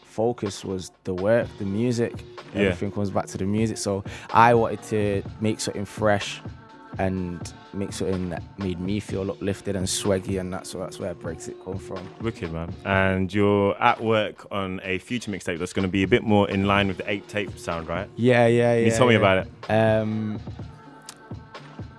focused 0.03 0.65
was 0.65 0.91
the 1.05 1.13
work, 1.13 1.47
the 1.59 1.65
music. 1.65 2.21
Yeah. 2.53 2.63
Everything 2.63 2.91
comes 2.91 3.09
back 3.09 3.27
to 3.27 3.38
the 3.38 3.45
music. 3.45 3.77
So 3.77 4.03
I 4.31 4.53
wanted 4.53 4.84
to 4.84 5.23
make 5.39 5.61
something 5.61 5.86
fresh 5.86 6.41
and 6.99 7.53
make 7.73 7.91
something 7.91 8.29
that 8.29 8.43
made 8.59 8.79
me 8.79 8.99
feel 8.99 9.29
uplifted 9.31 9.75
and 9.75 9.87
swaggy, 9.87 10.39
and 10.39 10.53
that's 10.53 10.73
that's 10.73 10.99
where 10.99 11.15
Brexit 11.15 11.55
come 11.63 11.79
from. 11.79 12.07
Wicked, 12.21 12.51
man. 12.51 12.73
And 12.85 13.33
you're 13.33 13.75
at 13.81 14.01
work 14.01 14.45
on 14.51 14.79
a 14.83 14.99
future 14.99 15.31
mixtape 15.31 15.59
that's 15.59 15.73
going 15.73 15.87
to 15.87 15.91
be 15.91 16.03
a 16.03 16.07
bit 16.07 16.23
more 16.23 16.49
in 16.49 16.65
line 16.65 16.87
with 16.87 16.97
the 16.97 17.09
Ape 17.09 17.27
Tape 17.27 17.57
sound, 17.57 17.87
right? 17.87 18.07
Yeah, 18.15 18.47
yeah, 18.47 18.75
yeah. 18.75 18.85
You 18.85 18.91
tell 18.91 19.07
me 19.07 19.15
about 19.15 19.47
it. 19.47 19.71
Um, 19.71 20.39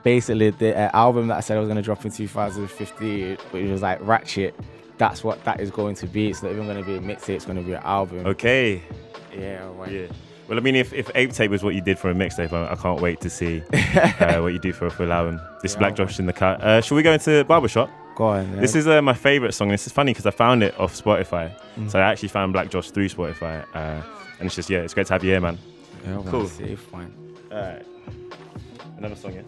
basically, 0.03 0.51
the 0.51 0.77
uh, 0.77 0.91
album 0.95 1.29
that 1.29 1.37
I 1.39 1.41
said 1.41 1.57
I 1.57 1.61
was 1.61 1.69
gonna 1.69 1.83
drop 1.83 2.05
in 2.05 2.11
2015, 2.13 3.37
which 3.51 3.71
was 3.71 3.83
like 3.83 3.99
Ratchet. 4.03 4.55
that's 4.97 5.25
what 5.25 5.43
that 5.45 5.61
is 5.61 5.71
going 5.71 5.97
to 5.97 6.07
be. 6.07 6.31
It's 6.31 6.43
not 6.43 6.53
even 6.53 6.67
going 6.67 6.79
to 6.79 6.85
be 6.85 6.95
a 6.95 7.01
mixtape. 7.01 7.31
It's 7.37 7.45
going 7.45 7.59
to 7.59 7.65
be 7.65 7.73
an 7.73 7.83
album. 7.83 8.27
Okay. 8.27 8.81
Yeah. 9.37 9.67
Right. 9.77 9.91
Yeah. 9.91 10.07
Well, 10.49 10.59
I 10.59 10.61
mean, 10.61 10.75
if, 10.75 10.93
if 10.93 11.11
Ape 11.15 11.33
Tape 11.33 11.51
was 11.51 11.63
what 11.63 11.75
you 11.75 11.81
did 11.81 11.99
for 11.99 12.11
a 12.11 12.15
mixtape, 12.15 12.53
I, 12.53 12.73
I 12.73 12.75
can't 12.77 13.01
wait 13.01 13.21
to 13.23 13.31
see 13.31 13.63
uh, 13.73 14.41
what 14.41 14.53
you 14.53 14.59
do 14.59 14.73
for 14.73 14.87
a 14.87 14.91
full 14.91 15.11
album. 15.11 15.41
This 15.63 15.73
Yeah, 15.73 15.79
Black 15.79 15.97
Josh 15.97 16.19
in 16.19 16.27
the 16.27 16.33
cut. 16.35 16.63
Uh, 16.63 16.81
should 16.83 16.97
we 16.97 17.03
go 17.03 17.13
into 17.13 17.31
the 17.31 17.45
Barbershop? 17.45 17.91
Go 18.15 18.25
on. 18.25 18.53
Yeah. 18.55 18.61
This 18.61 18.75
is 18.75 18.87
uh, 18.87 19.01
my 19.01 19.15
favorite 19.15 19.53
song. 19.53 19.71
This 19.71 19.87
is 19.87 19.93
funny 19.93 20.13
because 20.13 20.27
I 20.27 20.31
found 20.31 20.63
it 20.63 20.79
off 20.79 20.95
Spotify. 20.95 21.51
Mm. 21.77 21.91
So 21.91 21.99
I 21.99 22.03
actually 22.03 22.29
found 22.29 22.53
Black 22.53 22.71
Josh 22.71 22.91
through 22.91 23.09
Spotify. 23.09 23.65
Uh, 23.75 24.03
and 24.39 24.47
it's 24.47 24.55
just, 24.55 24.69
yeah, 24.69 24.81
it's 24.81 24.93
great 24.93 25.07
to 25.07 25.15
have 25.15 25.25
you 25.25 25.31
here, 25.31 25.41
man. 25.41 25.59
Yeah, 26.05 26.19
well, 26.19 26.25
cool. 26.25 26.47
safe, 26.47 26.81
fine. 26.81 27.13
All 27.51 27.59
right. 27.59 27.87
Another 28.99 29.17
song, 29.17 29.35
yeah? 29.35 29.43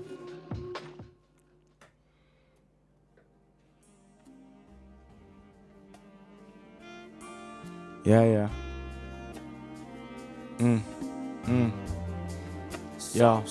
Yeah, 8.05 8.25
yeah. 8.25 8.49
Mm. 10.59 10.81
Mm. 11.45 11.73
Yo. 13.15 13.45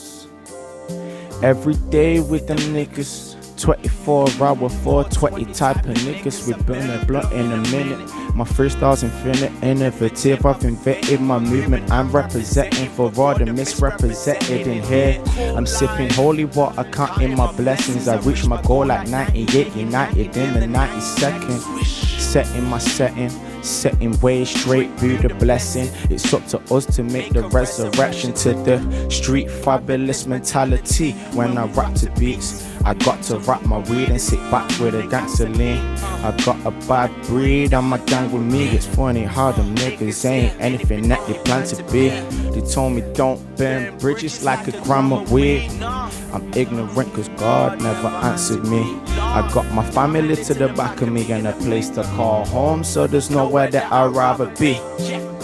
Every 1.43 1.75
day 1.89 2.19
with 2.19 2.47
them 2.47 2.57
niggas. 2.57 3.35
24 3.57 4.27
hour 4.41 4.69
420 4.69 5.45
type 5.53 5.77
of 5.77 5.95
niggas. 5.95 6.45
We 6.45 6.61
burn 6.63 6.89
a 6.89 7.03
blunt 7.05 7.31
in 7.31 7.51
a 7.51 7.57
minute. 7.57 7.99
My 8.35 8.43
freestyle's 8.43 9.01
infinite, 9.01 9.51
innovative. 9.63 10.45
I've 10.45 10.63
invented 10.63 11.21
my 11.21 11.39
movement. 11.39 11.89
I'm 11.89 12.11
representing 12.11 12.89
for 12.89 13.11
all 13.17 13.33
the 13.33 13.45
misrepresented 13.45 14.67
in 14.67 14.83
here. 14.83 15.23
I'm 15.55 15.65
sipping 15.65 16.09
holy 16.11 16.45
water, 16.45 16.83
counting 16.91 17.35
my 17.37 17.51
blessings. 17.53 18.07
I 18.07 18.17
reached 18.17 18.47
my 18.47 18.61
goal 18.61 18.91
at 18.91 19.07
98, 19.07 19.73
united 19.75 20.35
in 20.35 20.53
the 20.53 20.67
92nd. 20.67 21.85
Setting 22.19 22.65
my 22.65 22.79
setting, 22.79 23.31
setting 23.65 24.19
way 24.19 24.45
straight 24.45 24.91
through 24.99 25.17
the 25.17 25.33
blessing. 25.35 25.89
It's 26.09 26.33
up 26.33 26.45
to 26.47 26.59
us 26.73 26.85
to 26.95 27.03
make 27.03 27.33
the 27.33 27.43
resurrection 27.49 28.33
to 28.33 28.53
the 28.53 29.09
street 29.09 29.49
fabulous 29.49 30.25
mentality. 30.27 31.11
When 31.33 31.57
I 31.57 31.65
rap 31.73 31.93
to 31.95 32.11
beats, 32.11 32.63
I 32.85 32.93
got 32.93 33.23
to 33.23 33.39
rap 33.39 33.63
my 33.65 33.79
weed 33.89 34.09
and 34.09 34.21
sit 34.21 34.39
back 34.51 34.69
with 34.79 34.93
a 34.93 35.07
gasoline. 35.07 35.83
I 36.23 36.37
got 36.45 36.63
a 36.67 36.71
bad 36.87 37.09
breed, 37.23 37.73
I'm 37.73 37.91
a 37.91 37.97
gang 37.97 38.31
with 38.31 38.43
me. 38.43 38.67
It's 38.69 38.85
funny 38.85 39.23
how 39.23 39.51
them 39.53 39.73
niggas 39.73 40.23
ain't 40.23 40.61
anything 40.61 41.09
that 41.09 41.25
they 41.25 41.33
plan 41.39 41.65
to 41.65 41.83
be. 41.91 42.09
They 42.51 42.61
told 42.61 42.93
me 42.93 43.01
don't 43.13 43.41
burn 43.57 43.97
bridges 43.97 44.43
like 44.43 44.67
a 44.67 44.79
grandma 44.83 45.23
weed. 45.23 45.67
I'm 45.81 46.53
ignorant 46.53 47.11
cause 47.15 47.27
God 47.29 47.81
never 47.81 48.07
answered 48.07 48.63
me. 48.67 48.99
I 49.17 49.49
got 49.51 49.65
my 49.71 49.83
family 49.89 50.35
to 50.35 50.53
the 50.53 50.67
back 50.67 51.01
of 51.01 51.09
me 51.09 51.31
and 51.31 51.47
a 51.47 51.53
place 51.53 51.89
to 51.91 52.03
call 52.03 52.45
home, 52.45 52.83
so 52.83 53.07
there's 53.07 53.31
nowhere 53.31 53.71
that 53.71 53.91
I'd 53.91 54.15
rather 54.15 54.45
be. 54.57 54.79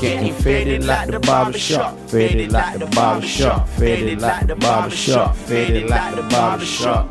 Getting 0.01 0.33
faded 0.33 0.83
like 0.85 1.11
the 1.11 1.19
barber 1.19 1.59
shop, 1.59 1.95
faded 2.09 2.51
like 2.51 2.79
the 2.79 2.87
barber 2.87 3.27
shop, 3.27 3.69
faded 3.69 4.19
like 4.19 4.47
the 4.47 4.55
barber 4.55 4.95
shop, 4.95 5.35
faded 5.35 5.91
like 5.91 6.15
the 6.15 6.23
barber 6.23 6.65
shop. 6.65 7.07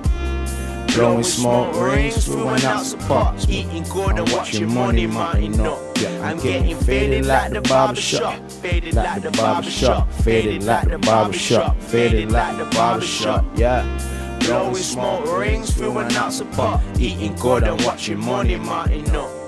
Blowing 0.88 1.22
smoke 1.22 1.72
rings, 1.76 2.28
we 2.28 2.42
went 2.42 2.64
out 2.64 2.84
to 2.86 2.96
park. 3.06 3.48
Eating 3.48 3.84
good 3.84 4.18
and 4.18 4.28
watching 4.32 4.74
money 4.74 5.06
mounting 5.06 5.60
up. 5.60 5.78
Yeah, 6.00 6.26
I'm 6.26 6.38
getting 6.38 6.76
faded 6.78 7.26
like 7.26 7.52
the 7.52 7.60
barber 7.60 7.94
shop, 7.94 8.50
faded 8.50 8.94
like 8.94 9.22
the 9.22 9.30
barber 9.30 9.70
shop, 9.70 10.10
faded 10.10 10.64
like 10.64 10.88
the 10.88 10.98
barber 10.98 11.32
shop, 11.32 11.80
faded 11.82 12.32
like 12.32 12.58
the 12.58 12.64
barber 12.76 13.04
shop. 13.04 13.44
Yeah. 13.54 13.86
Blowing 14.40 14.74
smoke 14.74 15.26
rings, 15.38 15.78
we 15.78 15.88
went 15.88 16.16
out 16.16 16.32
to 16.32 16.44
park. 16.46 16.80
Eating 16.98 17.36
good 17.36 17.62
and 17.62 17.80
watching 17.84 18.18
money 18.18 18.56
mounting 18.56 19.08
up. 19.10 19.39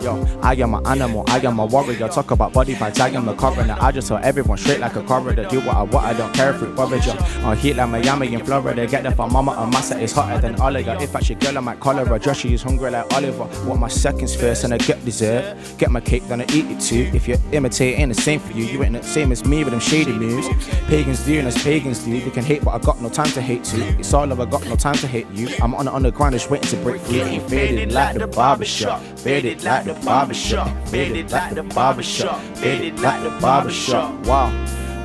Yo, 0.00 0.24
I 0.40 0.54
am 0.54 0.72
an 0.72 0.86
animal, 0.86 1.24
I 1.28 1.38
am 1.40 1.58
a 1.58 1.66
warrior. 1.66 2.08
Talk 2.08 2.30
about 2.30 2.54
body 2.54 2.74
parts, 2.74 2.98
I 3.00 3.08
am 3.10 3.26
the 3.26 3.34
coroner. 3.34 3.76
I 3.78 3.92
just 3.92 4.08
tell 4.08 4.18
everyone 4.22 4.56
straight 4.56 4.80
like 4.80 4.96
a 4.96 5.02
corridor. 5.02 5.46
Do 5.48 5.60
what 5.60 5.76
I 5.76 5.82
want, 5.82 6.06
I 6.06 6.14
don't 6.14 6.32
care 6.34 6.54
if 6.54 6.62
it 6.62 6.74
bothers 6.74 7.04
you. 7.04 7.12
On 7.44 7.54
heat 7.54 7.74
like 7.74 7.90
Miami 7.90 8.32
in 8.32 8.42
Florida. 8.44 8.80
They 8.80 8.86
get 8.86 9.02
there 9.02 9.12
for 9.12 9.28
mama 9.28 9.54
or 9.60 9.66
massa 9.66 9.98
is 10.00 10.12
hotter 10.12 10.40
than 10.40 10.58
Oliver. 10.58 10.96
If 11.00 11.14
I 11.14 11.20
should 11.20 11.38
girl, 11.40 11.58
I 11.58 11.60
might 11.60 11.80
call 11.80 11.94
her 11.94 12.14
a 12.14 12.18
Joshie 12.18 12.52
is 12.52 12.62
hungry 12.62 12.90
like 12.90 13.12
Oliver. 13.12 13.44
Want 13.68 13.80
my 13.80 13.88
seconds 13.88 14.34
first 14.34 14.64
and 14.64 14.72
I 14.72 14.78
get 14.78 15.04
dessert. 15.04 15.56
Get 15.76 15.90
my 15.90 16.00
cake, 16.00 16.26
then 16.28 16.40
I 16.40 16.44
eat 16.44 16.64
it 16.70 16.80
too. 16.80 17.10
If 17.14 17.28
you're 17.28 17.38
imitating, 17.52 18.08
the 18.08 18.14
same 18.14 18.40
for 18.40 18.52
you. 18.52 18.64
You 18.64 18.82
ain't 18.82 18.94
the 18.94 19.02
same 19.02 19.32
as 19.32 19.44
me 19.44 19.64
with 19.64 19.72
them 19.72 19.80
shady 19.80 20.12
moves. 20.12 20.48
Pagans 20.86 21.24
do 21.26 21.38
and 21.38 21.48
as 21.48 21.62
pagans 21.62 22.04
do. 22.04 22.12
You 22.12 22.30
can 22.30 22.44
hate, 22.44 22.64
but 22.64 22.70
I 22.70 22.78
got 22.78 23.02
no 23.02 23.10
time 23.10 23.30
to 23.32 23.42
hate 23.42 23.64
too. 23.64 23.82
It's 23.98 24.14
all 24.14 24.32
over, 24.32 24.42
I 24.42 24.46
got 24.46 24.66
no 24.66 24.76
time 24.76 24.96
to 24.96 25.06
hate 25.06 25.28
you. 25.32 25.48
I'm 25.62 25.74
on 25.74 25.84
the 25.84 25.92
underground, 25.94 26.32
just 26.32 26.48
waiting 26.48 26.70
to 26.70 26.76
break 26.78 27.02
free. 27.02 27.38
Faded 27.40 27.92
like 27.92 28.16
the 28.16 28.26
barbershop. 28.26 29.02
Faded 29.18 29.62
like 29.62 29.84
the 29.84 29.89
barbershop. 29.94 30.88
Faded 30.88 31.30
like 31.30 31.54
the 31.54 31.62
barbershop. 31.62 32.40
Faded 32.56 33.00
like 33.00 33.22
the 33.22 33.30
barbershop. 33.40 34.26
Wow. 34.26 34.50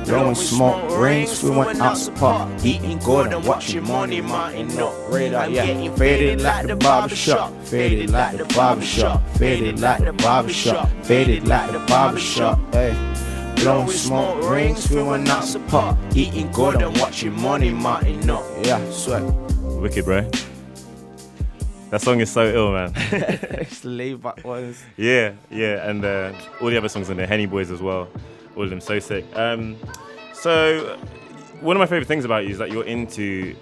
Blowing 0.06 0.36
smoke 0.36 0.98
rings, 1.00 1.42
we 1.42 1.50
went 1.50 1.80
out 1.80 1.96
to 1.96 2.12
park. 2.12 2.48
Eating 2.64 2.98
good 2.98 3.32
and 3.32 3.44
watching 3.44 3.82
money 3.82 4.20
mounting 4.20 4.78
up. 4.78 4.94
Radar, 5.08 5.50
yeah. 5.50 5.64
Faded 5.96 6.42
like 6.42 6.68
the 6.68 6.76
barbershop. 6.76 7.52
Faded 7.64 8.10
like 8.10 8.36
the 8.36 8.44
barbershop. 8.54 9.26
Faded 9.30 9.80
like 9.80 10.04
the 10.04 10.12
barbershop. 10.12 10.88
Faded 11.02 11.48
like 11.48 11.72
the 11.72 11.80
barbershop. 11.80 12.58
Hey. 12.72 12.94
Blowing 13.56 13.88
smoke 13.88 14.48
rings, 14.48 14.88
we 14.90 15.02
went 15.02 15.28
out 15.28 15.44
to 15.44 15.58
park. 15.60 15.98
Eating 16.14 16.52
good 16.52 16.80
and 16.80 16.96
watching 16.98 17.32
money 17.40 17.70
mounting 17.70 18.30
up. 18.30 18.44
Yeah, 18.62 18.88
sweat. 18.92 19.24
Wicked, 19.80 20.04
bro. 20.04 20.30
That 21.96 22.02
song 22.02 22.20
is 22.20 22.30
so 22.30 22.44
ill, 22.44 22.72
man. 22.72 22.92
it's 22.94 23.82
laid 23.82 24.20
back 24.20 24.44
ones. 24.44 24.84
Yeah, 24.98 25.32
yeah, 25.50 25.88
and 25.88 26.04
uh, 26.04 26.30
all 26.60 26.68
the 26.68 26.76
other 26.76 26.90
songs 26.90 27.08
in 27.08 27.16
there, 27.16 27.26
Henny 27.26 27.46
Boys 27.46 27.70
as 27.70 27.80
well, 27.80 28.06
all 28.54 28.64
of 28.64 28.68
them 28.68 28.82
so 28.82 28.98
sick. 28.98 29.24
Um, 29.34 29.78
so 30.34 30.98
one 31.62 31.74
of 31.74 31.78
my 31.78 31.86
favorite 31.86 32.06
things 32.06 32.26
about 32.26 32.44
you 32.44 32.50
is 32.50 32.58
that 32.58 32.70
you're 32.70 32.84
into 32.84 33.56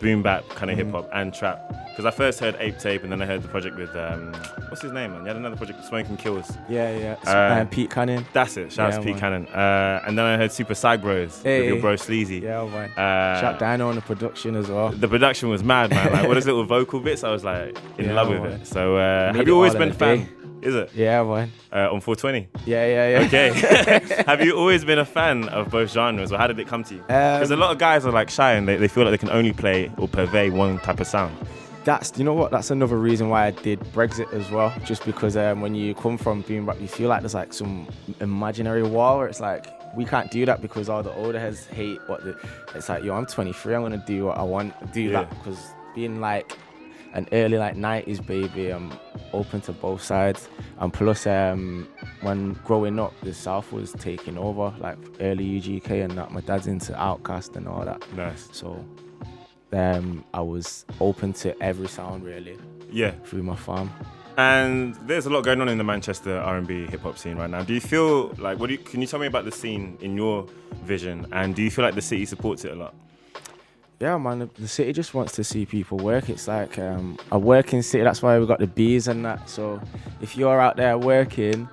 boom 0.00 0.22
bap 0.22 0.48
kind 0.50 0.70
of 0.70 0.76
hip 0.76 0.90
hop 0.90 1.08
and 1.12 1.32
trap. 1.34 1.72
Because 1.90 2.06
I 2.06 2.10
first 2.10 2.40
heard 2.40 2.56
Ape 2.58 2.78
Tape 2.78 3.04
and 3.04 3.12
then 3.12 3.22
I 3.22 3.26
heard 3.26 3.40
the 3.42 3.48
project 3.48 3.76
with 3.76 3.94
um, 3.94 4.32
what's 4.68 4.82
his 4.82 4.90
name, 4.90 5.12
man? 5.12 5.20
You 5.20 5.28
had 5.28 5.36
another 5.36 5.54
project 5.56 5.84
Smoking 5.84 6.16
Kills. 6.16 6.50
Yeah, 6.68 6.96
yeah. 7.24 7.30
Uh, 7.30 7.64
Pete 7.66 7.88
Cannon. 7.90 8.26
That's 8.32 8.56
it. 8.56 8.72
Shout 8.72 8.92
out 8.92 9.00
to 9.00 9.06
Pete. 9.06 9.16
Cannon. 9.16 9.46
Uh, 9.46 10.02
and 10.06 10.18
then 10.18 10.24
I 10.24 10.36
heard 10.36 10.50
Super 10.50 10.74
Side 10.74 11.00
Bros 11.00 11.40
with 11.44 11.66
your 11.66 11.80
bro 11.80 11.94
Sleazy. 11.94 12.38
Yeah, 12.40 12.64
man. 12.66 12.90
Uh, 12.90 13.40
Shout 13.40 13.58
Dino 13.60 13.88
on 13.88 13.94
the 13.94 14.00
production 14.02 14.56
as 14.56 14.68
well. 14.68 14.90
the 14.90 15.06
production 15.06 15.48
was 15.50 15.62
mad, 15.62 15.90
man. 15.90 16.12
Like, 16.12 16.26
what 16.26 16.36
is 16.36 16.46
little 16.46 16.64
vocal 16.64 16.98
bits? 16.98 17.22
I 17.22 17.30
was 17.30 17.44
like 17.44 17.76
in 17.98 18.06
Yeah, 18.06 18.14
love 18.14 18.28
with 18.28 18.42
man. 18.42 18.52
it. 18.52 18.66
So, 18.66 18.96
uh, 18.96 19.32
have 19.32 19.46
you 19.46 19.54
always 19.54 19.74
been 19.74 19.90
a 19.90 19.94
fan? 19.94 20.18
day. 20.18 20.28
Is 20.64 20.74
it? 20.74 20.90
Yeah, 20.94 21.22
man. 21.22 21.52
Uh, 21.72 21.92
on 21.92 22.00
420. 22.00 22.48
Yeah, 22.64 22.86
yeah, 22.86 23.18
yeah. 23.20 23.26
Okay. 23.26 24.22
have 24.26 24.40
you 24.42 24.56
always 24.56 24.84
been 24.84 24.98
a 24.98 25.04
fan 25.04 25.48
of 25.50 25.70
both 25.70 25.90
genres, 25.92 26.32
or 26.32 26.38
how 26.38 26.46
did 26.46 26.58
it 26.58 26.66
come 26.66 26.82
to 26.84 26.94
you? 26.94 27.00
Because 27.02 27.50
a 27.50 27.54
Um, 27.54 27.60
lot 27.60 27.70
of 27.72 27.78
guys 27.78 28.06
are 28.06 28.12
like 28.12 28.30
shy 28.30 28.52
and 28.54 28.66
they, 28.66 28.76
they 28.76 28.88
feel 28.88 29.04
like 29.04 29.12
they 29.12 29.18
can 29.26 29.30
only 29.36 29.52
play 29.52 29.90
or 29.98 30.08
purvey 30.08 30.50
one 30.50 30.78
type 30.80 31.00
of 31.00 31.06
sound. 31.06 31.36
That's 31.84 32.16
you 32.18 32.24
know 32.24 32.32
what? 32.32 32.50
That's 32.50 32.70
another 32.70 32.96
reason 32.96 33.28
why 33.28 33.44
I 33.44 33.50
did 33.50 33.78
Brexit 33.92 34.32
as 34.32 34.50
well. 34.50 34.72
Just 34.86 35.04
because 35.04 35.36
um, 35.36 35.60
when 35.60 35.74
you 35.74 35.94
come 35.94 36.16
from 36.16 36.40
boom 36.40 36.64
bap, 36.64 36.80
you 36.80 36.88
feel 36.88 37.10
like 37.10 37.20
there's 37.20 37.34
like 37.34 37.52
some 37.52 37.86
imaginary 38.20 38.82
wall 38.82 39.18
where 39.18 39.26
it's 39.28 39.40
like 39.40 39.66
we 39.94 40.06
can't 40.06 40.30
do 40.30 40.46
that 40.46 40.62
because 40.62 40.88
all 40.88 41.02
the 41.02 41.12
older 41.12 41.38
heads 41.38 41.66
hate 41.66 42.00
what 42.06 42.24
the. 42.24 42.34
It's 42.74 42.88
like 42.88 43.04
yo, 43.04 43.12
I'm 43.14 43.26
23. 43.26 43.74
I'm 43.74 43.82
gonna 43.82 44.02
do 44.06 44.24
what 44.24 44.38
I 44.38 44.42
want. 44.44 44.72
Do 44.94 45.02
Yeah. 45.02 45.24
that 45.24 45.30
because 45.30 45.58
being 45.94 46.20
like 46.22 46.56
an 47.14 47.28
early 47.32 47.58
like 47.58 47.76
90s 47.76 48.24
baby, 48.24 48.70
I'm 48.70 48.92
open 49.32 49.60
to 49.62 49.72
both 49.72 50.02
sides. 50.02 50.48
And 50.78 50.92
plus, 50.92 51.26
um, 51.26 51.88
when 52.20 52.54
growing 52.64 52.98
up, 52.98 53.12
the 53.22 53.32
South 53.32 53.72
was 53.72 53.92
taking 53.92 54.36
over, 54.36 54.74
like 54.78 54.98
early 55.20 55.60
UGK 55.60 56.04
and 56.04 56.18
that. 56.18 56.32
My 56.32 56.40
dad's 56.40 56.66
into 56.66 56.92
Outkast 56.92 57.56
and 57.56 57.68
all 57.68 57.84
that. 57.84 58.04
Nice. 58.14 58.48
So 58.52 58.84
um, 59.72 60.24
I 60.34 60.40
was 60.40 60.84
open 61.00 61.32
to 61.34 61.60
every 61.62 61.88
sound 61.88 62.24
really. 62.24 62.58
Yeah. 62.90 63.12
Through 63.24 63.44
my 63.44 63.56
farm. 63.56 63.90
And 64.36 64.96
there's 65.06 65.26
a 65.26 65.30
lot 65.30 65.44
going 65.44 65.60
on 65.60 65.68
in 65.68 65.78
the 65.78 65.84
Manchester 65.84 66.38
R&B 66.38 66.86
hip 66.86 67.02
hop 67.02 67.16
scene 67.18 67.36
right 67.36 67.48
now. 67.48 67.62
Do 67.62 67.72
you 67.72 67.80
feel 67.80 68.34
like 68.38 68.58
what 68.58 68.66
do 68.66 68.72
you, 68.72 68.78
can 68.78 69.00
you 69.00 69.06
tell 69.06 69.20
me 69.20 69.28
about 69.28 69.44
the 69.44 69.52
scene 69.52 69.96
in 70.00 70.16
your 70.16 70.46
vision? 70.82 71.26
And 71.30 71.54
do 71.54 71.62
you 71.62 71.70
feel 71.70 71.84
like 71.84 71.94
the 71.94 72.02
city 72.02 72.26
supports 72.26 72.64
it 72.64 72.72
a 72.72 72.74
lot? 72.74 72.94
Yeah, 74.00 74.18
man. 74.18 74.50
the- 74.54 74.68
city 74.68 74.92
just 74.92 75.14
wants 75.14 75.32
to 75.36 75.44
see 75.44 75.64
people 75.66 75.98
work. 75.98 76.28
It's 76.28 76.48
like 76.48 76.78
um, 76.78 77.18
a 77.32 77.38
working 77.38 77.80
city. 77.82 78.04
That's 78.04 78.22
why 78.22 78.38
we 78.38 78.46
got 78.46 78.58
the 78.58 78.66
bees 78.66 79.08
and 79.08 79.24
that. 79.24 79.48
So 79.48 79.80
if 80.20 80.36
you're 80.36 80.60
out 80.60 80.76
there 80.76 80.98
working, 80.98 81.68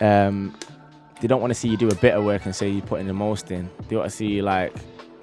um, 0.00 0.56
they 1.20 1.28
don't 1.28 1.40
want 1.40 1.50
to 1.50 1.54
see 1.54 1.68
you 1.68 1.76
do 1.76 1.88
a 1.88 1.94
bit 1.96 2.14
of 2.14 2.24
work 2.24 2.46
and 2.46 2.54
say 2.54 2.68
you're 2.68 2.82
putting 2.86 3.06
the 3.06 3.12
most 3.14 3.50
in. 3.50 3.68
They 3.88 3.96
want 3.96 4.10
to 4.10 4.16
see 4.16 4.26
you 4.26 4.42
like 4.42 4.74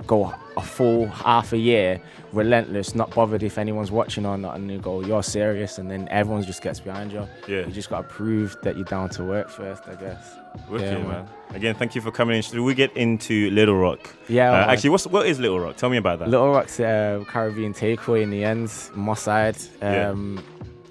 go 0.05 0.33
a 0.57 0.61
full 0.61 1.07
half 1.07 1.51
a 1.53 1.57
year, 1.57 1.99
relentless, 2.31 2.95
not 2.95 3.09
bothered 3.11 3.43
if 3.43 3.57
anyone's 3.57 3.91
watching 3.91 4.25
or 4.25 4.37
not, 4.37 4.55
and 4.55 4.69
you 4.71 4.79
go, 4.79 5.01
you're 5.01 5.23
serious, 5.23 5.77
and 5.77 5.89
then 5.91 6.07
everyone 6.11 6.43
just 6.43 6.61
gets 6.61 6.79
behind 6.79 7.11
you. 7.11 7.27
Yeah. 7.47 7.65
You 7.65 7.71
just 7.71 7.89
got 7.89 8.01
to 8.01 8.07
prove 8.07 8.55
that 8.63 8.75
you're 8.75 8.85
down 8.85 9.09
to 9.09 9.23
work 9.23 9.49
first, 9.49 9.83
I 9.87 9.95
guess. 9.95 10.35
Wicked, 10.69 10.85
Yeah, 10.99 11.03
man. 11.03 11.27
Again, 11.53 11.75
thank 11.75 11.95
you 11.95 12.01
for 12.01 12.11
coming 12.11 12.37
in. 12.37 12.41
Should 12.41 12.59
we 12.59 12.73
get 12.73 12.95
into 12.95 13.49
Little 13.51 13.75
Rock? 13.75 14.15
Yeah, 14.27 14.51
Uh, 14.51 14.71
actually, 14.71 14.91
what's 14.91 15.05
what 15.07 15.25
is 15.27 15.39
Little 15.39 15.59
Rock? 15.59 15.75
Tell 15.77 15.89
me 15.89 15.97
about 15.97 16.19
that. 16.19 16.29
Little 16.29 16.51
Rock's 16.51 16.79
uh, 16.79 17.23
Caribbean 17.27 17.73
takeaway 17.73 18.21
in 18.23 18.29
the 18.29 18.43
end, 18.43 18.71
Moss 18.93 19.21
side. 19.23 19.57
Yeah. 19.81 20.09
Um, 20.09 20.43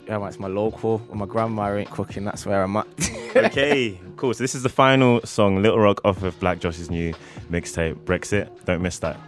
yeah, 0.06 0.18
man, 0.18 0.28
it's 0.28 0.38
my 0.38 0.48
local. 0.48 0.98
When 0.98 1.18
my 1.18 1.24
grandma 1.26 1.74
ain't 1.74 1.90
cooking, 1.90 2.24
that's 2.24 2.44
where 2.44 2.62
I'm 2.62 2.76
at. 2.76 2.86
okay, 3.36 3.98
cool. 4.16 4.34
So 4.34 4.44
this 4.44 4.54
is 4.54 4.62
the 4.62 4.68
final 4.68 5.22
song, 5.24 5.62
Little 5.62 5.78
Rock, 5.78 6.02
off 6.04 6.22
of 6.22 6.38
Black 6.40 6.58
Josh's 6.60 6.90
new 6.90 7.14
mixtape, 7.50 7.94
Brexit. 8.04 8.48
Don't 8.66 8.82
miss 8.82 8.98
that. 8.98 9.18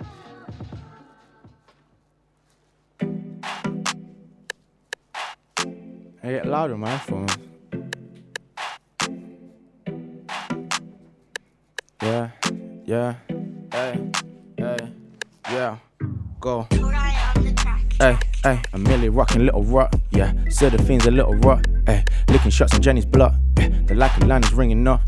I 6.26 6.30
get 6.30 6.46
loud 6.46 6.72
on 6.72 6.80
my 6.80 6.98
phone. 6.98 7.28
Yeah, 12.02 12.30
yeah, 12.84 13.14
hey, 13.70 14.10
hey, 14.58 14.76
yeah, 15.52 15.76
go. 16.40 16.66
Hey, 18.00 18.18
hey, 18.42 18.60
I'm 18.72 18.82
merely 18.82 19.08
rocking 19.08 19.46
little 19.46 19.62
rock, 19.62 19.94
yeah. 20.10 20.32
Said 20.48 20.72
the 20.72 20.82
fiends 20.82 21.06
a 21.06 21.12
little 21.12 21.34
rock, 21.34 21.64
hey. 21.86 22.04
Licking 22.28 22.50
shots 22.50 22.74
on 22.74 22.82
Jenny's 22.82 23.06
block, 23.06 23.32
yeah. 23.56 23.68
The 23.86 23.94
like 23.94 24.18
line 24.24 24.42
is 24.42 24.52
ringing 24.52 24.84
off. 24.88 25.02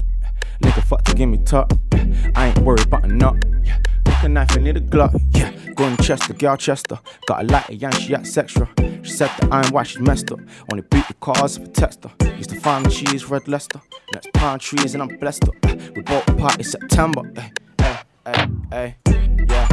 Lick 0.61 0.77
a 0.77 0.83
fuck 0.83 1.05
to 1.05 1.15
give 1.15 1.29
me 1.29 1.39
top, 1.39 1.73
yeah. 1.93 2.31
I 2.35 2.49
ain't 2.49 2.59
worried 2.59 2.87
about 2.87 3.05
a 3.05 3.09
knot, 3.09 3.37
yeah. 3.63 3.79
Pick 4.05 4.23
a 4.25 4.29
knife 4.29 4.55
and 4.57 4.65
need 4.65 4.77
a 4.77 4.81
Glock, 4.81 5.21
yeah. 5.33 5.53
Going 5.75 5.97
Chester, 5.99 6.35
girl 6.35 6.57
Chester. 6.57 6.99
Got 7.27 7.45
a 7.45 7.47
lighter, 7.47 7.75
young, 7.75 7.93
she 7.93 8.15
acts 8.15 8.37
extra. 8.37 8.69
She 9.03 9.13
said 9.13 9.31
that 9.39 9.53
I 9.53 9.63
ain't 9.63 9.73
why 9.73 9.85
she's 9.85 10.01
messed 10.01 10.33
up. 10.33 10.41
Only 10.73 10.83
beat 10.91 11.07
the 11.07 11.15
cars 11.15 11.57
if 11.57 11.69
I 11.69 11.71
text 11.71 12.05
her. 12.05 12.27
Used 12.37 12.51
to 12.51 12.61
find 12.61 12.85
the 12.85 12.91
cheese, 12.91 13.27
red 13.27 13.47
Leicester. 13.47 13.81
Next 14.13 14.33
palm 14.33 14.59
trees 14.59 14.95
and 14.95 15.03
I'm 15.03 15.17
blessed 15.19 15.45
up. 15.49 15.55
We 15.95 16.03
bought 16.03 16.29
a 16.29 16.35
party 16.35 16.65
September, 16.65 17.23
hey, 17.37 17.53
hey, 18.27 18.47
hey, 18.73 18.97
hey, 19.07 19.37
yeah. 19.49 19.69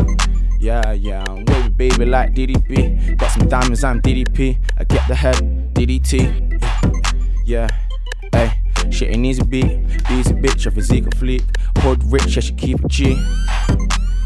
Yeah, 0.60 0.92
yeah, 0.94 1.24
I'm 1.28 1.46
wavy 1.46 1.70
baby 1.70 2.06
like 2.06 2.34
DDP. 2.34 3.18
Got 3.18 3.32
some 3.32 3.48
diamonds, 3.48 3.84
I'm 3.84 4.02
DDP. 4.02 4.58
I 4.78 4.84
get 4.84 5.08
the 5.08 5.16
head, 5.16 5.36
DDT. 5.74 6.62
Yeah, 7.46 7.70
yeah. 8.34 8.54
Shit 8.94 9.12
ain't 9.12 9.26
easy 9.26 9.44
beat. 9.44 9.80
Easy 10.12 10.34
bitch, 10.34 10.66
a 10.66 10.72
physique 10.72 11.08
a 11.08 11.16
fleet. 11.16 11.44
Hood 11.80 12.04
rich, 12.12 12.38
I 12.38 12.42
should 12.42 12.58
keep 12.58 12.80
it 12.80 12.88
G. 12.88 13.22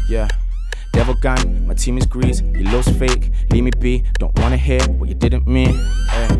Yeah. 0.08 0.28
Devil 0.92 1.14
gang, 1.14 1.66
my 1.66 1.74
team 1.74 1.98
is 1.98 2.06
grease. 2.06 2.40
You 2.40 2.64
love's 2.64 2.90
fake, 2.98 3.30
leave 3.50 3.64
me 3.64 3.70
be. 3.78 4.04
Don't 4.18 4.36
wanna 4.40 4.56
hear 4.56 4.82
what 4.98 5.08
you 5.08 5.14
didn't 5.14 5.46
mean. 5.46 5.74
Hey, 6.08 6.38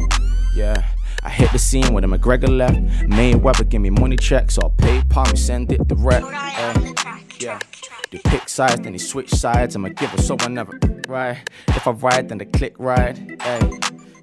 yeah. 0.55 0.89
I 1.23 1.29
hit 1.29 1.53
the 1.53 1.59
scene 1.59 1.93
when 1.93 2.03
the 2.03 2.09
McGregor 2.09 2.49
left. 2.49 2.81
Mayweather 3.09 3.69
give 3.69 3.83
me 3.83 3.91
money 3.91 4.17
checks, 4.17 4.59
or 4.59 4.73
I'll 4.83 5.31
me 5.31 5.37
send 5.37 5.71
it 5.71 5.87
direct. 5.87 6.27
Eh, 6.27 6.51
hey, 6.51 6.95
yeah. 7.39 7.59
They 8.11 8.19
pick 8.19 8.49
sides, 8.49 8.81
then 8.81 8.93
they 8.93 8.99
switch 8.99 9.31
sides. 9.31 9.77
I'm 9.77 9.85
a 9.85 9.91
giver, 9.91 10.21
so 10.21 10.37
I 10.41 10.49
never 10.49 10.79
right. 11.07 11.39
If 11.69 11.87
I 11.87 11.93
ride, 11.93 12.29
then 12.29 12.39
they 12.39 12.47
click 12.47 12.75
ride. 12.79 13.37
Eh, 13.41 13.61
hey, 13.61 13.79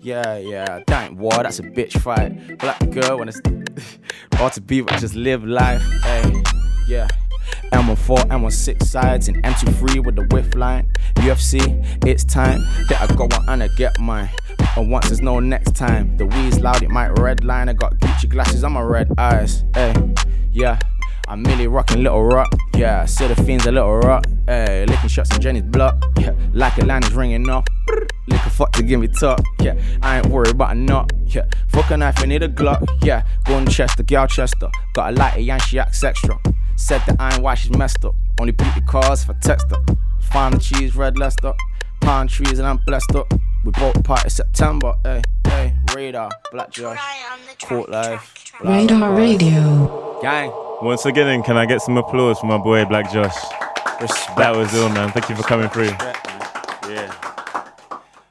yeah, 0.08 0.38
yeah, 0.38 0.82
that 0.88 1.10
ain't 1.10 1.18
war, 1.18 1.34
that's 1.34 1.60
a 1.60 1.64
bitch 1.64 2.00
fight. 2.00 2.58
Black 2.60 2.80
girl 2.92 3.20
when 3.20 3.28
it's 3.28 3.42
all 4.40 4.50
to 4.50 4.62
be, 4.62 4.80
but 4.80 4.98
just 5.00 5.16
live 5.16 5.44
life. 5.44 5.82
Hey, 6.02 6.44
yeah. 6.88 7.10
M14, 7.74 8.30
M16 8.30 8.84
sides, 8.84 9.28
and 9.28 9.44
M23 9.44 10.06
with 10.06 10.16
the 10.16 10.24
whiff 10.34 10.56
line. 10.56 10.90
UFC, 11.16 11.62
it's 12.08 12.24
time 12.24 12.62
that 12.88 13.02
I 13.02 13.14
go 13.16 13.26
on 13.26 13.50
and 13.50 13.64
I 13.64 13.68
get 13.76 14.00
mine. 14.00 14.30
And 14.78 14.90
once 14.90 15.08
there's 15.08 15.22
no 15.22 15.42
next 15.42 15.76
time, 15.76 16.16
the 16.16 16.26
weed's 16.26 16.62
loud, 16.62 16.84
it 16.84 16.90
might 16.90 17.10
red 17.20 17.44
line. 17.44 17.68
I 17.68 17.74
got 17.74 17.96
Gucci 17.96 18.30
glasses 18.30 18.64
on 18.64 18.72
my 18.72 18.82
red 18.82 19.12
eyes. 19.18 19.66
Hey, 19.74 19.94
yeah. 20.54 20.80
I'm 21.28 21.42
merely 21.42 21.68
rocking 21.68 22.04
little 22.04 22.24
rock, 22.24 22.48
yeah. 22.78 23.04
See 23.04 23.28
the 23.28 23.36
fiends 23.36 23.66
a 23.66 23.72
little 23.74 23.98
rock, 23.98 24.26
hey. 24.46 24.86
Licking 24.86 25.10
shots 25.10 25.34
on 25.34 25.42
Jenny's 25.42 25.64
block, 25.64 26.02
yeah. 26.18 26.32
Like 26.54 26.78
a 26.78 26.86
line 26.86 27.04
is 27.04 27.12
ringing 27.12 27.50
off. 27.50 27.66
Lick 28.28 28.46
a 28.46 28.50
fuck 28.50 28.72
to 28.74 28.84
give 28.84 29.00
me 29.00 29.08
top, 29.08 29.42
yeah. 29.62 29.76
I 30.02 30.18
ain't 30.18 30.28
worried 30.28 30.52
about 30.52 30.72
a 30.72 30.76
knot, 30.76 31.12
yeah. 31.28 31.46
Fuck 31.70 31.92
a 31.92 31.98
knife, 31.98 32.20
I 32.20 32.26
need 32.26 32.44
a 32.44 32.50
Glock, 32.50 32.86
yeah. 33.04 33.24
Go 33.46 33.58
in 33.58 33.68
Chester, 33.68 34.04
girl 34.04 34.28
Chester. 34.28 34.70
Got 34.94 35.14
a 35.14 35.16
lighter, 35.16 35.40
yeah, 35.40 35.58
she 35.58 35.80
acts 35.80 36.04
extra. 36.04 36.38
Said 36.76 37.02
that 37.08 37.16
I 37.20 37.34
ain't 37.34 37.44
why 37.44 37.56
she's 37.56 37.76
messed 37.78 38.04
up. 38.04 38.16
Only 38.40 38.52
beat 38.52 38.74
the 38.76 38.82
cars 38.82 39.24
if 39.24 39.30
I 39.30 39.34
text 39.42 39.68
her. 39.72 39.84
Find 40.22 40.54
the 40.54 40.60
cheese, 40.60 40.96
red 40.96 41.18
Leicester. 41.18 41.54
Pine 42.02 42.28
trees 42.28 42.60
and 42.60 42.68
I'm 42.68 42.78
blessed 42.86 43.16
up. 43.16 43.34
We 43.64 43.72
both 43.72 44.04
party 44.04 44.30
September, 44.30 44.96
hey, 45.04 45.22
hey. 45.46 45.78
Radar, 45.96 46.30
Black 46.52 46.70
Josh, 46.70 47.00
Court 47.64 47.90
Life. 47.90 48.54
Radar 48.64 49.14
Radio. 49.14 50.20
Gang. 50.22 50.52
Once 50.82 51.06
again, 51.06 51.44
can 51.44 51.58
I 51.58 51.66
get 51.66 51.82
some 51.82 51.98
applause 51.98 52.40
for 52.40 52.46
my 52.46 52.58
boy 52.58 52.86
Black 52.86 53.12
Josh? 53.12 53.36
Respect. 54.02 54.38
That 54.38 54.56
was 54.56 54.74
ill, 54.74 54.90
man. 54.90 55.12
Thank 55.12 55.30
you 55.30 55.36
for 55.36 55.44
coming 55.44 55.70
through. 55.70 55.86
Yeah. 55.86 56.27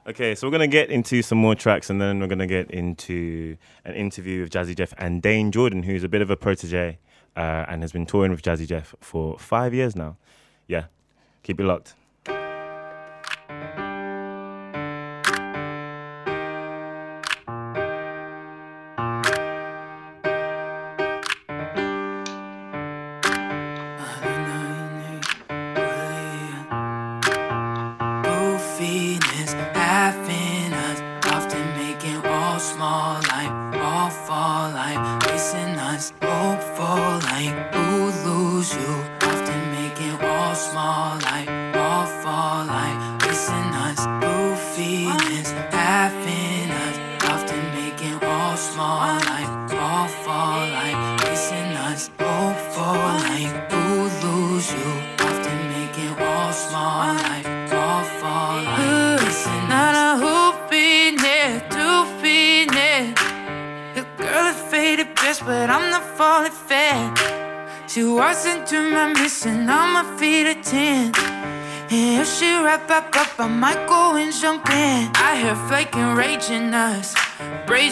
Okay, 0.08 0.36
so 0.36 0.46
we're 0.46 0.52
gonna 0.52 0.68
get 0.68 0.88
into 0.88 1.20
some 1.20 1.38
more 1.38 1.56
tracks, 1.56 1.90
and 1.90 2.00
then 2.00 2.20
we're 2.20 2.28
gonna 2.28 2.46
get 2.46 2.70
into 2.70 3.56
an 3.84 3.94
interview 3.94 4.42
with 4.42 4.52
Jazzy 4.52 4.76
Jeff 4.76 4.94
and 4.98 5.20
Dayne 5.20 5.50
Jordan, 5.50 5.82
who's 5.82 6.04
a 6.04 6.08
bit 6.08 6.22
of 6.22 6.30
a 6.30 6.36
protege 6.36 7.00
uh, 7.36 7.64
and 7.66 7.82
has 7.82 7.90
been 7.90 8.06
touring 8.06 8.30
with 8.30 8.40
Jazzy 8.40 8.68
Jeff 8.68 8.94
for 9.00 9.36
five 9.36 9.74
years 9.74 9.96
now. 9.96 10.16
Yeah, 10.68 10.84
keep 11.42 11.58
it 11.58 11.64
locked. 11.64 11.96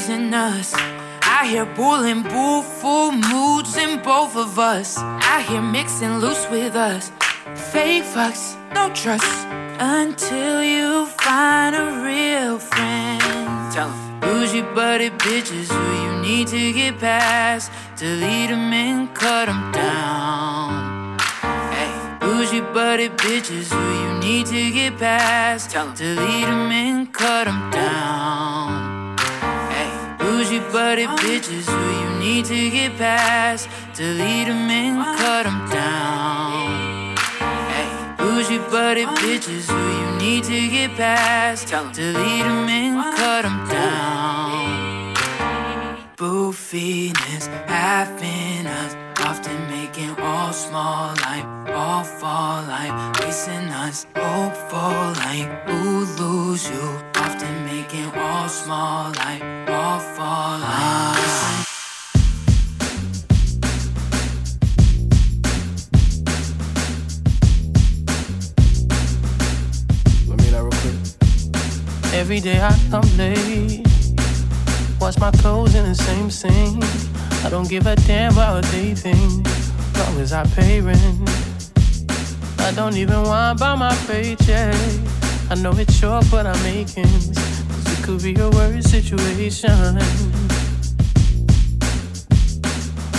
Brazen 0.07 0.35
us. 0.35 0.75
I 1.23 1.47
hear 1.47 1.65
bullin', 1.65 2.23
boo, 2.23 2.63
full 2.63 3.13
moods 3.13 3.77
in 3.77 4.03
both 4.03 4.37
of 4.37 4.59
us. 4.59 4.99
I 4.99 5.45
hear 5.49 5.63
mixing 5.63 6.19
loose 6.19 6.47
with 6.51 6.75
us. 6.77 7.11
Fake 7.73 8.05
fucks, 8.05 8.57
no 8.75 8.91
trust. 8.95 9.47
Until 9.79 10.63
you 10.63 11.07
find 11.07 11.75
a 11.75 12.03
real 12.05 12.59
friend. 12.59 13.73
Tell 13.73 13.89
'em. 13.89 14.21
Bougie 14.21 14.63
buddy 14.75 15.11
bitches 15.11 15.69
who 15.73 15.87
you 16.05 16.13
need 16.23 16.49
to 16.49 16.73
get 16.73 16.99
past. 16.99 17.71
Delete 17.97 18.51
them 18.51 18.73
and 18.73 19.15
cut 19.15 19.47
them 19.47 19.73
down. 19.73 21.19
Hey, 21.75 21.93
bougie 22.21 22.65
buddy 22.73 23.09
bitches 23.09 23.69
who 23.73 23.85
you 24.03 24.11
need 24.21 24.47
to 24.47 24.71
get 24.71 24.99
past. 24.99 25.71
Tell 25.71 25.87
'em. 25.89 25.95
Delete 25.95 26.47
them 26.47 26.71
and 26.71 27.13
cut 27.13 27.45
them 27.47 27.71
down. 27.71 28.84
Buddy 30.75 31.07
bitches 31.07 31.67
who 31.71 31.83
you 32.01 32.19
need 32.19 32.47
to 32.47 32.69
get 32.69 32.99
past. 32.99 33.69
Delete 33.95 34.49
them 34.49 34.69
and 34.69 35.05
cut 35.17 35.45
them 35.45 35.71
down. 35.71 37.17
Hey, 37.71 37.87
bougie 38.19 38.59
buddy 38.73 39.05
bitches 39.05 39.71
who 39.71 39.83
you 40.01 40.19
need 40.19 40.43
to 40.43 40.69
get 40.69 40.91
past. 40.97 41.69
Delete 41.95 42.43
them 42.43 42.69
and 42.69 43.17
cut 43.17 43.43
them 43.43 43.69
down. 43.69 45.15
Boofiness, 46.17 47.47
having 47.69 48.67
us, 48.67 48.97
often 49.21 49.71
making 49.71 50.11
all 50.19 50.53
small 50.53 51.15
like 51.27 51.47
all 51.73 52.03
fall 52.03 52.65
like 52.65 53.21
racing 53.21 53.69
us, 53.85 54.09
hopeful 54.17 55.13
like 55.23 55.47
who 55.69 56.05
lose 56.19 56.69
you, 56.69 57.14
often 57.25 57.65
making 57.65 58.11
all 58.19 58.49
small 58.49 59.11
like 59.13 59.43
all 59.69 59.99
fall 59.99 60.59
like. 60.59 61.17
racing 61.17 61.65
Let 70.29 70.39
me 70.39 70.49
that 70.51 70.63
real 70.63 70.79
quick. 70.83 70.99
Every 72.13 72.41
day 72.41 72.61
I 72.61 72.79
come 72.91 73.09
late. 73.17 73.87
Wash 75.01 75.19
my 75.19 75.31
clothes 75.31 75.75
in 75.75 75.85
the 75.85 75.95
same 75.95 76.31
sink. 76.31 76.85
I 77.45 77.49
don't 77.49 77.69
give 77.69 77.87
a 77.87 77.97
damn 77.97 78.33
about 78.33 78.57
what 78.57 78.65
they 78.73 78.95
think, 78.95 79.47
long 79.99 80.21
as 80.21 80.33
I 80.33 80.45
pay 80.55 80.81
rent. 80.81 81.31
I 82.59 82.73
don't 82.73 82.97
even 82.97 83.23
want 83.23 83.59
about 83.59 83.79
my 83.79 83.95
paycheck. 84.07 85.24
I 85.51 85.55
know 85.57 85.73
it's 85.73 85.95
short, 85.95 86.25
but 86.31 86.47
I'm 86.47 86.63
making. 86.63 87.05
Cause 87.05 87.99
it 87.99 88.03
could 88.03 88.23
be 88.23 88.35
a 88.41 88.49
worse 88.51 88.87
situation. 88.87 89.71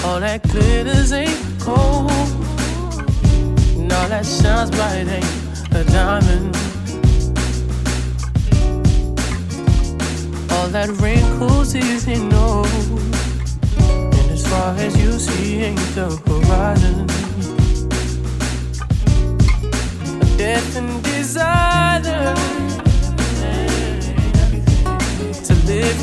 All 0.03 0.19
that 0.19 0.41
glitters 0.43 1.11
ain't 1.11 1.60
gold. 1.64 2.11
And 3.77 3.93
all 3.93 4.10
that 4.10 4.26
shines 4.26 4.72
bright 4.72 5.07
ain't 5.07 5.76
a 5.76 5.84
diamond. 5.85 6.56
All 10.52 10.68
that 10.69 10.89
wrinkles 10.99 11.76
isn't 11.76 12.34
old. 12.34 12.68
And 13.77 14.31
as 14.31 14.45
far 14.47 14.76
as 14.77 14.97
you 14.99 15.11
see, 15.14 15.61
ain't 15.61 15.80
the 15.93 16.10
horizon. 16.26 17.05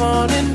Live 0.02 0.51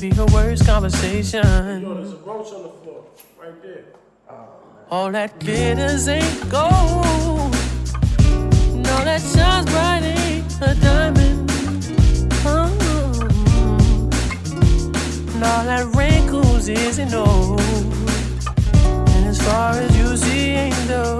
be 0.00 0.10
a 0.16 0.24
worse 0.26 0.62
conversation. 0.64 1.42
There's 1.42 2.12
a 2.12 2.16
roach 2.16 2.52
on 2.54 2.62
the 2.62 2.70
floor, 2.70 3.04
right 3.38 3.62
there. 3.62 3.84
All 4.90 5.12
that 5.12 5.38
glitters 5.38 6.08
ain't 6.08 6.50
gold. 6.50 7.54
All 8.92 9.04
that 9.04 9.20
shines 9.20 9.66
bright 9.66 10.02
ain't 10.02 10.54
a 10.62 10.74
diamond. 10.80 11.50
Oh. 12.46 12.70
And 15.34 15.44
all 15.44 15.64
that 15.64 15.86
wrinkles 15.94 16.68
isn't 16.68 17.12
old. 17.12 17.60
And 17.60 19.26
as 19.26 19.38
far 19.42 19.72
as 19.72 19.94
you 19.98 20.16
see, 20.16 20.52
ain't 20.52 20.88
the 20.88 21.19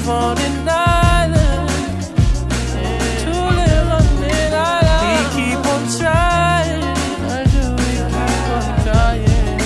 live 0.00 0.08
on 0.08 0.38
an 0.38 0.68
island. 0.68 1.68
To 3.20 3.30
live 3.30 3.88
on 3.88 4.06
an 4.24 4.54
island. 4.54 5.02
We 5.16 5.42
keep 5.42 5.60
on 5.66 5.82
trying. 5.98 6.82
I 7.28 7.44
do. 7.44 7.62
We 7.76 7.84
keep 8.08 8.48
on 8.56 8.64
trying. 8.84 9.58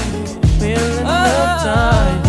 We'll 0.61 0.98
end 0.98 1.09
up 1.09 1.65
dying. 1.65 2.23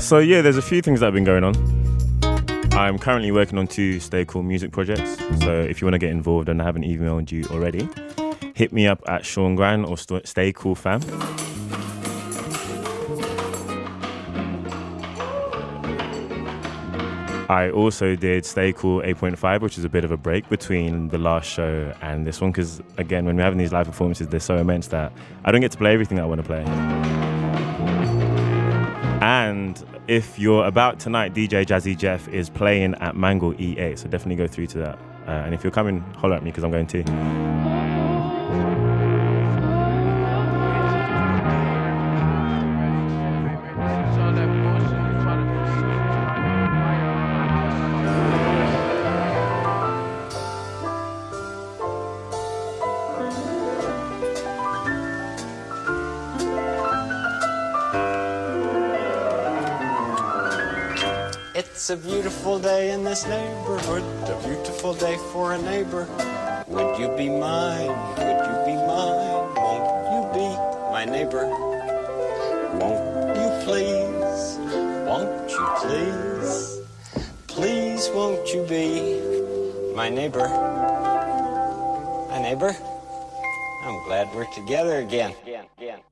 So 0.00 0.18
yeah, 0.18 0.42
there's 0.42 0.58
a 0.58 0.62
few 0.62 0.82
things 0.82 1.00
that 1.00 1.06
have 1.06 1.14
been 1.14 1.24
going 1.24 1.42
on. 1.42 1.81
I'm 2.74 2.98
currently 2.98 3.30
working 3.30 3.58
on 3.58 3.66
two 3.66 4.00
Stay 4.00 4.24
Cool 4.24 4.42
music 4.42 4.72
projects. 4.72 5.18
So 5.40 5.60
if 5.60 5.80
you 5.80 5.86
want 5.86 5.94
to 5.94 5.98
get 5.98 6.10
involved 6.10 6.48
and 6.48 6.60
I 6.60 6.64
haven't 6.64 6.84
emailed 6.84 7.30
you 7.30 7.44
already, 7.50 7.86
hit 8.54 8.72
me 8.72 8.86
up 8.86 9.02
at 9.06 9.26
Sean 9.26 9.54
Grant 9.54 9.86
or 9.86 9.98
St- 9.98 10.26
Stay 10.26 10.52
Cool 10.54 10.74
Fam. 10.74 11.02
I 17.50 17.70
also 17.70 18.16
did 18.16 18.46
Stay 18.46 18.72
Cool 18.72 19.02
8.5, 19.02 19.60
which 19.60 19.76
is 19.76 19.84
a 19.84 19.90
bit 19.90 20.04
of 20.04 20.10
a 20.10 20.16
break 20.16 20.48
between 20.48 21.08
the 21.08 21.18
last 21.18 21.50
show 21.50 21.92
and 22.00 22.26
this 22.26 22.40
one. 22.40 22.52
Because 22.52 22.80
again, 22.96 23.26
when 23.26 23.36
we're 23.36 23.42
having 23.42 23.58
these 23.58 23.72
live 23.72 23.84
performances, 23.84 24.28
they're 24.28 24.40
so 24.40 24.56
immense 24.56 24.86
that 24.88 25.12
I 25.44 25.52
don't 25.52 25.60
get 25.60 25.72
to 25.72 25.78
play 25.78 25.92
everything 25.92 26.18
I 26.18 26.24
want 26.24 26.40
to 26.40 26.46
play. 26.46 26.64
And 29.20 29.84
if 30.08 30.38
you're 30.38 30.66
about 30.66 30.98
tonight, 30.98 31.34
DJ 31.34 31.64
Jazzy 31.64 31.96
Jeff 31.96 32.28
is 32.28 32.50
playing 32.50 32.94
at 32.96 33.16
Mangle 33.16 33.54
E8, 33.54 33.98
so 33.98 34.08
definitely 34.08 34.36
go 34.36 34.46
through 34.46 34.66
to 34.68 34.78
that. 34.78 34.98
Uh, 35.26 35.30
and 35.30 35.54
if 35.54 35.62
you're 35.62 35.70
coming, 35.70 36.00
holler 36.16 36.34
at 36.34 36.42
me 36.42 36.50
because 36.50 36.64
I'm 36.64 36.70
going 36.70 36.86
too. 36.86 37.81
Beautiful 62.52 62.70
day 62.70 62.90
in 62.90 63.02
this 63.02 63.26
neighborhood, 63.26 64.02
a 64.28 64.46
beautiful 64.46 64.92
day 64.92 65.16
for 65.32 65.54
a 65.54 65.62
neighbor. 65.62 66.06
Would 66.68 66.98
you 66.98 67.08
be 67.16 67.30
mine? 67.30 67.88
Would 68.18 68.40
you 68.44 68.56
be 68.68 68.76
mine? 68.76 69.54
Won't 69.56 69.88
you 70.12 70.20
be 70.36 70.48
my 70.92 71.06
neighbor? 71.06 71.48
Won't 72.76 73.36
you 73.40 73.48
please? 73.64 74.58
Won't 75.08 75.50
you 75.50 75.64
please? 75.80 76.80
Please 77.46 78.10
won't 78.10 78.46
you 78.52 78.62
be 78.64 79.94
my 79.94 80.10
neighbor? 80.10 80.46
My 82.28 82.38
neighbor? 82.38 82.76
I'm 83.84 84.04
glad 84.04 84.28
we're 84.34 84.52
together 84.52 84.98
again. 84.98 85.34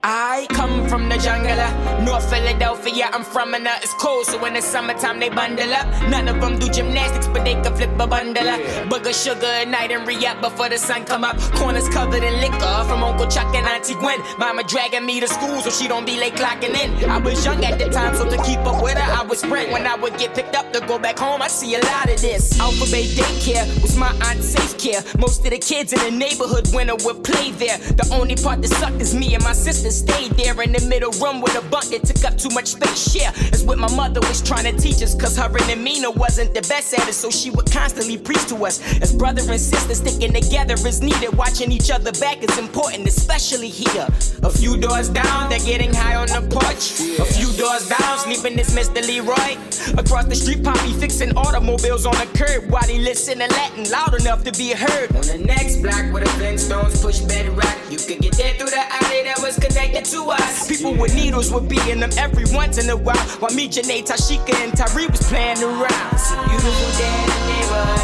I 0.03 0.47
come 0.51 0.89
from 0.89 1.11
the 1.11 1.19
jungle, 1.19 1.61
North 2.07 2.31
Philadelphia. 2.31 3.11
I'm 3.13 3.23
from 3.23 3.53
and 3.53 3.67
it's 3.67 3.93
cold, 3.95 4.25
so 4.25 4.43
in 4.47 4.55
the 4.55 4.63
summertime 4.63 5.21
they 5.21 5.29
bundle 5.29 5.73
up. 5.75 5.87
None 6.09 6.27
of 6.27 6.41
them 6.41 6.59
do 6.59 6.71
gymnastics, 6.71 7.27
but 7.27 7.45
they 7.45 7.53
can 7.53 7.77
flip 7.77 7.91
a 7.99 8.07
bundle 8.07 8.49
up. 8.49 8.61
Booger 8.89 9.13
sugar 9.13 9.45
at 9.45 9.69
night 9.69 9.91
and 9.91 10.07
re-up 10.09 10.41
before 10.41 10.71
the 10.71 10.79
sun 10.79 11.05
come 11.05 11.23
up. 11.23 11.37
Corners 11.53 11.87
covered 11.91 12.23
in 12.23 12.41
liquor 12.41 12.85
from 12.89 13.03
Uncle 13.03 13.27
Chuck 13.27 13.55
and 13.55 13.67
Auntie 13.67 13.93
Gwen. 13.95 14.19
Mama 14.39 14.63
dragging 14.65 15.05
me 15.05 15.21
to 15.21 15.29
school 15.29 15.61
so 15.61 15.69
she 15.69 15.87
don't 15.87 16.07
be 16.07 16.17
late 16.19 16.35
clocking 16.35 16.75
in. 16.83 17.11
I 17.11 17.19
was 17.19 17.45
young 17.45 17.63
at 17.63 17.79
the 17.79 17.91
time, 17.91 18.15
so 18.15 18.25
to 18.25 18.43
keep 18.43 18.61
up 18.61 18.83
with 18.83 18.97
her, 18.97 19.13
I 19.13 19.23
was 19.23 19.41
sprint. 19.41 19.71
When 19.71 19.87
I 19.87 19.97
would 19.97 20.17
get 20.17 20.35
picked 20.35 20.57
up 20.57 20.73
to 20.73 20.81
go 20.81 20.99
back 20.99 21.19
home, 21.19 21.43
I 21.43 21.49
see 21.49 21.75
a 21.75 21.81
lot 21.81 22.09
of 22.09 22.19
this. 22.23 22.59
Alpha 22.59 22.91
Bay 22.91 23.05
daycare 23.05 23.67
was 23.83 23.99
my 23.99 24.13
aunt's 24.25 24.49
safe 24.49 24.79
care. 24.79 25.03
Most 25.19 25.45
of 25.45 25.51
the 25.51 25.59
kids 25.59 25.93
in 25.93 25.99
the 26.01 26.11
neighborhood 26.11 26.73
winter 26.73 26.97
would 27.05 27.23
play 27.23 27.51
there. 27.51 27.77
The 27.77 28.09
only 28.15 28.37
part 28.37 28.63
that 28.63 28.69
sucked 28.69 29.01
is 29.03 29.15
me 29.15 29.35
and 29.35 29.45
my 29.45 29.53
sister 29.53 29.80
sister 29.81 30.13
stayed 30.13 30.33
there 30.33 30.61
in 30.63 30.73
the 30.73 30.85
middle 30.87 31.13
room 31.13 31.41
with 31.41 31.57
a 31.57 31.65
bunk 31.71 31.87
that 31.89 32.05
took 32.05 32.23
up 32.25 32.37
too 32.37 32.51
much 32.51 32.77
space. 32.77 33.15
Yeah, 33.15 33.33
it's 33.37 33.63
what 33.63 33.79
my 33.79 33.91
mother 33.95 34.21
was 34.21 34.43
trying 34.43 34.65
to 34.65 34.77
teach 34.81 35.03
us. 35.03 35.15
Cause 35.15 35.37
her 35.37 35.49
and 35.49 35.71
Amina 35.71 36.11
wasn't 36.11 36.53
the 36.53 36.61
best 36.69 36.93
at 36.93 37.09
it, 37.09 37.15
so 37.15 37.31
she 37.31 37.51
would 37.51 37.71
constantly 37.71 38.19
preach 38.19 38.45
to 38.49 38.57
us. 38.67 38.81
As 39.01 39.15
brother 39.15 39.41
and 39.41 39.61
sister 39.61 39.95
sticking 39.95 40.35
together 40.35 40.75
is 40.75 41.01
needed. 41.01 41.33
Watching 41.37 41.73
each 41.73 41.91
other 41.91 42.13
back 42.13 42.43
is 42.43 42.59
important, 42.59 43.07
especially 43.09 43.69
here. 43.69 44.07
A 44.43 44.51
few 44.51 44.77
doors 44.77 45.09
down, 45.09 45.49
they're 45.49 45.65
getting 45.65 45.95
high 45.95 46.17
on 46.17 46.29
the 46.29 46.45
porch. 46.53 47.01
A 47.19 47.25
few 47.25 47.51
doors 47.57 47.89
down, 47.89 48.19
sleeping 48.19 48.59
is 48.59 48.77
Mr. 48.77 49.01
Leroy. 49.01 49.57
Across 49.97 50.27
the 50.27 50.37
street, 50.37 50.63
Poppy 50.63 50.93
fixing 50.93 51.33
automobiles 51.37 52.05
on 52.05 52.15
the 52.21 52.29
curb 52.37 52.71
while 52.71 52.85
he 52.85 52.99
listening 52.99 53.49
Latin 53.49 53.91
loud 53.91 54.15
enough 54.21 54.45
to 54.45 54.53
be 54.53 54.73
heard. 54.73 55.09
On 55.17 55.25
the 55.25 55.39
next 55.39 55.81
block 55.81 56.13
where 56.13 56.23
the 56.23 56.31
Flintstones 56.37 57.01
push 57.01 57.21
bedrock, 57.21 57.79
you 57.91 57.97
could 57.97 58.21
get 58.21 58.37
there 58.37 58.53
through 58.55 58.71
the 58.71 58.85
alley 59.01 59.25
that 59.25 59.39
was 59.41 59.55
connected 59.57 59.70
to 59.71 60.31
us. 60.31 60.67
People 60.69 60.95
with 60.95 61.15
needles 61.15 61.53
would 61.53 61.69
be 61.69 61.79
in 61.91 62.01
them 62.01 62.11
every 62.19 62.45
once 62.55 62.79
in 62.83 62.91
a 62.91 62.97
while, 62.97 63.17
while 63.39 63.55
me, 63.55 63.69
Janae, 63.69 64.03
Tashika, 64.05 64.55
and 64.55 64.77
Tyree 64.77 65.07
was 65.07 65.23
playing 65.29 65.63
around. 65.63 66.15
It's 66.15 66.31
a 66.33 66.37
beautiful 66.49 66.91
day 66.99 67.15
in 67.23 67.29
the 67.31 67.39
neighborhood. 67.51 68.01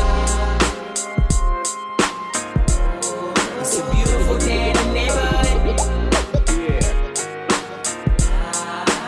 It's 3.61 3.79
a 3.79 3.83
beautiful 3.93 4.39
day 4.39 4.71
in 4.71 4.77
the 4.77 4.85
neighborhood. 4.93 5.47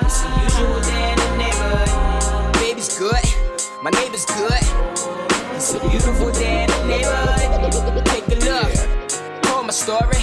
It's 0.05 0.23
a 0.23 0.27
usual 0.43 0.81
day 0.81 1.13
in 1.13 1.19
the 1.19 1.29
neighborhood. 1.37 2.53
Baby's 2.55 2.99
good, 2.99 3.27
my 3.83 3.91
neighbor's 3.91 4.25
good. 4.25 4.65
It's 5.55 5.75
a 5.75 5.81
beautiful 5.89 6.33
day 6.33 6.65
in 6.65 6.71
the 6.71 6.85
neighborhood. 6.87 8.07
Take 8.07 8.27
a 8.29 8.31
look, 8.45 8.73
told 9.43 9.67
my 9.67 9.73
story. 9.73 10.18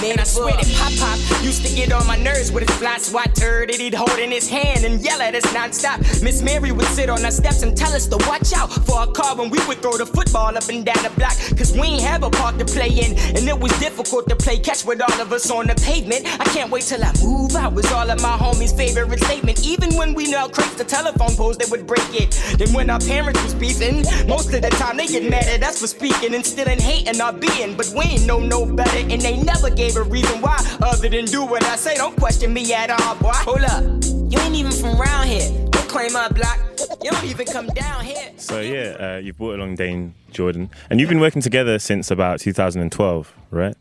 Man, 0.00 0.18
I 0.18 0.24
swear 0.24 0.56
that 0.56 0.64
Pop 0.80 0.96
Pop 0.96 1.44
used 1.44 1.64
to 1.66 1.74
get 1.76 1.92
on 1.92 2.06
my 2.06 2.16
nerves 2.16 2.50
with 2.50 2.66
his 2.66 2.74
fly 2.78 2.96
swat 2.96 3.34
turd 3.34 3.68
that 3.68 3.76
he'd 3.76 3.92
hold 3.92 4.18
in 4.18 4.30
his 4.30 4.48
hand 4.48 4.84
and 4.86 4.98
yell 5.04 5.20
at 5.20 5.34
us 5.34 5.44
nonstop. 5.52 5.98
Miss 6.22 6.40
Mary 6.40 6.72
would 6.72 6.86
sit 6.86 7.10
on 7.10 7.22
our 7.22 7.30
steps 7.30 7.62
and 7.62 7.76
tell 7.76 7.92
us 7.92 8.06
to 8.06 8.16
watch 8.26 8.54
out 8.54 8.72
for 8.72 9.02
a 9.02 9.06
car 9.06 9.36
when 9.36 9.50
we 9.50 9.58
would 9.68 9.82
throw 9.82 9.98
the 9.98 10.06
football 10.06 10.56
up 10.56 10.66
and 10.70 10.86
down 10.86 11.02
the 11.02 11.12
block. 11.18 11.36
Cause 11.58 11.72
we 11.72 12.00
ain't 12.00 12.02
have 12.02 12.22
a 12.22 12.30
park 12.30 12.56
to 12.56 12.64
play 12.64 12.88
in, 12.88 13.12
and 13.36 13.46
it 13.46 13.58
was 13.58 13.72
difficult 13.78 14.26
to 14.30 14.36
play 14.36 14.58
catch 14.58 14.86
with 14.86 15.02
all 15.02 15.20
of 15.20 15.32
us 15.32 15.50
on 15.50 15.66
the 15.66 15.74
pavement. 15.74 16.24
I 16.40 16.44
can't 16.44 16.70
wait 16.70 16.84
till 16.84 17.04
I 17.04 17.12
move 17.22 17.54
out, 17.54 17.74
was 17.74 17.92
all 17.92 18.10
of 18.10 18.22
my 18.22 18.38
homies' 18.38 18.74
favorite 18.74 19.20
statement. 19.20 19.66
Even 19.66 19.94
when 19.96 20.14
we 20.14 20.30
nailed 20.30 20.54
crates 20.54 20.76
to 20.76 20.84
telephone 20.84 21.36
poles, 21.36 21.58
they 21.58 21.70
would 21.70 21.86
break 21.86 22.08
it. 22.14 22.30
Then 22.56 22.72
when 22.72 22.88
our 22.88 23.00
parents 23.00 23.42
was 23.42 23.52
beefing, 23.52 24.04
most 24.26 24.54
of 24.54 24.62
the 24.62 24.70
time 24.80 24.96
they 24.96 25.08
get 25.08 25.28
mad 25.28 25.44
at 25.44 25.62
us 25.62 25.78
for 25.78 25.86
speaking 25.86 26.34
and 26.34 26.46
still 26.46 26.68
in 26.68 26.78
hate 26.78 27.06
and 27.06 27.20
our 27.20 27.34
being. 27.34 27.76
But 27.76 27.92
we 27.94 28.04
ain't 28.04 28.26
know 28.26 28.40
no 28.40 28.64
better, 28.64 28.98
and 28.98 29.20
they 29.20 29.36
never 29.36 29.68
gave 29.68 29.89
a 29.96 30.02
reason 30.02 30.40
why, 30.40 30.58
other 30.82 31.08
than 31.08 31.24
do 31.24 31.44
what 31.44 31.64
I 31.64 31.76
say. 31.76 31.96
Don't 31.96 32.16
question 32.16 32.52
me 32.52 32.72
at 32.72 32.90
all, 32.90 33.14
boy. 33.16 33.30
Hold 33.32 33.64
up, 33.64 33.82
you 34.30 34.38
ain't 34.40 34.54
even 34.54 34.72
from 34.72 35.00
around 35.00 35.26
here. 35.26 35.48
Don't 35.70 35.88
claim 35.88 36.12
my 36.12 36.28
block. 36.28 36.58
You 37.02 37.10
don't 37.10 37.24
even 37.24 37.46
come 37.46 37.66
down 37.68 38.04
here. 38.04 38.32
So 38.36 38.60
yeah, 38.60 38.96
uh, 38.98 39.16
you've 39.18 39.38
brought 39.38 39.54
along 39.54 39.76
Dayne 39.76 40.14
Jordan, 40.30 40.70
and 40.88 41.00
you've 41.00 41.08
been 41.08 41.20
working 41.20 41.42
together 41.42 41.78
since 41.78 42.10
about 42.10 42.40
2012, 42.40 43.32
right? 43.50 43.76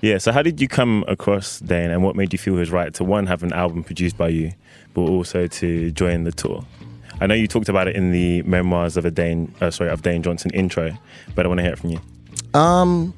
Yeah. 0.00 0.18
So 0.18 0.32
how 0.32 0.42
did 0.42 0.60
you 0.60 0.68
come 0.68 1.04
across 1.08 1.60
Dayne, 1.60 1.90
and 1.90 2.02
what 2.02 2.16
made 2.16 2.32
you 2.32 2.38
feel 2.38 2.56
it 2.56 2.60
was 2.60 2.70
right 2.70 2.92
to 2.94 3.04
one 3.04 3.26
have 3.26 3.42
an 3.42 3.52
album 3.52 3.84
produced 3.84 4.16
by 4.16 4.28
you, 4.28 4.52
but 4.94 5.02
also 5.02 5.46
to 5.46 5.90
join 5.92 6.24
the 6.24 6.32
tour? 6.32 6.64
I 7.20 7.26
know 7.26 7.34
you 7.34 7.46
talked 7.46 7.68
about 7.68 7.86
it 7.86 7.96
in 7.96 8.12
the 8.12 8.42
memoirs 8.42 8.96
of 8.96 9.04
a 9.04 9.10
Dayne, 9.10 9.54
uh, 9.60 9.70
sorry, 9.70 9.90
of 9.90 10.00
Dayne 10.02 10.22
Johnson 10.22 10.50
intro, 10.52 10.96
but 11.34 11.44
I 11.44 11.48
want 11.48 11.58
to 11.58 11.62
hear 11.62 11.72
it 11.72 11.78
from 11.78 11.90
you. 11.90 12.00
Um, 12.54 13.12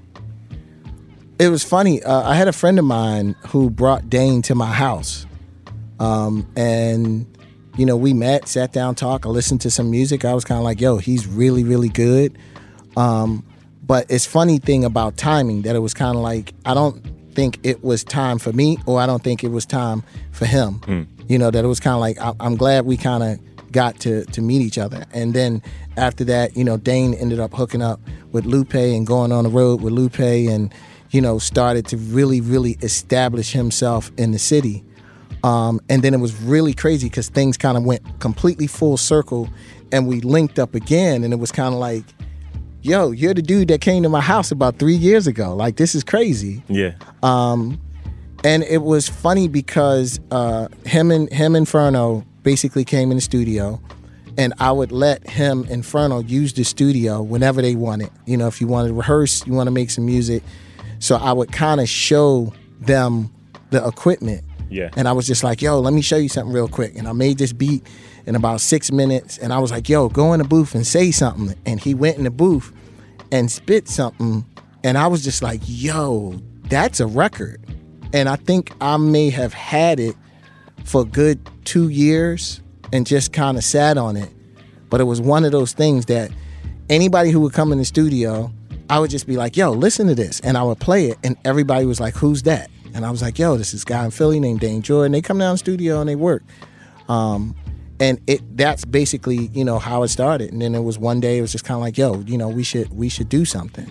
it 1.39 1.49
was 1.49 1.65
funny. 1.65 2.03
Uh, 2.03 2.23
I 2.23 2.35
had 2.35 2.49
a 2.49 2.53
friend 2.53 2.79
of 2.79 2.85
mine 2.85 3.35
who 3.49 3.71
brought 3.71 4.09
Dayne 4.09 4.43
to 4.43 4.55
my 4.55 4.73
house, 4.73 5.27
um, 5.99 6.47
and 6.57 7.27
you 7.77 7.87
know 7.87 7.97
we 7.97 8.13
met, 8.13 8.49
sat 8.49 8.73
down, 8.73 8.95
talked. 8.95 9.27
I 9.27 9.29
listened 9.29 9.61
to 9.63 9.71
some 9.71 9.91
music. 9.91 10.25
I 10.25 10.35
was 10.35 10.45
kind 10.45 10.59
of 10.59 10.65
like, 10.65 10.81
"Yo, 10.81 10.99
he's 10.99 11.27
really, 11.27 11.65
really 11.65 11.89
good." 11.89 12.37
Um, 12.97 13.45
but 13.83 14.11
it's 14.11 14.27
funny 14.27 14.59
thing 14.59 14.85
about 14.85 15.17
timing 15.17 15.63
that 15.63 15.75
it 15.75 15.81
was 15.81 15.95
kind 15.95 16.17
of 16.17 16.23
like 16.23 16.55
I 16.65 16.75
don't 16.75 17.05
think 17.35 17.59
it 17.63 17.83
was 17.83 18.05
time 18.05 18.39
for 18.39 18.53
me, 18.53 18.79
or 18.87 19.01
I 19.01 19.07
don't 19.07 19.25
think 19.25 19.43
it 19.43 19.51
was 19.51 19.67
time 19.67 20.03
for 20.31 20.47
him. 20.47 20.81
You 21.29 21.39
know 21.39 21.51
that 21.51 21.65
it 21.65 21.69
was 21.69 21.81
kind 21.81 21.95
of 21.95 22.01
like 22.01 22.19
I, 22.21 22.35
I'm 22.41 22.57
glad 22.57 22.85
we 22.85 22.97
kind 22.97 23.23
of 23.23 23.73
got 23.73 23.99
to 24.01 24.25
to 24.27 24.43
meet 24.43 24.63
each 24.63 24.79
other, 24.79 25.05
and 25.13 25.35
then 25.35 25.63
after 25.97 26.25
that, 26.25 26.57
you 26.57 26.65
know, 26.65 26.77
Dayne 26.77 27.15
ended 27.15 27.41
up 27.41 27.53
hooking 27.53 27.83
up 27.83 28.01
with 28.33 28.47
Lupe 28.47 28.75
and 28.75 29.07
going 29.07 29.33
on 29.33 29.45
the 29.45 29.51
road 29.51 29.83
with 29.83 29.93
Lupe 29.93 30.19
and 30.21 30.73
you 31.13 31.21
know, 31.21 31.39
started 31.39 31.87
to 31.87 31.97
really, 31.97 32.41
really 32.41 32.79
establish 32.83 33.53
himself 33.53 34.11
in 34.17 34.33
the 34.33 34.39
city. 34.39 34.83
Um, 35.45 35.81
and 35.89 36.03
then 36.03 36.15
it 36.15 36.21
was 36.21 36.41
really 36.43 36.73
crazy 36.73 37.09
because 37.09 37.29
things 37.29 37.57
kind 37.57 37.77
of 37.77 37.85
went 37.85 38.03
completely 38.21 38.67
full 38.67 38.97
circle 38.97 39.49
and 39.93 40.07
we 40.07 40.21
linked 40.21 40.59
up 40.59 40.75
again. 40.75 41.23
And 41.23 41.33
it 41.33 41.37
was 41.37 41.53
kind 41.53 41.75
of 41.75 41.81
like, 41.81 42.05
yo, 42.81 43.11
you're 43.11 43.35
the 43.35 43.43
dude 43.43 43.69
that 43.69 43.81
came 43.81 44.03
to 44.03 44.09
my 44.09 44.21
house 44.21 44.51
about 44.51 44.79
three 44.79 44.95
years 44.95 45.27
ago. 45.27 45.55
Like, 45.55 45.77
this 45.77 45.95
is 45.95 46.03
crazy. 46.03 46.63
Yeah. 46.69 46.95
Um, 47.23 47.81
and 48.45 48.63
it 48.65 48.83
was 48.83 49.09
funny 49.09 49.49
because 49.49 50.19
uh, 50.31 50.69
him 50.85 51.11
and 51.11 51.33
him 51.33 51.55
Inferno 51.55 52.25
basically 52.43 52.85
came 52.85 53.11
in 53.13 53.17
the 53.19 53.21
studio, 53.21 53.81
and 54.37 54.53
I 54.59 54.73
would 54.73 54.91
let 54.91 55.29
him 55.29 55.65
Inferno 55.67 56.21
use 56.21 56.53
the 56.53 56.65
studio 56.65 57.23
whenever 57.23 57.63
they 57.63 57.77
wanted. 57.77 58.11
You 58.27 58.37
know, 58.37 58.49
if 58.49 58.61
you 58.61 58.67
want 58.67 58.89
to 58.89 58.95
rehearse, 58.95 59.47
you 59.47 59.53
want 59.53 59.69
to 59.69 59.71
make 59.71 59.91
some 59.91 60.07
music. 60.07 60.43
So 61.03 61.17
I 61.17 61.33
would 61.33 61.51
kind 61.51 61.81
of 61.81 61.89
show 61.89 62.53
them 62.81 63.29
the 63.71 63.85
equipment. 63.85 64.45
Yeah. 64.71 64.89
And 64.97 65.09
I 65.09 65.13
was 65.13 65.27
just 65.27 65.43
like, 65.43 65.61
yo, 65.61 65.81
let 65.81 65.93
me 65.93 66.01
show 66.01 66.17
you 66.17 66.29
something 66.29 66.55
real 66.55 66.69
quick. 66.69 66.97
And 66.97 67.09
I 67.09 67.13
made 67.13 67.39
this 67.39 67.53
beat 67.53 67.85
in 68.25 68.37
about 68.37 68.61
six 68.61 68.93
minutes. 68.93 69.37
And 69.37 69.53
I 69.53 69.59
was 69.59 69.73
like, 69.73 69.89
yo, 69.89 70.09
go 70.09 70.33
in 70.33 70.39
the 70.39 70.47
booth 70.47 70.77
and 70.77 70.87
say 70.87 71.11
something. 71.11 71.59
And 71.67 71.81
he 71.81 71.93
went 71.93 72.19
in 72.19 72.25
the 72.25 72.31
booth 72.31 72.73
and 73.33 73.51
spit 73.51 73.89
something. 73.89 74.47
And 74.85 74.97
I 74.97 75.09
was 75.09 75.25
just 75.25 75.43
like, 75.43 75.61
yo, 75.65 76.41
that's 76.69 77.01
a 77.01 77.07
record. 77.09 77.61
And 78.15 78.29
I 78.29 78.37
think 78.37 78.73
I 78.81 78.97
may 78.97 79.31
have 79.31 79.53
had 79.53 79.99
it 79.99 80.15
for 80.85 81.01
a 81.01 81.05
good 81.05 81.41
two 81.65 81.89
years 81.89 82.61
and 82.93 83.05
just 83.09 83.33
kind 83.33 83.59
of 83.59 83.65
sat 83.65 83.99
on 83.99 84.17
it. 84.17 84.31
But 84.89 85.01
it 85.01 85.05
was 85.05 85.21
one 85.21 85.45
of 85.45 85.51
those 85.51 85.73
things 85.73 86.07
that 86.07 86.31
anybody 86.89 87.31
who 87.31 87.41
would 87.41 87.55
come 87.55 87.73
in 87.73 87.79
the 87.79 87.85
studio, 87.85 88.53
I 88.93 88.99
would 88.99 89.09
just 89.09 89.27
be 89.27 89.39
like, 89.39 89.57
yo, 89.57 89.71
listen 89.71 90.07
to 90.09 90.15
this. 90.15 90.39
And 90.41 90.59
I 90.59 90.63
would 90.63 90.79
play 90.79 91.07
it. 91.07 91.17
And 91.25 91.39
everybody 91.47 91.87
was 91.87 91.99
like, 91.99 92.15
who's 92.15 92.43
that? 92.43 92.71
And 92.93 93.07
I 93.07 93.11
was 93.11 93.23
like, 93.23 93.39
yo, 93.39 93.57
this 93.57 93.73
is 93.73 93.85
a 93.85 93.87
guy 93.87 94.05
in 94.05 94.11
Philly 94.11 94.39
named 94.39 94.61
Dayne 94.61 94.83
Jordan. 94.83 95.13
They 95.13 95.23
come 95.23 95.39
down 95.39 95.55
the 95.55 95.59
studio 95.59 96.01
and 96.01 96.11
they 96.11 96.15
work. 96.15 96.43
Um, 97.09 97.57
and 97.99 98.21
it 98.27 98.43
that's 98.55 98.85
basically, 98.85 99.47
you 99.55 99.65
know, 99.65 99.79
how 99.79 100.03
it 100.03 100.09
started. 100.09 100.53
And 100.53 100.61
then 100.61 100.75
it 100.75 100.83
was 100.83 100.99
one 100.99 101.21
day 101.21 101.39
it 101.39 101.41
was 101.41 101.53
just 101.53 101.65
kind 101.65 101.77
of 101.77 101.81
like, 101.81 101.97
yo, 101.97 102.21
you 102.21 102.37
know, 102.37 102.51
we 102.51 102.63
should 102.63 102.93
we 102.93 103.09
should 103.09 103.31
do 103.31 103.47
something. 103.47 103.91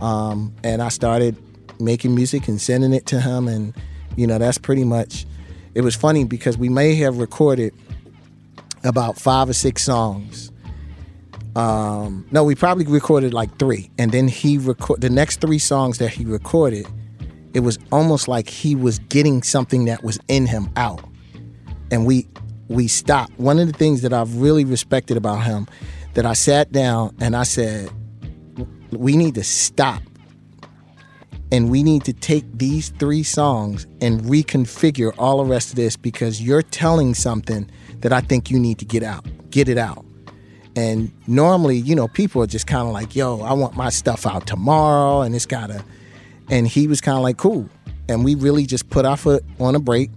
Um, 0.00 0.52
and 0.64 0.82
I 0.82 0.88
started 0.88 1.36
making 1.78 2.16
music 2.16 2.48
and 2.48 2.60
sending 2.60 2.92
it 2.92 3.06
to 3.06 3.20
him 3.20 3.46
and 3.46 3.72
you 4.16 4.26
know, 4.26 4.38
that's 4.38 4.58
pretty 4.58 4.82
much 4.82 5.26
it 5.74 5.82
was 5.82 5.94
funny 5.94 6.24
because 6.24 6.58
we 6.58 6.68
may 6.68 6.96
have 6.96 7.18
recorded 7.18 7.72
about 8.82 9.16
five 9.16 9.48
or 9.48 9.54
six 9.54 9.84
songs. 9.84 10.50
Um, 11.56 12.26
no, 12.32 12.42
we 12.42 12.54
probably 12.54 12.84
recorded 12.84 13.32
like 13.32 13.58
three, 13.58 13.90
and 13.98 14.10
then 14.10 14.26
he 14.26 14.58
record 14.58 15.00
the 15.00 15.10
next 15.10 15.40
three 15.40 15.60
songs 15.60 15.98
that 15.98 16.08
he 16.08 16.24
recorded. 16.24 16.86
It 17.52 17.60
was 17.60 17.78
almost 17.92 18.26
like 18.26 18.48
he 18.48 18.74
was 18.74 18.98
getting 18.98 19.42
something 19.42 19.84
that 19.84 20.02
was 20.02 20.18
in 20.26 20.46
him 20.46 20.68
out, 20.76 21.04
and 21.92 22.06
we 22.06 22.26
we 22.68 22.88
stopped. 22.88 23.38
One 23.38 23.60
of 23.60 23.68
the 23.68 23.72
things 23.72 24.02
that 24.02 24.12
I've 24.12 24.36
really 24.36 24.64
respected 24.64 25.16
about 25.16 25.44
him, 25.44 25.68
that 26.14 26.26
I 26.26 26.32
sat 26.32 26.72
down 26.72 27.14
and 27.20 27.36
I 27.36 27.44
said, 27.44 27.90
we 28.90 29.16
need 29.16 29.36
to 29.36 29.44
stop, 29.44 30.02
and 31.52 31.70
we 31.70 31.84
need 31.84 32.04
to 32.06 32.12
take 32.12 32.44
these 32.58 32.88
three 32.88 33.22
songs 33.22 33.86
and 34.00 34.22
reconfigure 34.22 35.14
all 35.18 35.36
the 35.36 35.44
rest 35.44 35.70
of 35.70 35.76
this 35.76 35.96
because 35.96 36.42
you're 36.42 36.62
telling 36.62 37.14
something 37.14 37.70
that 38.00 38.12
I 38.12 38.22
think 38.22 38.50
you 38.50 38.58
need 38.58 38.78
to 38.80 38.84
get 38.84 39.04
out, 39.04 39.24
get 39.50 39.68
it 39.68 39.78
out. 39.78 40.04
And 40.76 41.12
normally, 41.26 41.76
you 41.76 41.94
know, 41.94 42.08
people 42.08 42.42
are 42.42 42.46
just 42.46 42.66
kind 42.66 42.86
of 42.86 42.92
like, 42.92 43.14
yo, 43.14 43.40
I 43.40 43.52
want 43.52 43.76
my 43.76 43.90
stuff 43.90 44.26
out 44.26 44.46
tomorrow 44.46 45.22
and 45.22 45.34
it's 45.34 45.46
gotta. 45.46 45.84
And 46.50 46.66
he 46.66 46.88
was 46.88 47.00
kind 47.00 47.16
of 47.16 47.22
like, 47.22 47.36
cool. 47.36 47.68
And 48.08 48.24
we 48.24 48.34
really 48.34 48.66
just 48.66 48.90
put 48.90 49.04
our 49.04 49.16
foot 49.16 49.44
on 49.60 49.74
a 49.74 49.80
break 49.80 50.10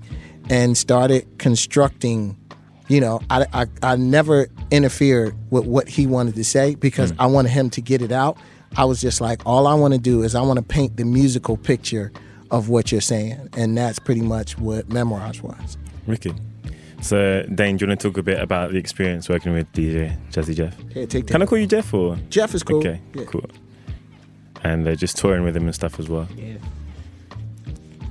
and 0.49 0.77
started 0.77 1.27
constructing. 1.37 2.35
You 2.87 3.01
know, 3.01 3.21
I, 3.29 3.45
I, 3.53 3.65
I 3.83 3.95
never 3.97 4.47
interfered 4.71 5.35
with 5.51 5.65
what 5.65 5.87
he 5.87 6.07
wanted 6.07 6.35
to 6.35 6.43
say 6.43 6.75
because 6.75 7.11
mm. 7.11 7.17
I 7.19 7.27
wanted 7.27 7.49
him 7.49 7.69
to 7.71 7.81
get 7.81 8.01
it 8.01 8.11
out. 8.11 8.37
I 8.75 8.85
was 8.85 8.99
just 8.99 9.21
like, 9.21 9.45
all 9.45 9.67
I 9.67 9.73
want 9.73 9.93
to 9.93 9.99
do 9.99 10.23
is 10.23 10.35
I 10.35 10.41
want 10.41 10.57
to 10.57 10.63
paint 10.63 10.97
the 10.97 11.05
musical 11.05 11.57
picture 11.57 12.11
of 12.49 12.69
what 12.69 12.91
you're 12.91 13.01
saying. 13.01 13.49
And 13.55 13.77
that's 13.77 13.99
pretty 13.99 14.21
much 14.21 14.57
what 14.57 14.89
Memoirs 14.89 15.41
was. 15.41 15.77
Wicked. 16.05 16.39
So, 17.01 17.43
Dayne, 17.53 17.77
do 17.77 17.85
you 17.85 17.89
want 17.89 17.99
to 17.99 18.09
talk 18.09 18.17
a 18.17 18.23
bit 18.23 18.39
about 18.41 18.71
the 18.71 18.77
experience 18.77 19.29
working 19.29 19.53
with 19.53 19.71
DJ 19.71 20.17
Jazzy 20.31 20.55
Jeff? 20.55 20.75
Yeah, 20.95 21.05
take 21.05 21.27
that. 21.27 21.33
Can 21.33 21.41
I 21.41 21.45
call 21.45 21.57
you 21.57 21.67
Jeff 21.67 21.93
or? 21.93 22.17
Jeff 22.29 22.53
is 22.55 22.63
cool. 22.63 22.77
Okay, 22.77 22.99
Yeah. 23.13 23.25
cool. 23.25 23.45
And 24.63 24.87
uh, 24.87 24.95
just 24.95 25.15
touring 25.17 25.43
with 25.43 25.55
him 25.55 25.65
and 25.65 25.75
stuff 25.75 25.99
as 25.99 26.09
well. 26.09 26.27
Yeah. 26.35 26.55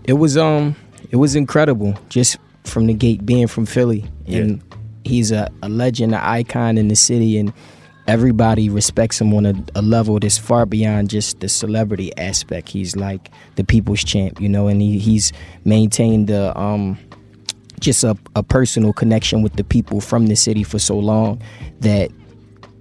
It 0.05 0.15
was 0.15 0.37
um 0.37 0.77
it 1.11 1.17
was 1.17 1.35
incredible 1.35 1.99
just 2.09 2.37
from 2.65 2.87
the 2.87 2.95
gate 2.95 3.27
being 3.27 3.49
from 3.49 3.67
Philly 3.67 4.05
and 4.27 4.63
he's 5.05 5.33
a, 5.33 5.51
a 5.63 5.69
legend, 5.69 6.15
an 6.15 6.21
icon 6.21 6.79
in 6.79 6.87
the 6.89 6.95
city 6.97 7.39
and 7.39 7.53
everybody 8.07 8.69
respects 8.71 9.21
him 9.21 9.35
on 9.35 9.47
a, 9.47 9.55
a 9.75 9.83
level 9.83 10.19
that's 10.21 10.39
far 10.39 10.65
beyond 10.65 11.11
just 11.11 11.41
the 11.41 11.49
celebrity 11.49 12.17
aspect. 12.17 12.69
He's 12.69 12.95
like 12.95 13.31
the 13.57 13.65
people's 13.65 14.05
champ, 14.05 14.41
you 14.41 14.49
know, 14.49 14.69
and 14.69 14.81
he, 14.81 14.99
he's 15.01 15.33
maintained 15.65 16.29
the 16.29 16.57
um 16.59 16.97
just 17.81 18.05
a, 18.05 18.17
a 18.35 18.43
personal 18.43 18.93
connection 18.93 19.43
with 19.43 19.55
the 19.55 19.65
people 19.65 20.01
from 20.01 20.27
the 20.27 20.37
city 20.37 20.63
for 20.63 20.79
so 20.79 20.99
long 20.99 21.41
that 21.81 22.11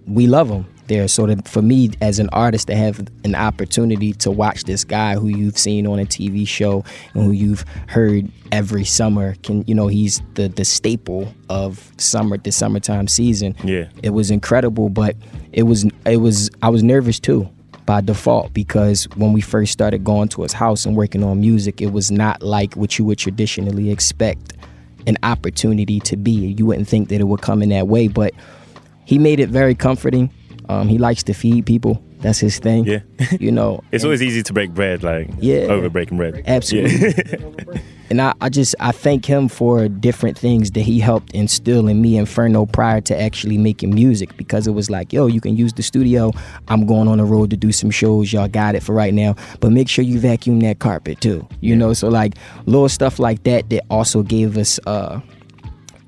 we 0.07 0.27
love 0.27 0.49
him 0.49 0.65
there. 0.87 1.07
So 1.07 1.25
that 1.27 1.47
for 1.47 1.61
me 1.61 1.91
as 2.01 2.19
an 2.19 2.29
artist 2.31 2.67
to 2.67 2.75
have 2.75 3.05
an 3.23 3.35
opportunity 3.35 4.13
to 4.13 4.31
watch 4.31 4.63
this 4.63 4.83
guy 4.83 5.15
who 5.15 5.27
you've 5.27 5.57
seen 5.57 5.87
on 5.87 5.99
a 5.99 6.05
TV 6.05 6.47
show 6.47 6.83
and 7.13 7.23
who 7.23 7.31
you've 7.31 7.65
heard 7.87 8.31
every 8.51 8.85
summer 8.85 9.35
can 9.43 9.63
you 9.67 9.73
know 9.73 9.87
he's 9.87 10.21
the 10.35 10.47
the 10.47 10.63
staple 10.63 11.33
of 11.49 11.91
summer 11.97 12.37
the 12.37 12.51
summertime 12.51 13.07
season. 13.07 13.55
Yeah. 13.63 13.89
It 14.03 14.11
was 14.11 14.31
incredible, 14.31 14.89
but 14.89 15.15
it 15.51 15.63
was 15.63 15.85
it 16.05 16.17
was 16.17 16.49
I 16.61 16.69
was 16.69 16.83
nervous 16.83 17.19
too 17.19 17.49
by 17.85 18.01
default 18.01 18.51
because 18.53 19.05
when 19.15 19.31
we 19.31 19.41
first 19.41 19.71
started 19.71 20.03
going 20.03 20.27
to 20.29 20.41
his 20.41 20.53
house 20.53 20.85
and 20.85 20.95
working 20.95 21.23
on 21.23 21.39
music, 21.39 21.81
it 21.81 21.91
was 21.91 22.11
not 22.11 22.41
like 22.41 22.73
what 22.73 22.97
you 22.97 23.05
would 23.05 23.19
traditionally 23.19 23.91
expect 23.91 24.54
an 25.07 25.17
opportunity 25.23 25.99
to 26.01 26.17
be. 26.17 26.55
You 26.57 26.65
wouldn't 26.65 26.87
think 26.87 27.09
that 27.09 27.21
it 27.21 27.25
would 27.25 27.41
come 27.41 27.61
in 27.61 27.69
that 27.69 27.87
way, 27.87 28.07
but 28.07 28.33
he 29.05 29.17
made 29.17 29.39
it 29.39 29.49
very 29.49 29.75
comforting. 29.75 30.31
Um, 30.69 30.87
he 30.87 30.97
likes 30.97 31.23
to 31.23 31.33
feed 31.33 31.65
people. 31.65 32.03
That's 32.25 32.39
his 32.39 32.57
thing. 32.57 32.85
Yeah. 32.85 32.99
You 33.39 33.51
know, 33.51 33.83
It's 33.91 34.03
always 34.03 34.23
easy 34.23 34.41
to 34.41 34.51
break 34.53 34.73
bread, 34.73 35.03
like 35.03 35.29
Yeah. 35.39 35.67
over 35.69 35.89
breaking 35.89 36.17
bread. 36.17 36.41
Absolutely. 36.47 37.13
Yeah. 37.15 37.79
and 38.09 38.19
I, 38.19 38.33
I 38.41 38.49
just 38.49 38.73
I 38.79 38.91
thank 38.91 39.25
him 39.25 39.47
for 39.47 39.87
different 39.87 40.35
things 40.35 40.71
that 40.71 40.81
he 40.81 40.99
helped 40.99 41.31
instill 41.35 41.87
in 41.87 42.01
me 42.01 42.17
Inferno 42.17 42.65
prior 42.65 42.99
to 43.01 43.21
actually 43.21 43.59
making 43.59 43.93
music 43.93 44.35
because 44.37 44.65
it 44.65 44.71
was 44.71 44.89
like, 44.89 45.13
yo, 45.13 45.27
you 45.27 45.39
can 45.39 45.55
use 45.55 45.73
the 45.73 45.83
studio. 45.83 46.31
I'm 46.67 46.87
going 46.87 47.07
on 47.07 47.19
the 47.19 47.25
road 47.25 47.51
to 47.51 47.57
do 47.57 47.71
some 47.71 47.91
shows. 47.91 48.33
Y'all 48.33 48.47
got 48.47 48.73
it 48.73 48.81
for 48.81 48.93
right 48.95 49.13
now. 49.13 49.35
But 49.59 49.71
make 49.71 49.87
sure 49.87 50.03
you 50.03 50.19
vacuum 50.19 50.61
that 50.61 50.79
carpet 50.79 51.21
too. 51.21 51.47
You 51.61 51.75
know, 51.75 51.93
so 51.93 52.07
like 52.09 52.33
little 52.65 52.89
stuff 52.89 53.19
like 53.19 53.43
that 53.43 53.69
that 53.69 53.83
also 53.91 54.23
gave 54.23 54.57
us 54.57 54.79
uh 54.87 55.19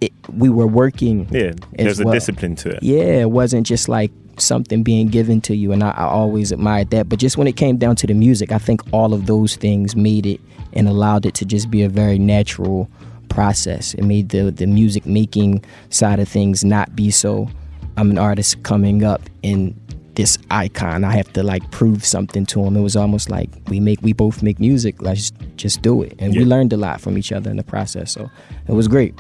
it, 0.02 0.11
we 0.34 0.49
were 0.49 0.68
working 0.68 1.27
Yeah, 1.31 1.52
there's 1.73 1.99
a 1.99 2.06
discipline 2.11 2.56
to 2.57 2.69
it. 2.76 2.81
Yeah, 2.81 3.22
it 3.22 3.30
wasn't 3.31 3.68
just 3.68 3.88
like 3.88 4.11
something 4.39 4.84
being 4.84 5.07
given 5.07 5.41
to 5.41 5.55
you, 5.55 5.72
and 5.72 5.84
I, 5.84 5.91
I 5.91 6.03
always 6.03 6.51
admired 6.51 6.89
that. 6.91 7.09
But 7.09 7.19
just 7.19 7.38
when 7.38 7.47
it 7.47 7.57
came 7.57 7.77
down 7.77 7.95
to 7.97 8.07
the 8.07 8.14
music, 8.14 8.51
I 8.51 8.57
think 8.57 8.81
all 8.91 9.14
of 9.14 9.26
those 9.26 9.55
things 9.55 9.95
made 9.95 10.26
it 10.26 10.39
and 10.73 10.88
allowed 10.88 11.26
it 11.26 11.34
to 11.35 11.45
just 11.45 11.72
be 11.72 11.84
a 11.84 11.89
very 11.89 12.19
natural 12.19 12.89
process. 13.30 13.93
It 13.93 14.03
made 14.03 14.30
the 14.30 14.51
the 14.51 14.68
music 14.68 15.05
making 15.05 15.64
side 15.89 16.19
of 16.19 16.27
things 16.27 16.64
not 16.64 16.95
be 16.95 17.11
so. 17.11 17.49
I'm 17.97 18.11
an 18.11 18.18
artist 18.18 18.61
coming 18.64 19.03
up 19.03 19.22
and 19.43 19.73
this 20.18 20.38
icon. 20.49 21.03
I 21.03 21.15
have 21.15 21.31
to 21.34 21.43
like 21.43 21.69
prove 21.72 22.03
something 22.03 22.45
to 22.47 22.64
him. 22.64 22.76
It 22.76 22.81
was 22.81 22.95
almost 22.95 23.30
like 23.30 23.49
we 23.68 23.80
make 23.80 24.01
we 24.01 24.14
both 24.14 24.41
make 24.41 24.59
music. 24.59 25.01
Let's 25.01 25.31
just 25.55 25.81
do 25.81 26.01
it, 26.01 26.15
and 26.19 26.35
we 26.35 26.43
learned 26.45 26.73
a 26.73 26.77
lot 26.77 27.01
from 27.01 27.18
each 27.18 27.31
other 27.31 27.49
in 27.49 27.57
the 27.57 27.64
process. 27.64 28.11
So 28.11 28.30
it 28.68 28.73
was 28.73 28.88
great. 28.88 29.14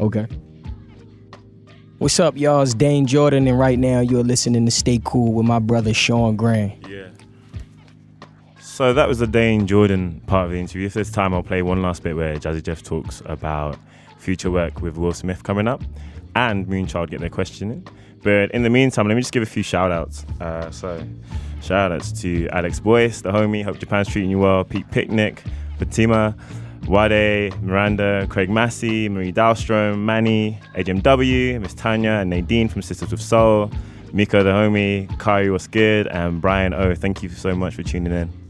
Okay. 0.00 0.26
What's 1.98 2.20
up, 2.20 2.36
y'all? 2.36 2.60
It's 2.60 2.74
Dayne 2.74 3.06
Jordan, 3.06 3.48
and 3.48 3.58
right 3.58 3.78
now 3.78 4.00
you're 4.00 4.22
listening 4.22 4.66
to 4.66 4.70
Stay 4.70 5.00
Cool 5.02 5.32
with 5.32 5.46
my 5.46 5.58
brother 5.58 5.94
Sean 5.94 6.36
Grant. 6.36 6.86
Yeah. 6.86 7.08
So 8.60 8.92
that 8.92 9.08
was 9.08 9.18
the 9.18 9.26
Dayne 9.26 9.66
Jordan 9.66 10.20
part 10.26 10.44
of 10.44 10.50
the 10.50 10.60
interview. 10.60 10.86
If 10.86 10.92
there's 10.92 11.10
time, 11.10 11.32
I'll 11.32 11.42
play 11.42 11.62
one 11.62 11.80
last 11.80 12.02
bit 12.02 12.14
where 12.14 12.36
Jazzy 12.36 12.62
Jeff 12.62 12.82
talks 12.82 13.22
about 13.24 13.78
future 14.18 14.50
work 14.50 14.82
with 14.82 14.98
Will 14.98 15.14
Smith 15.14 15.42
coming 15.42 15.66
up 15.66 15.82
and 16.34 16.66
Moonchild 16.66 17.08
get 17.08 17.20
their 17.20 17.30
question 17.30 17.70
in. 17.70 17.86
But 18.22 18.50
in 18.50 18.62
the 18.62 18.68
meantime, 18.68 19.08
let 19.08 19.14
me 19.14 19.22
just 19.22 19.32
give 19.32 19.42
a 19.42 19.46
few 19.46 19.62
shout 19.62 19.90
outs. 19.90 20.26
Uh, 20.38 20.70
so, 20.70 21.02
shout 21.62 21.92
outs 21.92 22.12
to 22.20 22.46
Alex 22.48 22.78
Boyce, 22.78 23.22
the 23.22 23.32
homie. 23.32 23.64
Hope 23.64 23.78
Japan's 23.78 24.08
treating 24.08 24.30
you 24.30 24.38
well. 24.38 24.64
Pete 24.64 24.90
Picnic, 24.90 25.42
Fatima, 25.78 26.36
Wade, 26.88 27.52
Miranda, 27.62 28.26
Craig 28.28 28.48
Massey, 28.48 29.08
Marie 29.08 29.32
Dahlstrom, 29.32 29.98
Manny, 29.98 30.58
HMW, 30.74 31.60
Miss 31.60 31.74
Tanya, 31.74 32.10
and 32.10 32.30
Nadine 32.30 32.68
from 32.68 32.82
Sisters 32.82 33.12
of 33.12 33.20
Soul, 33.20 33.70
Miko 34.12 34.42
the 34.42 34.50
homie, 34.50 35.08
Kari 35.18 35.50
was 35.50 35.66
good, 35.66 36.06
and 36.08 36.40
Brian 36.40 36.72
O. 36.72 36.94
Thank 36.94 37.22
you 37.22 37.28
so 37.28 37.54
much 37.54 37.74
for 37.74 37.82
tuning 37.82 38.12
in. 38.12 38.45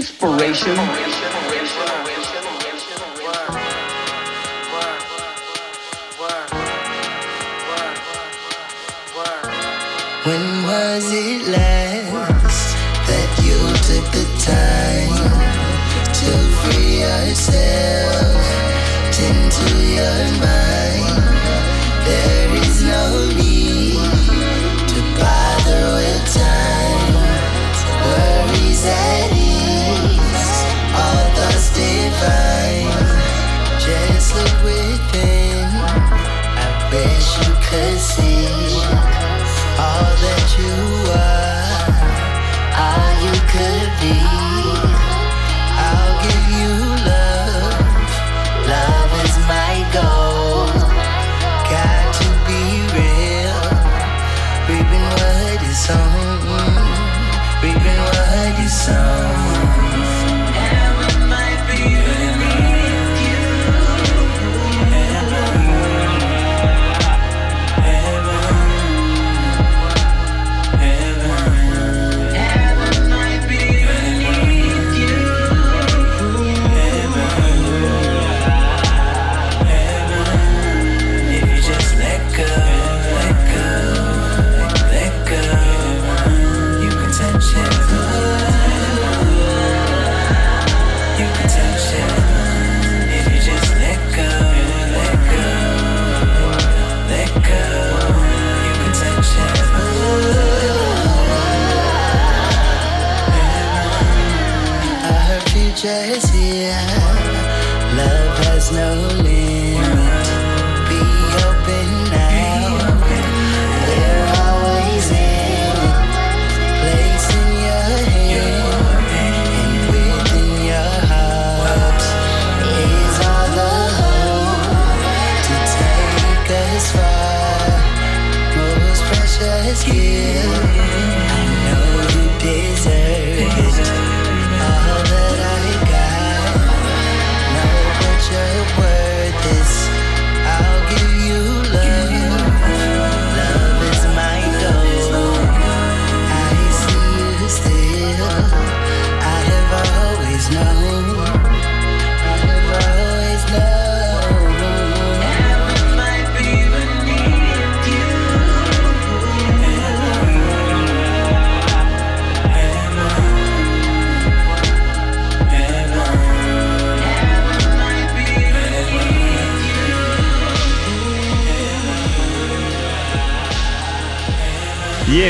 Inspiration. 0.00 0.76
When 10.24 10.44
was 10.64 11.04
it 11.12 11.48
last 11.48 12.76
that 13.08 13.28
you 13.44 13.58
took 13.88 14.06
the 14.16 14.24
time 14.40 15.12
to 16.18 16.30
free 16.60 17.00
yourself? 17.00 18.40
Tend 19.12 19.52
to 19.52 19.66
your 19.84 20.40
mind. 20.40 20.49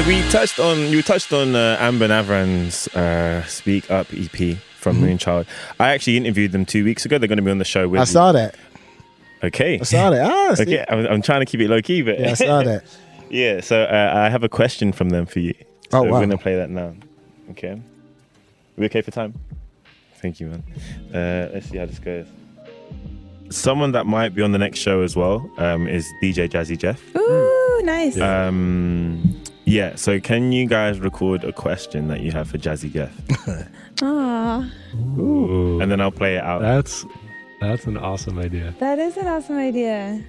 Yeah, 0.01 0.07
we 0.09 0.23
touched 0.31 0.59
on 0.59 0.79
you 0.89 1.03
touched 1.03 1.31
on 1.33 1.55
uh, 1.55 1.77
Amber 1.79 2.09
Navran's 2.09 2.89
uh, 2.97 3.45
Speak 3.45 3.91
Up 3.91 4.07
EP 4.15 4.57
from 4.77 4.97
Mhm. 4.97 5.19
Moonchild. 5.19 5.47
I 5.79 5.91
actually 5.91 6.17
interviewed 6.17 6.53
them 6.53 6.65
two 6.65 6.85
weeks 6.85 7.05
ago. 7.05 7.19
They're 7.19 7.29
going 7.29 7.37
to 7.37 7.43
be 7.43 7.51
on 7.51 7.59
the 7.59 7.67
show 7.67 7.87
with. 7.87 7.99
I 8.01 8.03
you. 8.05 8.07
saw 8.07 8.33
that. 8.33 8.55
Okay, 9.45 9.79
I 9.79 9.83
saw 9.83 10.09
that. 10.09 10.31
Ah, 10.31 10.55
see. 10.55 10.63
okay, 10.63 10.85
I'm, 10.89 11.07
I'm 11.07 11.23
trying 11.23 11.41
to 11.41 11.47
keep 11.47 11.61
it 11.61 11.69
low 11.69 11.83
key, 11.83 12.01
but 12.01 12.19
Yeah, 12.19 12.31
I 12.31 12.35
saw 12.35 12.63
that. 12.63 12.85
yeah, 13.31 13.61
so 13.61 13.83
uh, 13.83 14.13
I 14.15 14.31
have 14.31 14.43
a 14.43 14.49
question 14.49 14.93
from 14.93 15.11
them 15.11 15.27
for 15.27 15.41
you. 15.41 15.53
So 15.91 15.99
Oh, 15.99 16.03
We're 16.05 16.11
going 16.11 16.31
to 16.31 16.39
play 16.39 16.57
that 16.57 16.71
now. 16.71 16.95
Okay, 17.51 17.81
we 18.77 18.87
okay 18.87 19.03
for 19.03 19.11
time? 19.11 19.35
Thank 20.23 20.41
you, 20.41 20.47
man. 20.47 20.63
Uh, 21.13 21.51
let's 21.53 21.69
see 21.69 21.77
how 21.77 21.85
this 21.85 21.99
goes. 21.99 22.27
Someone 23.51 23.93
that 23.93 24.07
might 24.07 24.35
be 24.35 24.41
on 24.41 24.53
the 24.53 24.59
next 24.59 24.79
show 24.79 25.03
as 25.03 25.15
well 25.15 25.51
um, 25.59 25.87
is 25.89 26.07
DJ 26.23 26.49
Jazzy 26.49 26.79
Jeff. 26.79 27.03
Ooh, 27.17 27.81
nice. 27.85 28.19
Um, 28.19 29.40
yeah, 29.71 29.95
so 29.97 30.19
can 30.21 30.53
you 30.53 30.67
guys 30.67 30.99
record 31.01 31.45
a 31.45 31.53
question 31.53 32.09
that 32.09 32.21
you 32.21 32.33
have 32.33 32.49
for 32.51 32.59
Jazzy 32.59 32.93
Jeff? 32.93 33.13
Aw, 34.03 34.61
And 35.81 35.91
then 35.91 36.01
I'll 36.01 36.11
play 36.11 36.37
it 36.37 36.43
out. 36.43 36.61
That's 36.63 37.05
that's 37.61 37.85
an 37.87 37.97
awesome 37.97 38.39
idea. 38.39 38.75
that 38.81 38.99
is 38.99 39.17
an 39.17 39.27
awesome 39.27 39.57
idea. 39.59 40.23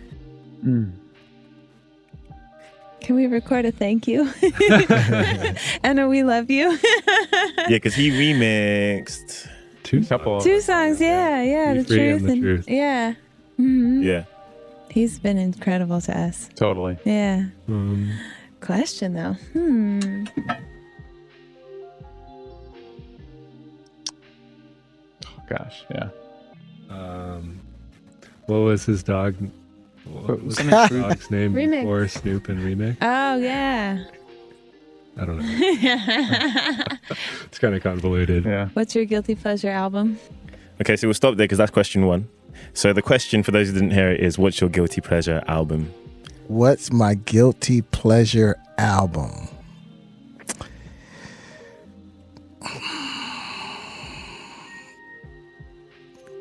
Can 3.02 3.16
we 3.16 3.26
record 3.26 3.66
a 3.66 3.72
thank 3.72 4.08
you? 4.08 4.30
and 5.84 6.00
a 6.00 6.08
we 6.08 6.24
love 6.24 6.50
you? 6.52 6.70
yeah, 7.58 7.68
because 7.70 7.96
he 7.96 8.12
remixed 8.12 9.48
two 9.84 10.04
couple. 10.06 10.40
Two 10.42 10.62
songs, 10.62 11.02
yeah, 11.02 11.42
yeah. 11.42 11.74
Be 11.74 11.80
The 11.82 11.86
free 11.88 12.10
and 12.10 12.20
truth 12.20 12.28
the 12.28 12.32
and 12.34 12.42
truth. 12.44 12.66
yeah. 12.70 13.14
hmm 13.58 14.02
Yeah. 14.04 14.24
He's 14.90 15.20
been 15.20 15.38
incredible 15.38 16.02
to 16.02 16.20
us. 16.20 16.50
Totally. 16.56 16.98
Yeah. 17.06 17.46
Um, 17.70 18.12
Question 18.62 19.14
though. 19.14 19.34
Hmm. 19.54 20.26
Gosh, 25.50 25.84
yeah. 25.92 26.10
Um, 26.90 27.60
what 28.46 28.58
was 28.58 28.86
his 28.86 29.04
dog? 29.04 29.36
What 30.06 30.44
was 30.44 30.58
his 30.58 30.70
Something- 30.70 31.02
dog's 31.02 31.30
name 31.32 31.54
Remix. 31.54 31.82
before 31.82 32.08
Snoop 32.08 32.50
and 32.50 32.60
Remix? 32.60 32.98
Oh 33.02 33.38
yeah. 33.38 34.04
I 35.18 35.26
don't 35.26 35.38
know. 35.38 36.86
It's 37.46 37.60
kind 37.60 37.76
of 37.76 37.84
convoluted. 37.84 38.46
Yeah. 38.46 38.70
What's 38.74 38.96
your 38.96 39.04
guilty 39.06 39.36
pleasure 39.36 39.70
album? 39.70 40.18
Okay, 40.80 40.96
so 40.96 41.08
we'll 41.08 41.14
stop 41.14 41.36
there 41.36 41.44
because 41.46 41.58
that's 41.58 41.70
question 41.72 42.06
one. 42.06 42.28
So 42.74 42.94
the 42.94 43.02
question 43.02 43.44
for 43.44 43.52
those 43.52 43.68
who 43.68 43.74
didn't 43.74 43.92
hear 43.92 44.10
it 44.10 44.22
is, 44.22 44.38
what's 44.38 44.62
your 44.62 44.70
guilty 44.70 45.02
pleasure 45.02 45.44
album? 45.48 45.94
What's 46.48 46.92
my 46.92 47.16
guilty 47.16 47.82
pleasure 47.82 48.58
album? 48.78 49.48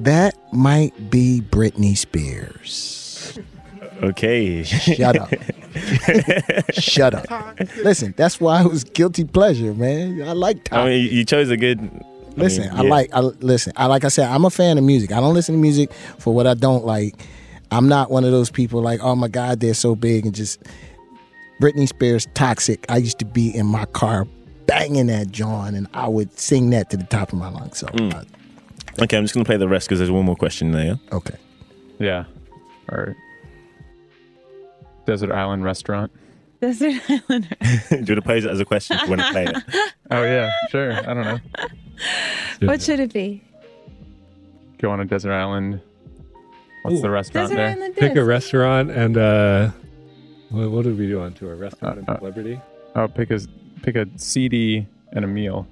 That 0.00 0.34
might 0.52 1.10
be 1.10 1.42
Britney 1.42 1.96
Spears. 1.96 3.38
Okay. 4.02 4.62
Shut 4.62 5.16
up. 5.16 5.30
Shut 6.72 7.14
up. 7.30 7.58
Listen, 7.84 8.14
that's 8.16 8.40
why 8.40 8.62
it 8.62 8.66
was 8.66 8.82
guilty 8.84 9.24
pleasure, 9.24 9.74
man. 9.74 10.22
I 10.22 10.32
like 10.32 10.72
I 10.72 10.86
mean, 10.86 11.12
you- 11.12 11.24
chose 11.24 11.50
a 11.50 11.56
good. 11.56 11.80
I 11.80 12.40
Listen, 12.42 12.62
mean, 12.70 12.72
I 12.78 12.82
like. 12.82 13.10
I 13.12 13.20
listen. 13.20 13.72
I 13.76 13.86
like. 13.86 14.04
I 14.04 14.08
said, 14.08 14.26
I'm 14.30 14.44
a 14.44 14.50
fan 14.50 14.78
of 14.78 14.84
music. 14.84 15.12
I 15.12 15.20
don't 15.20 15.34
listen 15.34 15.56
to 15.56 15.60
music 15.60 15.92
for 16.18 16.32
what 16.32 16.46
I 16.46 16.54
don't 16.54 16.86
like. 16.86 17.14
I'm 17.70 17.88
not 17.88 18.10
one 18.10 18.24
of 18.24 18.32
those 18.32 18.50
people 18.50 18.80
like, 18.82 19.00
oh 19.02 19.14
my 19.14 19.28
God, 19.28 19.60
they're 19.60 19.74
so 19.74 19.94
big 19.94 20.26
and 20.26 20.34
just. 20.34 20.62
Britney 21.60 21.86
Spears, 21.86 22.26
"Toxic." 22.32 22.86
I 22.88 22.96
used 22.96 23.18
to 23.18 23.26
be 23.26 23.54
in 23.54 23.66
my 23.66 23.84
car 23.84 24.26
banging 24.66 25.08
that 25.08 25.30
John, 25.30 25.74
and 25.74 25.86
I 25.92 26.08
would 26.08 26.38
sing 26.38 26.70
that 26.70 26.88
to 26.88 26.96
the 26.96 27.04
top 27.04 27.34
of 27.34 27.38
my 27.38 27.50
lungs. 27.50 27.76
So, 27.76 27.86
Mm. 27.88 28.26
Okay, 28.98 29.16
I'm 29.18 29.24
just 29.24 29.34
gonna 29.34 29.44
play 29.44 29.58
the 29.58 29.68
rest 29.68 29.86
because 29.86 29.98
there's 29.98 30.10
one 30.10 30.24
more 30.24 30.36
question 30.36 30.72
there. 30.72 30.84
yeah? 30.86 30.94
Okay. 31.12 31.36
Yeah. 31.98 32.24
All 32.90 32.98
right. 32.98 33.16
Desert 35.06 35.30
Island 35.32 35.64
Restaurant. 35.64 36.10
Desert 36.62 36.94
Island. 37.10 37.56
Do 37.60 37.66
you 37.90 37.98
want 37.98 38.06
to 38.06 38.22
pose 38.22 38.44
it 38.46 38.50
as 38.50 38.60
a 38.60 38.64
question 38.64 38.96
if 38.96 39.02
you 39.02 39.08
want 39.10 39.20
to 39.20 39.30
play 39.30 39.44
it? 39.44 39.56
Oh 40.10 40.22
yeah, 40.22 40.50
sure. 40.70 40.92
I 40.92 41.14
don't 41.14 41.22
know. 41.24 41.38
What 42.66 42.80
should 42.82 43.00
it 43.00 43.12
be? 43.12 43.42
Go 44.78 44.90
on 44.90 44.98
a 45.00 45.04
desert 45.04 45.32
island. 45.32 45.80
What's 46.82 47.02
the 47.02 47.10
restaurant 47.10 47.48
Desert 47.50 47.56
there? 47.56 47.68
Island 47.70 47.96
Pick 47.96 48.16
a 48.16 48.24
restaurant 48.24 48.90
and 48.90 49.16
uh, 49.16 49.70
what, 50.50 50.70
what 50.70 50.84
did 50.84 50.98
we 50.98 51.06
do 51.06 51.20
on 51.20 51.34
tour? 51.34 51.54
Restaurant 51.56 52.08
Uh, 52.08 52.14
in 52.14 52.24
Liberty. 52.24 52.60
Oh, 52.96 53.06
pick 53.08 53.30
a 53.30 53.40
pick 53.82 53.96
a 53.96 54.06
CD 54.16 54.86
and 55.12 55.24
a 55.24 55.28
meal. 55.28 55.66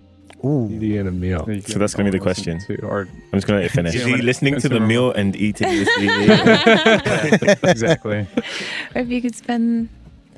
Ooh. 0.44 0.68
CD 0.68 0.98
and 0.98 1.08
a 1.08 1.12
meal. 1.12 1.44
that 1.46 1.54
you 1.56 1.60
So 1.62 1.78
that's 1.78 1.94
gonna 1.94 2.10
be 2.10 2.16
the 2.18 2.22
question. 2.22 2.60
To, 2.60 2.80
or 2.82 3.00
I'm 3.00 3.32
just 3.32 3.46
gonna 3.46 3.60
let 3.60 3.66
it 3.66 3.72
finish. 3.72 3.94
Is 3.94 4.04
he 4.04 4.16
listening 4.18 4.54
to 4.54 4.68
the 4.68 4.76
consumer- 4.78 4.86
meal 4.86 5.10
and 5.12 5.34
eating 5.34 5.68
the 5.68 5.84
CD? 5.84 7.58
exactly. 7.70 8.26
Or 8.94 9.00
if 9.02 9.08
you 9.08 9.20
could 9.20 9.34
spend. 9.34 9.88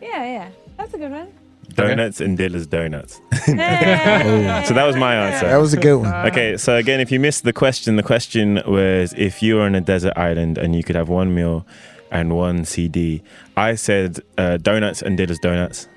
Yeah, 0.00 0.24
yeah. 0.24 0.48
That's 0.78 0.94
a 0.94 0.98
good 0.98 1.10
one. 1.10 1.28
Donuts 1.74 2.20
and 2.20 2.36
Dilla's 2.36 2.66
Donuts. 2.66 3.20
Hey. 3.46 4.62
So 4.66 4.74
that 4.74 4.86
was 4.86 4.96
my 4.96 5.14
answer. 5.14 5.46
That 5.46 5.56
was 5.56 5.72
a 5.72 5.76
good 5.76 5.96
one. 5.96 6.26
Okay, 6.26 6.56
so 6.56 6.76
again, 6.76 7.00
if 7.00 7.10
you 7.10 7.18
missed 7.18 7.44
the 7.44 7.52
question, 7.52 7.96
the 7.96 8.02
question 8.02 8.62
was 8.66 9.14
if 9.16 9.42
you 9.42 9.56
were 9.56 9.62
on 9.62 9.74
a 9.74 9.80
desert 9.80 10.12
island 10.16 10.58
and 10.58 10.74
you 10.74 10.82
could 10.82 10.96
have 10.96 11.08
one 11.08 11.34
meal 11.34 11.66
and 12.10 12.36
one 12.36 12.64
CD. 12.64 13.22
I 13.56 13.74
said 13.74 14.20
uh, 14.36 14.56
donuts 14.58 15.02
and 15.02 15.16
Dilla's 15.16 15.38
Donuts. 15.38 15.88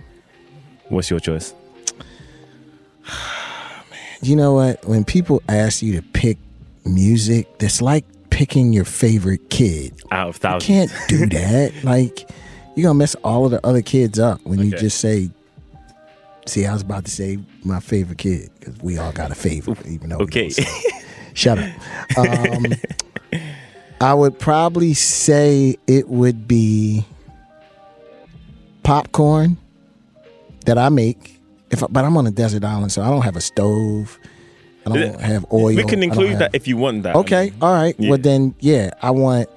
What's 0.89 1.09
your 1.09 1.19
choice? 1.19 1.53
you 4.21 4.35
know 4.35 4.53
what? 4.53 4.85
When 4.85 5.03
people 5.03 5.41
ask 5.49 5.81
you 5.81 5.95
to 5.95 6.01
pick 6.01 6.37
music, 6.85 7.57
that's 7.59 7.81
like 7.81 8.05
picking 8.29 8.73
your 8.73 8.85
favorite 8.85 9.49
kid. 9.49 9.93
Out 10.11 10.29
of 10.29 10.35
thousands. 10.37 10.69
You 10.69 10.87
can't 10.87 11.09
do 11.09 11.25
that. 11.37 11.73
like, 11.83 12.29
you're 12.75 12.83
gonna 12.83 12.97
mess 12.97 13.15
all 13.23 13.45
of 13.45 13.51
the 13.51 13.65
other 13.65 13.81
kids 13.81 14.19
up 14.19 14.41
when 14.43 14.59
you 14.59 14.71
just 14.71 14.99
say. 14.99 15.29
See, 16.45 16.65
I 16.65 16.73
was 16.73 16.81
about 16.81 17.05
to 17.05 17.11
say 17.11 17.39
my 17.63 17.79
favorite 17.79 18.17
kid 18.17 18.49
because 18.59 18.77
we 18.79 18.97
all 18.97 19.11
got 19.11 19.31
a 19.31 19.35
favorite, 19.35 19.85
even 19.87 20.09
though. 20.09 20.17
we 20.17 20.23
Okay. 20.25 20.49
Shut 21.33 21.57
up. 21.57 22.17
Um, 22.17 22.65
I 24.01 24.13
would 24.13 24.37
probably 24.37 24.93
say 24.93 25.77
it 25.87 26.09
would 26.09 26.47
be 26.47 27.05
popcorn 28.83 29.57
that 30.65 30.77
I 30.77 30.89
make. 30.89 31.39
If 31.71 31.81
I, 31.83 31.87
but 31.89 32.03
I'm 32.03 32.17
on 32.17 32.27
a 32.27 32.31
desert 32.31 32.63
island, 32.63 32.91
so 32.91 33.01
I 33.01 33.09
don't 33.09 33.21
have 33.23 33.35
a 33.35 33.41
stove. 33.41 34.19
I 34.85 34.89
don't 34.89 35.21
have 35.21 35.45
oil. 35.51 35.67
We 35.67 35.83
can 35.85 36.03
include 36.03 36.31
have- 36.31 36.39
that 36.39 36.55
if 36.55 36.67
you 36.67 36.75
want 36.75 37.03
that. 37.03 37.15
Okay, 37.15 37.53
all 37.61 37.73
right. 37.73 37.95
Yeah. 37.97 38.09
Well 38.09 38.19
then, 38.19 38.53
yeah, 38.59 38.91
I 39.01 39.11
want. 39.11 39.49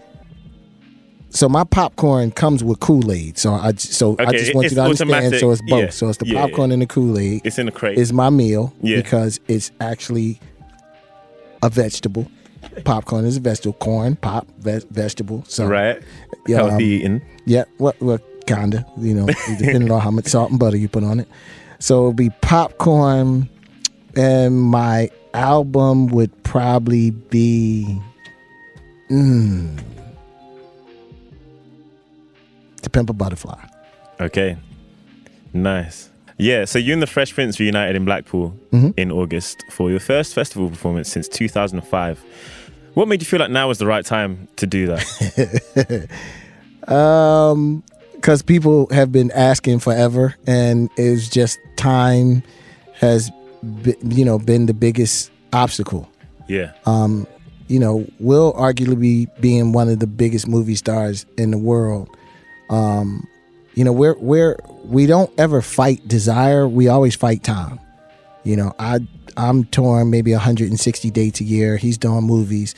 So 1.36 1.50
my 1.50 1.64
popcorn 1.64 2.30
comes 2.30 2.64
with 2.64 2.80
Kool 2.80 3.12
Aid. 3.12 3.36
So 3.36 3.52
I 3.52 3.72
so 3.74 4.16
I 4.18 4.32
just 4.32 4.54
want 4.54 4.70
you 4.70 4.76
to 4.76 4.82
understand. 4.82 5.10
automatic. 5.12 5.38
So 5.40 5.50
it's 5.50 5.60
both. 5.68 5.84
Yeah, 5.84 5.90
So 5.90 6.08
it's 6.08 6.16
the 6.16 6.26
yeah, 6.28 6.40
popcorn 6.40 6.72
and 6.72 6.80
the 6.80 6.86
Kool 6.86 7.18
Aid. 7.18 7.42
It's 7.44 7.58
in 7.58 7.66
the 7.66 7.72
crate. 7.72 7.98
Is 7.98 8.10
my 8.10 8.30
meal 8.30 8.72
Yeah. 8.80 8.96
because 8.96 9.38
it's 9.46 9.70
actually 9.78 10.40
a 11.62 11.68
vegetable. 11.68 12.26
Popcorn 12.84 13.26
is 13.26 13.36
a 13.36 13.40
vegetable. 13.40 13.74
Corn, 13.74 14.16
pop, 14.16 14.46
ve- 14.60 14.80
vegetable. 14.90 15.44
So 15.46 15.66
Right. 15.66 16.00
yeah, 16.46 16.56
Healthy 16.56 16.74
um, 16.74 16.80
eating. 16.80 17.22
Yeah, 17.44 17.64
what 17.76 18.00
what 18.00 18.22
kinda, 18.46 18.86
you 18.96 19.12
know, 19.14 19.26
depending 19.58 19.90
on 19.90 20.00
how 20.00 20.10
much 20.10 20.26
salt 20.28 20.50
and 20.50 20.58
butter 20.58 20.78
you 20.78 20.88
put 20.88 21.04
on 21.04 21.20
it. 21.20 21.28
So 21.80 21.98
it'll 21.98 22.12
be 22.14 22.30
popcorn, 22.40 23.48
and 24.16 24.58
my 24.58 25.10
album 25.34 26.06
would 26.08 26.32
probably 26.44 27.10
be, 27.10 28.00
mm, 29.10 29.78
To 32.86 32.90
Pimp 32.90 33.10
a 33.10 33.12
Butterfly. 33.12 33.58
Okay. 34.20 34.56
Nice. 35.52 36.08
Yeah, 36.38 36.66
so 36.66 36.78
you 36.78 36.92
and 36.92 37.02
the 37.02 37.06
Fresh 37.08 37.34
Prince 37.34 37.58
reunited 37.58 37.96
in 37.96 38.04
Blackpool 38.04 38.54
Mhm. 38.72 38.94
in 38.96 39.10
August 39.10 39.64
for 39.72 39.90
your 39.90 39.98
first 39.98 40.34
festival 40.34 40.70
performance 40.70 41.08
since 41.10 41.26
2005. 41.26 42.22
What 42.94 43.08
made 43.08 43.20
you 43.20 43.26
feel 43.26 43.40
like 43.40 43.50
now 43.50 43.66
was 43.66 43.78
the 43.78 43.86
right 43.86 44.04
time 44.04 44.46
to 44.56 44.66
do 44.68 44.86
that? 44.86 46.08
Um, 46.88 47.82
because 48.14 48.42
people 48.42 48.86
have 48.92 49.10
been 49.10 49.32
asking 49.32 49.80
forever, 49.80 50.36
and 50.46 50.88
it's 50.96 51.28
just 51.28 51.58
time 51.76 52.44
has, 53.00 53.28
be, 53.82 53.96
you 54.04 54.24
know, 54.24 54.38
been 54.38 54.66
the 54.66 54.74
biggest 54.74 55.32
obstacle. 55.52 56.08
yeah. 56.46 56.70
Um, 56.86 57.26
you 57.66 57.80
know, 57.80 58.06
Will 58.20 58.52
arguably 58.52 59.00
be 59.00 59.26
being 59.40 59.72
one 59.72 59.88
of 59.88 59.98
the 59.98 60.06
biggest 60.06 60.46
movie 60.46 60.76
stars 60.76 61.26
in 61.36 61.50
the 61.50 61.58
world. 61.58 62.08
Um, 62.70 63.26
you 63.74 63.84
know, 63.84 63.92
we're 63.92 64.16
we're 64.18 64.56
we 64.84 65.06
don't 65.06 65.30
ever 65.38 65.62
fight 65.62 66.06
desire. 66.08 66.66
We 66.66 66.88
always 66.88 67.14
fight 67.14 67.44
time. 67.44 67.78
You 68.44 68.56
know, 68.56 68.72
I 68.78 69.00
I'm 69.36 69.64
touring 69.64 70.10
maybe 70.10 70.32
160 70.32 71.10
dates 71.10 71.40
a 71.40 71.44
year. 71.44 71.76
He's 71.76 71.98
doing 71.98 72.24
movies, 72.24 72.74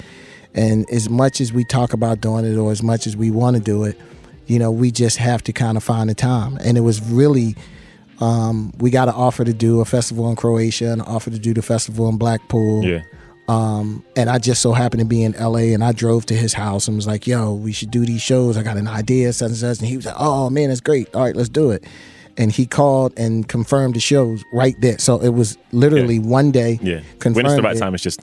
and 0.55 0.89
as 0.91 1.09
much 1.09 1.41
as 1.41 1.53
we 1.53 1.65
talk 1.65 1.93
about 1.93 2.21
doing 2.21 2.45
it, 2.45 2.57
or 2.57 2.73
as 2.73 2.83
much 2.83 3.07
as 3.07 3.17
we 3.17 3.31
want 3.31 3.57
to 3.57 3.63
do 3.63 3.85
it, 3.85 3.99
you 4.47 4.59
know, 4.59 4.71
we 4.71 4.91
just 4.91 5.19
have 5.19 5.43
to 5.45 5.53
kind 5.53 5.77
of 5.77 5.85
find 5.85 6.11
the 6.11 6.15
time. 6.15 6.59
And 6.65 6.77
it 6.77 6.81
was 6.81 7.01
really, 7.03 7.55
um, 8.21 8.73
we 8.79 8.91
got 8.91 9.09
an 9.09 9.15
offer 9.15 9.45
to 9.45 9.53
do 9.53 9.81
a 9.81 9.85
festival 9.85 10.29
in 10.31 10.37
Croatia, 10.37 10.91
and 10.91 11.03
an 11.03 11.07
offer 11.07 11.31
to 11.31 11.39
do 11.39 11.55
the 11.55 11.63
festival 11.63 12.09
in 12.09 12.19
Blackpool. 12.19 12.85
Yeah. 12.85 13.03
Um, 13.49 14.05
and 14.15 14.29
I 14.29 14.39
just 14.39 14.61
so 14.61 14.73
happened 14.75 15.01
to 15.01 15.07
be 15.07 15.23
in 15.23 15.33
LA 15.33 15.73
and 15.73 15.83
I 15.83 15.93
drove 15.93 16.27
to 16.27 16.35
his 16.35 16.53
house 16.53 16.87
and 16.87 16.97
was 16.97 17.07
like, 17.07 17.27
yo, 17.27 17.55
we 17.55 17.73
should 17.73 17.91
do 17.91 18.05
these 18.05 18.21
shows. 18.21 18.59
I 18.59 18.63
got 18.63 18.77
an 18.77 18.87
idea, 18.87 19.33
such 19.33 19.49
and 19.49 19.57
such. 19.57 19.79
And 19.79 19.89
he 19.89 19.97
was 19.97 20.05
like, 20.05 20.17
oh 20.19 20.51
man, 20.51 20.69
that's 20.69 20.83
great. 20.83 21.13
All 21.15 21.25
right, 21.25 21.35
let's 21.35 21.49
do 21.49 21.71
it. 21.71 21.85
And 22.37 22.53
he 22.53 22.67
called 22.67 23.15
and 23.17 23.49
confirmed 23.49 23.95
the 23.95 24.01
shows 24.01 24.45
right 24.53 24.77
there. 24.81 24.99
So 24.99 25.19
it 25.21 25.31
was 25.31 25.57
literally 25.73 26.19
one 26.19 26.51
day. 26.53 26.79
Yeah. 26.83 27.01
Confirmed 27.19 27.37
When 27.37 27.47
it's 27.47 27.55
the 27.57 27.63
right 27.63 27.77
it. 27.77 27.81
time, 27.81 27.95
it's 27.95 28.03
just. 28.05 28.21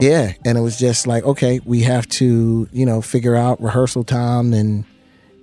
Yeah. 0.00 0.32
And 0.44 0.58
it 0.58 0.60
was 0.60 0.78
just 0.78 1.06
like, 1.06 1.24
okay, 1.24 1.60
we 1.64 1.82
have 1.82 2.06
to, 2.08 2.68
you 2.72 2.84
know, 2.86 3.00
figure 3.00 3.36
out 3.36 3.60
rehearsal 3.62 4.02
time 4.02 4.52
and, 4.52 4.84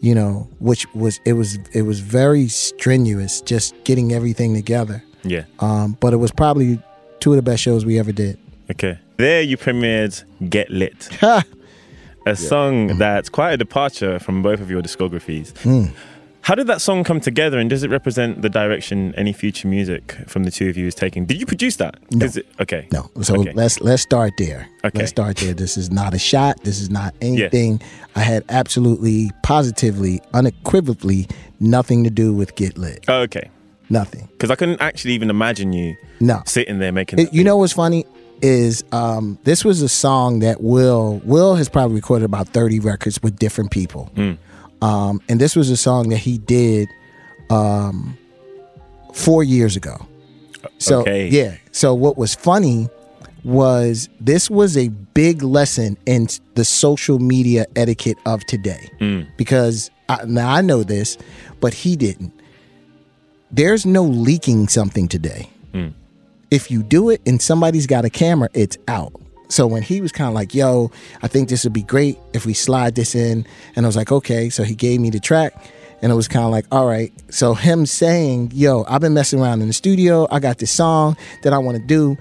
you 0.02 0.14
know, 0.14 0.50
which 0.60 0.92
was, 0.94 1.20
it 1.26 1.34
was, 1.34 1.58
it 1.74 1.84
was 1.84 2.00
very 2.00 2.48
strenuous 2.48 3.42
just 3.42 3.76
getting 3.86 4.12
everything 4.14 4.54
together. 4.54 5.04
Yeah. 5.24 5.46
Um, 5.60 5.98
but 6.00 6.14
it 6.14 6.18
was 6.18 6.32
probably 6.32 6.82
two 7.20 7.32
of 7.32 7.38
the 7.38 7.42
best 7.44 7.64
shows 7.64 7.86
we 7.86 7.98
ever 7.98 8.12
did. 8.12 8.38
Okay. 8.72 8.98
There 9.18 9.42
you 9.42 9.58
premiered 9.58 10.24
Get 10.50 10.70
Lit. 10.70 11.10
a 12.26 12.36
song 12.36 12.98
that's 12.98 13.30
quite 13.30 13.52
a 13.54 13.58
departure 13.58 14.20
from 14.20 14.42
both 14.42 14.60
of 14.60 14.70
your 14.72 14.82
discographies. 14.82 15.54
Mm. 15.64 15.92
How 16.42 16.54
did 16.54 16.68
that 16.68 16.80
song 16.80 17.04
come 17.04 17.20
together 17.20 17.58
and 17.58 17.72
does 17.72 17.82
it 17.82 17.90
represent 17.90 18.44
the 18.44 18.50
direction 18.50 19.16
any 19.16 19.34
future 19.34 19.68
music 19.68 20.16
from 20.28 20.44
the 20.44 20.52
two 20.52 20.70
of 20.70 20.78
you 20.78 20.86
is 20.86 20.94
taking? 20.94 21.26
Did 21.26 21.40
you 21.40 21.46
produce 21.48 21.78
that? 21.78 21.96
No. 22.12 22.26
It, 22.28 22.46
okay. 22.60 22.88
No. 22.92 23.10
So 23.24 23.40
Okay. 23.42 23.52
let's 23.54 23.82
let's 23.82 24.04
start 24.04 24.34
there. 24.38 24.68
Okay. 24.84 25.00
Let's 25.00 25.10
start 25.10 25.38
there. 25.38 25.56
This 25.56 25.76
is 25.76 25.90
not 25.90 26.14
a 26.14 26.20
shot. 26.20 26.64
This 26.64 26.80
is 26.80 26.92
not 26.92 27.16
anything. 27.20 27.82
I 28.16 28.20
had 28.20 28.44
absolutely, 28.50 29.32
positively, 29.42 30.22
unequivocally 30.36 31.28
nothing 31.60 32.04
to 32.04 32.12
do 32.12 32.32
with 32.32 32.54
Get 32.56 32.78
Lit. 32.78 33.06
Oh, 33.08 33.22
okay. 33.22 33.50
Nothing. 33.90 34.28
Because 34.32 34.52
I 34.52 34.56
couldn't 34.56 34.82
actually 34.82 35.14
even 35.14 35.30
imagine 35.32 35.74
you 35.74 35.96
No. 36.20 36.44
sitting 36.46 36.78
there 36.80 36.92
making 36.92 37.20
It- 37.20 37.34
you 37.34 37.44
know 37.44 37.58
what's 37.58 37.74
funny 37.74 38.06
is 38.46 38.84
um, 38.92 39.38
this 39.44 39.64
was 39.66 39.82
a 39.82 39.90
song 39.90 40.40
that 40.46 40.58
Will 40.62 41.22
Will 41.24 41.56
has 41.56 41.68
probably 41.70 41.96
recorded 41.96 42.26
about 42.26 42.48
thirty 42.50 42.80
records 42.80 43.22
with 43.24 43.34
different 43.46 43.72
people, 43.72 44.04
Mm. 44.16 44.38
um, 44.82 45.22
and 45.30 45.40
this 45.40 45.56
was 45.56 45.70
a 45.70 45.78
song 45.78 46.10
that 46.10 46.18
he 46.30 46.38
did 46.38 46.88
um, 47.50 48.18
four 49.14 49.44
years 49.44 49.76
ago. 49.76 49.96
So 50.78 51.02
Okay. 51.02 51.28
yeah. 51.30 51.56
So 51.72 51.94
what 51.94 52.18
was 52.18 52.36
funny 52.36 52.90
was 53.44 54.10
this 54.20 54.50
was 54.50 54.76
a 54.76 54.88
big 55.14 55.44
lesson 55.44 55.98
in 56.06 56.28
the 56.56 56.66
social 56.66 57.20
media 57.20 57.66
etiquette 57.76 58.18
of 58.26 58.44
today 58.48 58.90
Mm. 59.00 59.28
because 59.38 59.92
I, 60.10 60.26
now 60.26 60.50
I 60.54 60.62
know 60.62 60.84
this, 60.84 61.18
but 61.62 61.74
he 61.74 61.96
didn't. 61.96 62.34
There's 63.52 63.86
no 63.86 64.04
leaking 64.04 64.68
something 64.68 65.08
today. 65.08 65.50
If 66.56 66.72
you 66.72 66.84
do 66.84 67.10
it 67.10 67.22
and 67.26 67.42
somebody's 67.42 67.86
got 67.86 68.06
a 68.06 68.10
camera, 68.10 68.48
it's 68.54 68.78
out. 68.88 69.12
So 69.50 69.68
when 69.68 69.82
he 69.82 70.00
was 70.00 70.14
kind 70.14 70.30
of 70.30 70.34
like, 70.34 70.56
"Yo, 70.56 70.90
I 71.22 71.28
think 71.28 71.50
this 71.50 71.66
would 71.66 71.74
be 71.74 71.84
great 71.84 72.18
if 72.32 72.46
we 72.46 72.54
slide 72.54 72.96
this 72.96 73.14
in," 73.14 73.46
and 73.76 73.86
I 73.86 73.90
was 73.90 73.98
like, 73.98 74.10
"Okay." 74.10 74.50
So 74.50 74.64
he 74.64 74.74
gave 74.74 75.02
me 75.02 75.10
the 75.10 75.20
track, 75.20 75.54
and 76.02 76.14
it 76.14 76.16
was 76.16 76.30
kind 76.30 76.46
of 76.46 76.52
like, 76.52 76.66
"All 76.72 76.88
right." 76.88 77.12
So 77.30 77.56
him 77.56 77.86
saying, 77.86 78.54
"Yo, 78.56 78.86
I've 78.88 79.02
been 79.02 79.14
messing 79.14 79.42
around 79.42 79.64
in 79.64 79.68
the 79.68 79.74
studio. 79.74 80.30
I 80.32 80.40
got 80.40 80.60
this 80.60 80.72
song 80.72 81.18
that 81.44 81.52
I 81.52 81.58
want 81.58 81.78
to 81.78 81.84
do," 81.86 82.18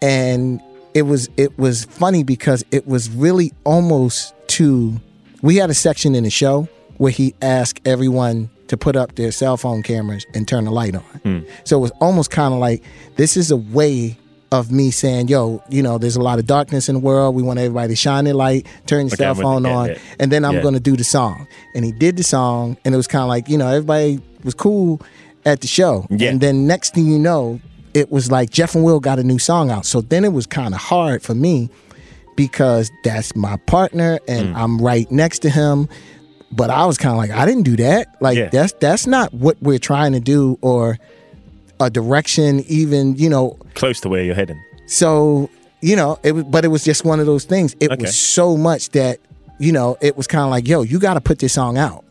and 0.00 0.60
it 0.94 1.02
was 1.02 1.28
it 1.36 1.58
was 1.58 1.86
funny 1.86 2.22
because 2.22 2.64
it 2.70 2.86
was 2.86 3.10
really 3.10 3.52
almost 3.64 4.32
to 4.58 5.00
we 5.42 5.56
had 5.56 5.70
a 5.70 5.74
section 5.74 6.14
in 6.14 6.22
the 6.22 6.30
show 6.30 6.68
where 6.98 7.10
he 7.10 7.34
asked 7.42 7.80
everyone 7.84 8.48
to 8.68 8.76
put 8.76 8.96
up 8.96 9.14
their 9.14 9.30
cell 9.32 9.56
phone 9.56 9.82
cameras 9.82 10.26
and 10.34 10.46
turn 10.48 10.64
the 10.64 10.70
light 10.70 10.94
on. 10.94 11.02
Hmm. 11.22 11.38
So 11.64 11.76
it 11.78 11.80
was 11.80 11.90
almost 12.00 12.30
kind 12.30 12.52
of 12.54 12.60
like 12.60 12.82
this 13.16 13.36
is 13.36 13.50
a 13.50 13.56
way 13.56 14.18
of 14.52 14.70
me 14.70 14.90
saying, 14.92 15.26
yo, 15.28 15.60
you 15.68 15.82
know, 15.82 15.98
there's 15.98 16.14
a 16.16 16.22
lot 16.22 16.38
of 16.38 16.46
darkness 16.46 16.88
in 16.88 16.94
the 16.94 17.00
world. 17.00 17.34
We 17.34 17.42
want 17.42 17.58
everybody 17.58 17.88
to 17.88 17.96
shine 17.96 18.24
their 18.24 18.34
light, 18.34 18.66
turn 18.86 19.06
your 19.06 19.14
Okay, 19.14 19.16
cell 19.16 19.34
with 19.34 19.42
phone. 19.42 19.64
Yeah, 19.64 19.76
on, 19.76 19.86
yeah. 19.88 19.98
and 20.20 20.30
then 20.30 20.44
I'm 20.44 20.54
Yeah. 20.56 20.62
going 20.62 20.74
to 20.74 20.80
do 20.80 20.96
the 20.96 21.04
song. 21.04 21.46
And 21.74 21.84
he 21.84 21.90
did 21.92 22.16
the 22.16 22.22
song, 22.22 22.76
and 22.84 22.94
it 22.94 22.96
was 22.96 23.08
kind 23.08 23.22
of 23.22 23.28
like, 23.28 23.48
you 23.48 23.58
know, 23.58 23.66
everybody 23.68 24.20
was 24.44 24.54
cool 24.54 25.00
at 25.44 25.60
the 25.62 25.66
show. 25.66 26.06
And 26.10 26.40
then 26.40 26.66
next 26.66 26.94
thing 26.94 27.06
you 27.06 27.18
know, 27.18 27.60
it 27.92 28.10
was 28.12 28.30
like 28.30 28.50
Jeff 28.50 28.74
and 28.76 28.84
Will 28.84 29.00
got 29.00 29.18
a 29.18 29.24
new 29.24 29.38
song 29.38 29.70
out. 29.70 29.84
So 29.84 30.00
then 30.00 30.24
it 30.24 30.32
was 30.32 30.46
kind 30.46 30.74
of 30.74 30.80
hard 30.80 31.22
for 31.22 31.34
me 31.34 31.68
because 32.36 32.90
that's 33.02 33.34
my 33.34 33.56
partner 33.66 34.18
and 34.28 34.54
Mm. 34.54 34.56
I'm 34.56 34.78
right 34.78 35.10
next 35.10 35.40
to 35.40 35.50
him. 35.50 35.88
But 36.52 36.70
I 36.70 36.86
was 36.86 36.96
kind 36.96 37.12
of 37.12 37.18
like, 37.18 37.30
I 37.30 37.44
didn't 37.44 37.64
do 37.64 37.76
that. 37.76 38.08
Like 38.20 38.36
Yeah. 38.38 38.48
that's 38.48 38.72
that's 38.74 39.06
not 39.06 39.34
what 39.34 39.56
we're 39.60 39.78
trying 39.80 40.12
to 40.12 40.20
do 40.20 40.58
or 40.62 40.98
a 41.80 41.90
direction 41.90 42.60
even, 42.68 43.16
you 43.16 43.28
know. 43.28 43.58
Close 43.74 44.00
to 44.00 44.08
where 44.08 44.22
you're 44.22 44.34
heading. 44.34 44.60
So, 44.86 45.50
you 45.82 45.96
know, 45.96 46.18
it 46.22 46.32
was 46.32 46.44
but 46.44 46.64
it 46.64 46.68
was 46.68 46.84
just 46.84 47.04
one 47.04 47.20
of 47.20 47.26
those 47.26 47.44
things. 47.44 47.74
It 47.80 47.90
Okay. 47.90 48.02
was 48.02 48.16
so 48.16 48.56
much 48.56 48.90
that, 48.90 49.18
you 49.58 49.72
know, 49.72 49.96
it 50.00 50.16
was 50.16 50.26
kind 50.26 50.44
of 50.44 50.50
like, 50.50 50.68
yo, 50.68 50.82
you 50.82 50.98
got 50.98 51.14
to 51.14 51.20
put 51.20 51.40
this 51.40 51.52
song 51.54 51.76
out. 51.76 52.04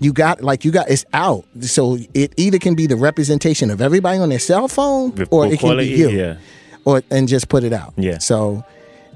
You 0.00 0.12
got 0.12 0.42
like 0.42 0.64
you 0.64 0.70
got 0.70 0.88
it's 0.88 1.04
out. 1.12 1.44
So 1.60 1.98
it 2.14 2.32
either 2.36 2.58
can 2.58 2.74
be 2.74 2.86
the 2.86 2.96
representation 2.96 3.70
of 3.70 3.80
everybody 3.80 4.18
on 4.18 4.28
their 4.30 4.38
cell 4.38 4.68
phone 4.68 5.12
With 5.14 5.28
or 5.32 5.46
it 5.46 5.58
can 5.60 5.76
be 5.76 5.86
you. 5.88 6.08
yeah. 6.08 6.36
Or 6.84 7.02
and 7.10 7.28
just 7.28 7.48
put 7.48 7.64
it 7.64 7.72
out. 7.72 7.92
Yeah. 7.96 8.18
So 8.18 8.64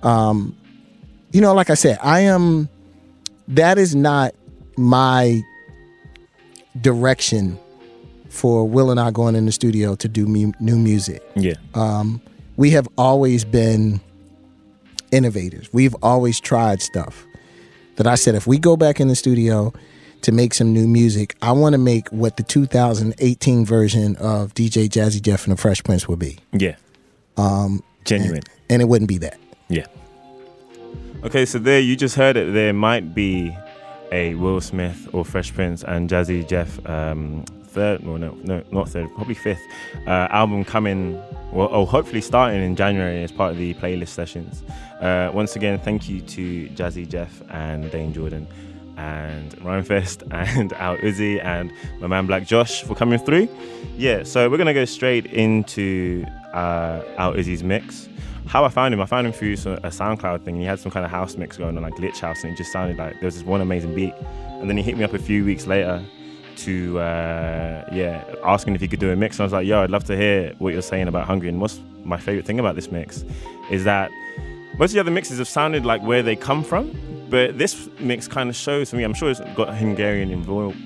um 0.02 0.54
you 1.32 1.40
know, 1.40 1.54
like 1.54 1.70
I 1.70 1.74
said, 1.74 1.98
I 2.02 2.20
am 2.20 2.68
that 3.48 3.78
is 3.78 3.94
not 3.94 4.34
my 4.76 5.42
direction 6.80 7.58
for 8.28 8.66
Will 8.66 8.90
and 8.90 8.98
I 8.98 9.10
going 9.10 9.34
in 9.34 9.46
the 9.46 9.52
studio 9.52 9.94
to 9.96 10.08
do 10.08 10.26
mu- 10.26 10.52
new 10.58 10.78
music. 10.78 11.22
Yeah. 11.36 11.54
Um, 11.74 12.20
we 12.56 12.70
have 12.70 12.88
always 12.96 13.44
been 13.44 14.00
innovators. 15.10 15.68
We've 15.72 15.94
always 16.02 16.40
tried 16.40 16.80
stuff 16.80 17.26
that 17.96 18.06
I 18.06 18.14
said 18.14 18.34
if 18.34 18.46
we 18.46 18.58
go 18.58 18.76
back 18.76 19.00
in 19.00 19.08
the 19.08 19.14
studio 19.16 19.72
to 20.22 20.32
make 20.32 20.54
some 20.54 20.72
new 20.72 20.86
music, 20.88 21.36
I 21.42 21.52
want 21.52 21.74
to 21.74 21.78
make 21.78 22.08
what 22.08 22.36
the 22.36 22.42
2018 22.42 23.66
version 23.66 24.16
of 24.16 24.54
DJ 24.54 24.88
Jazzy 24.88 25.20
Jeff 25.20 25.44
and 25.44 25.52
the 25.56 25.60
Fresh 25.60 25.84
Prince 25.84 26.08
would 26.08 26.18
be. 26.18 26.38
Yeah. 26.52 26.76
Um, 27.36 27.82
Genuine. 28.04 28.36
And, 28.36 28.48
and 28.70 28.82
it 28.82 28.86
wouldn't 28.86 29.08
be 29.08 29.18
that. 29.18 29.38
Yeah. 29.68 29.86
Okay, 31.24 31.44
so 31.44 31.58
there 31.58 31.80
you 31.80 31.96
just 31.96 32.16
heard 32.16 32.36
it. 32.36 32.52
There 32.52 32.72
might 32.72 33.14
be 33.14 33.56
a 34.12 34.36
Will 34.36 34.60
Smith 34.60 35.08
or 35.12 35.24
Fresh 35.24 35.54
Prince 35.54 35.82
and 35.82 36.08
Jazzy 36.08 36.46
Jeff 36.46 36.78
um, 36.88 37.44
third, 37.72 38.04
well, 38.04 38.18
no, 38.18 38.36
no, 38.42 38.62
not 38.70 38.88
third, 38.88 39.12
probably 39.14 39.34
fifth 39.34 39.62
uh, 40.06 40.28
album 40.30 40.64
coming, 40.64 41.14
well, 41.50 41.68
oh, 41.72 41.84
hopefully 41.84 42.20
starting 42.20 42.62
in 42.62 42.76
January 42.76 43.24
as 43.24 43.32
part 43.32 43.50
of 43.50 43.58
the 43.58 43.74
playlist 43.74 44.08
sessions. 44.08 44.62
Uh, 45.00 45.30
once 45.32 45.56
again, 45.56 45.78
thank 45.80 46.08
you 46.08 46.20
to 46.20 46.68
Jazzy 46.68 47.08
Jeff 47.08 47.42
and 47.50 47.90
Dayne 47.90 48.12
Jordan 48.12 48.46
and 48.98 49.60
Ryan 49.64 49.82
Rhymefest 49.82 50.22
and 50.58 50.72
Al 50.74 50.96
Uzi 50.98 51.42
and 51.42 51.72
my 52.00 52.06
man 52.06 52.26
Black 52.26 52.46
Josh 52.46 52.82
for 52.82 52.94
coming 52.94 53.18
through. 53.18 53.48
Yeah, 53.96 54.22
so 54.22 54.48
we're 54.50 54.58
gonna 54.58 54.74
go 54.74 54.84
straight 54.84 55.26
into 55.26 56.24
uh, 56.52 57.02
Al 57.16 57.32
Uzi's 57.32 57.62
mix. 57.62 58.08
How 58.52 58.66
I 58.66 58.68
found 58.68 58.92
him, 58.92 59.00
I 59.00 59.06
found 59.06 59.26
him 59.26 59.32
through 59.32 59.54
a 59.54 59.88
SoundCloud 59.88 60.44
thing. 60.44 60.56
He 60.56 60.64
had 60.64 60.78
some 60.78 60.92
kind 60.92 61.06
of 61.06 61.10
house 61.10 61.36
mix 61.36 61.56
going 61.56 61.74
on, 61.74 61.82
like 61.82 61.94
glitch 61.94 62.20
house, 62.20 62.44
and 62.44 62.52
it 62.52 62.56
just 62.58 62.70
sounded 62.70 62.98
like 62.98 63.14
there 63.14 63.24
was 63.24 63.36
this 63.36 63.44
one 63.44 63.62
amazing 63.62 63.94
beat. 63.94 64.12
And 64.60 64.68
then 64.68 64.76
he 64.76 64.82
hit 64.82 64.94
me 64.94 65.04
up 65.04 65.14
a 65.14 65.18
few 65.18 65.42
weeks 65.42 65.66
later 65.66 66.04
to 66.56 66.98
uh, 66.98 67.88
yeah, 67.90 68.22
asking 68.44 68.74
if 68.74 68.82
he 68.82 68.88
could 68.88 69.00
do 69.00 69.10
a 69.10 69.16
mix. 69.16 69.36
And 69.36 69.40
I 69.40 69.44
was 69.44 69.52
like, 69.54 69.66
yo, 69.66 69.82
I'd 69.82 69.88
love 69.88 70.04
to 70.04 70.16
hear 70.18 70.52
what 70.58 70.74
you're 70.74 70.82
saying 70.82 71.08
about 71.08 71.24
Hungry. 71.24 71.48
And 71.48 71.62
what's 71.62 71.80
my 72.04 72.18
favorite 72.18 72.44
thing 72.44 72.60
about 72.60 72.74
this 72.74 72.92
mix 72.92 73.24
is 73.70 73.84
that 73.84 74.10
most 74.76 74.90
of 74.90 74.94
the 74.96 75.00
other 75.00 75.10
mixes 75.10 75.38
have 75.38 75.48
sounded 75.48 75.86
like 75.86 76.02
where 76.02 76.22
they 76.22 76.36
come 76.36 76.62
from, 76.62 76.94
but 77.30 77.56
this 77.56 77.88
mix 78.00 78.28
kind 78.28 78.50
of 78.50 78.54
shows 78.54 78.90
for 78.90 78.96
me. 78.96 79.02
I'm 79.02 79.14
sure 79.14 79.30
it's 79.30 79.40
got 79.56 79.74
Hungarian 79.74 80.28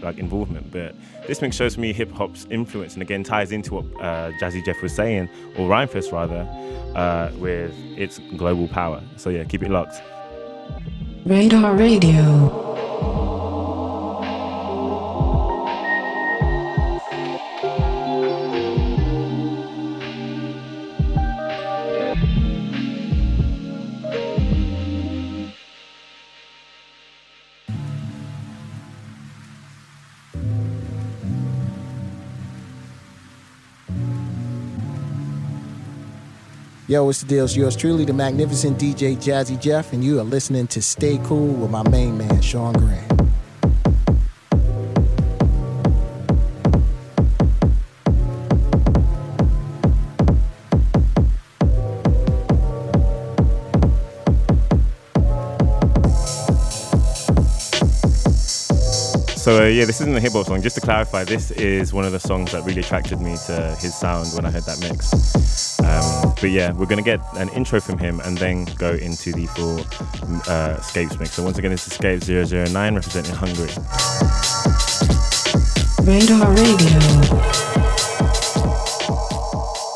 like 0.02 0.18
involvement, 0.18 0.70
but 0.70 0.94
this 1.26 1.42
mix 1.42 1.56
shows 1.56 1.76
me 1.76 1.92
hip 1.92 2.10
hop's 2.12 2.46
influence, 2.50 2.94
and 2.94 3.02
again 3.02 3.22
ties 3.22 3.52
into 3.52 3.74
what 3.74 3.84
uh, 4.00 4.30
Jazzy 4.40 4.64
Jeff 4.64 4.80
was 4.82 4.94
saying, 4.94 5.28
or 5.56 5.68
Rhymefest 5.68 6.12
rather, 6.12 6.46
uh, 6.94 7.30
with 7.38 7.74
its 7.96 8.18
global 8.36 8.68
power. 8.68 9.02
So 9.16 9.30
yeah, 9.30 9.44
keep 9.44 9.62
it 9.62 9.70
locked. 9.70 10.00
Radar 11.24 11.74
Radio. 11.74 13.25
Yo, 36.88 37.02
what's 37.02 37.20
the 37.20 37.26
deal? 37.26 37.44
It's 37.44 37.56
yours 37.56 37.74
truly, 37.74 38.04
the 38.04 38.12
magnificent 38.12 38.78
DJ 38.78 39.16
Jazzy 39.16 39.60
Jeff, 39.60 39.92
and 39.92 40.04
you 40.04 40.20
are 40.20 40.22
listening 40.22 40.68
to 40.68 40.80
Stay 40.80 41.18
Cool 41.24 41.52
with 41.54 41.68
my 41.68 41.82
main 41.88 42.16
man, 42.16 42.40
Sean 42.40 42.74
Grant. 42.74 43.10
So 59.36 59.64
uh, 59.64 59.66
yeah, 59.66 59.84
this 59.86 60.00
isn't 60.00 60.14
a 60.14 60.20
hip 60.20 60.34
hop 60.34 60.46
song. 60.46 60.62
Just 60.62 60.76
to 60.76 60.80
clarify, 60.80 61.24
this 61.24 61.50
is 61.50 61.92
one 61.92 62.04
of 62.04 62.12
the 62.12 62.20
songs 62.20 62.52
that 62.52 62.62
really 62.62 62.80
attracted 62.80 63.20
me 63.20 63.36
to 63.46 63.76
his 63.80 63.92
sound 63.92 64.28
when 64.36 64.46
I 64.46 64.52
heard 64.52 64.62
that 64.66 64.78
mix. 64.80 65.75
Um, 65.86 66.34
but 66.40 66.50
yeah, 66.50 66.72
we're 66.72 66.86
gonna 66.86 67.02
get 67.02 67.20
an 67.36 67.48
intro 67.50 67.80
from 67.80 67.98
him 67.98 68.20
and 68.20 68.36
then 68.38 68.64
go 68.76 68.92
into 68.94 69.32
the 69.32 69.46
full 69.46 69.80
uh, 70.48 70.80
Scapes 70.80 71.18
mix. 71.18 71.32
So 71.32 71.42
once 71.42 71.58
again, 71.58 71.72
it's 71.72 71.86
Escapes 71.86 72.28
009 72.28 72.94
representing 72.94 73.34
Hungary. 73.34 73.70
Radar 76.02 76.50
Radio. 76.50 77.00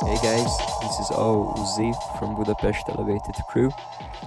Hey 0.06 0.18
guys, 0.22 0.52
this 0.82 0.98
is 1.00 1.10
O 1.12 1.54
Uzi 1.56 2.18
from 2.18 2.34
Budapest 2.36 2.88
Elevated 2.88 3.34
Crew. 3.50 3.70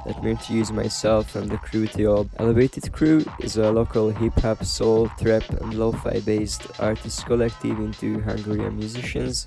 Let 0.06 0.22
me 0.22 0.31
introduce 0.31 0.69
myself 0.72 1.35
and 1.35 1.49
the 1.49 1.57
crew 1.57 1.88
to 1.88 1.99
you 1.99 2.11
all. 2.11 2.30
Elevated 2.38 2.91
Crew 2.91 3.26
is 3.40 3.56
a 3.56 3.72
local 3.72 4.10
hip 4.10 4.34
hop, 4.41 4.65
soul, 4.65 5.10
trap, 5.18 5.49
and 5.49 5.73
lo 5.76 5.94
fi 5.94 6.19
based 6.19 6.68
artist 6.80 7.26
collective 7.26 7.80
into 7.80 8.19
Hungarian 8.19 8.77
musicians, 8.77 9.45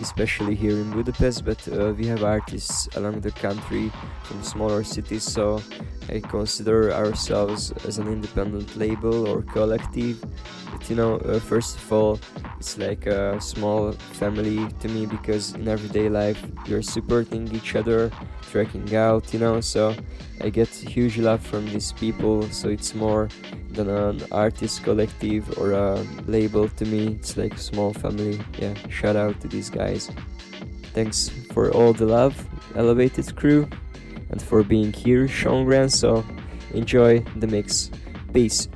especially 0.00 0.54
here 0.54 0.72
in 0.72 0.90
Budapest. 0.90 1.44
But 1.44 1.66
uh, 1.68 1.92
we 1.96 2.06
have 2.06 2.24
artists 2.24 2.88
along 2.96 3.20
the 3.20 3.30
country 3.32 3.92
from 4.24 4.42
smaller 4.42 4.84
cities, 4.84 5.24
so 5.24 5.62
I 6.08 6.20
consider 6.20 6.92
ourselves 6.92 7.72
as 7.86 7.98
an 7.98 8.08
independent 8.08 8.76
label 8.76 9.28
or 9.28 9.42
collective. 9.42 10.22
But 10.72 10.88
you 10.88 10.96
know, 10.96 11.16
uh, 11.18 11.38
first 11.40 11.76
of 11.76 11.92
all, 11.92 12.18
it's 12.58 12.78
like 12.78 13.06
a 13.06 13.40
small 13.40 13.92
family 13.92 14.68
to 14.80 14.88
me 14.88 15.06
because 15.06 15.54
in 15.54 15.68
everyday 15.68 16.08
life 16.08 16.42
you're 16.66 16.82
supporting 16.82 17.50
each 17.54 17.74
other, 17.76 18.10
tracking 18.50 18.94
out, 18.96 19.32
you 19.32 19.38
know. 19.38 19.60
So 19.60 19.94
I 20.40 20.50
get 20.50 20.68
huge 20.68 21.18
love 21.18 21.40
from 21.40 21.66
these 21.66 21.92
people. 21.92 22.42
So 22.50 22.68
it's 22.68 22.94
more 22.94 23.28
than 23.70 23.88
an 23.88 24.22
artist 24.32 24.82
collective 24.82 25.58
or 25.58 25.72
a 25.72 26.04
label 26.26 26.68
to 26.68 26.84
me. 26.84 27.14
It's 27.20 27.36
like 27.36 27.54
a 27.54 27.58
small 27.58 27.92
family. 27.92 28.40
Yeah, 28.58 28.74
shout 28.88 29.16
out 29.16 29.40
to 29.40 29.48
these 29.48 29.70
guys. 29.70 30.10
Thanks 30.92 31.28
for 31.52 31.70
all 31.70 31.92
the 31.92 32.06
love, 32.06 32.34
Elevated 32.74 33.36
Crew, 33.36 33.68
and 34.30 34.42
for 34.42 34.62
being 34.64 34.92
here, 34.92 35.28
Sean 35.28 35.64
Grant. 35.64 35.92
So 35.92 36.24
enjoy 36.74 37.20
the 37.36 37.46
mix. 37.46 37.90
Peace. 38.32 38.68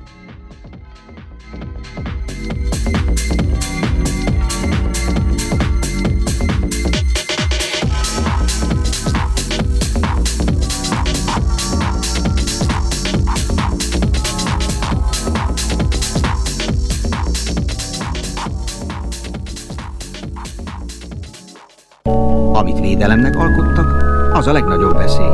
Amit 22.55 22.79
védelemnek 22.79 23.35
alkottak, 23.35 24.03
az 24.33 24.47
a 24.47 24.51
legnagyobb 24.51 24.97
veszély, 24.97 25.33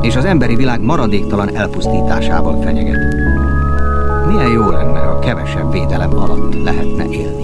és 0.00 0.16
az 0.16 0.24
emberi 0.24 0.54
világ 0.54 0.80
maradéktalan 0.80 1.56
elpusztításával 1.56 2.60
fenyeget. 2.62 3.14
Milyen 4.26 4.50
jó 4.50 4.70
lenne, 4.70 4.98
ha 4.98 5.18
kevesebb 5.18 5.72
védelem 5.72 6.16
alatt 6.18 6.62
lehetne 6.64 7.04
élni. 7.04 7.41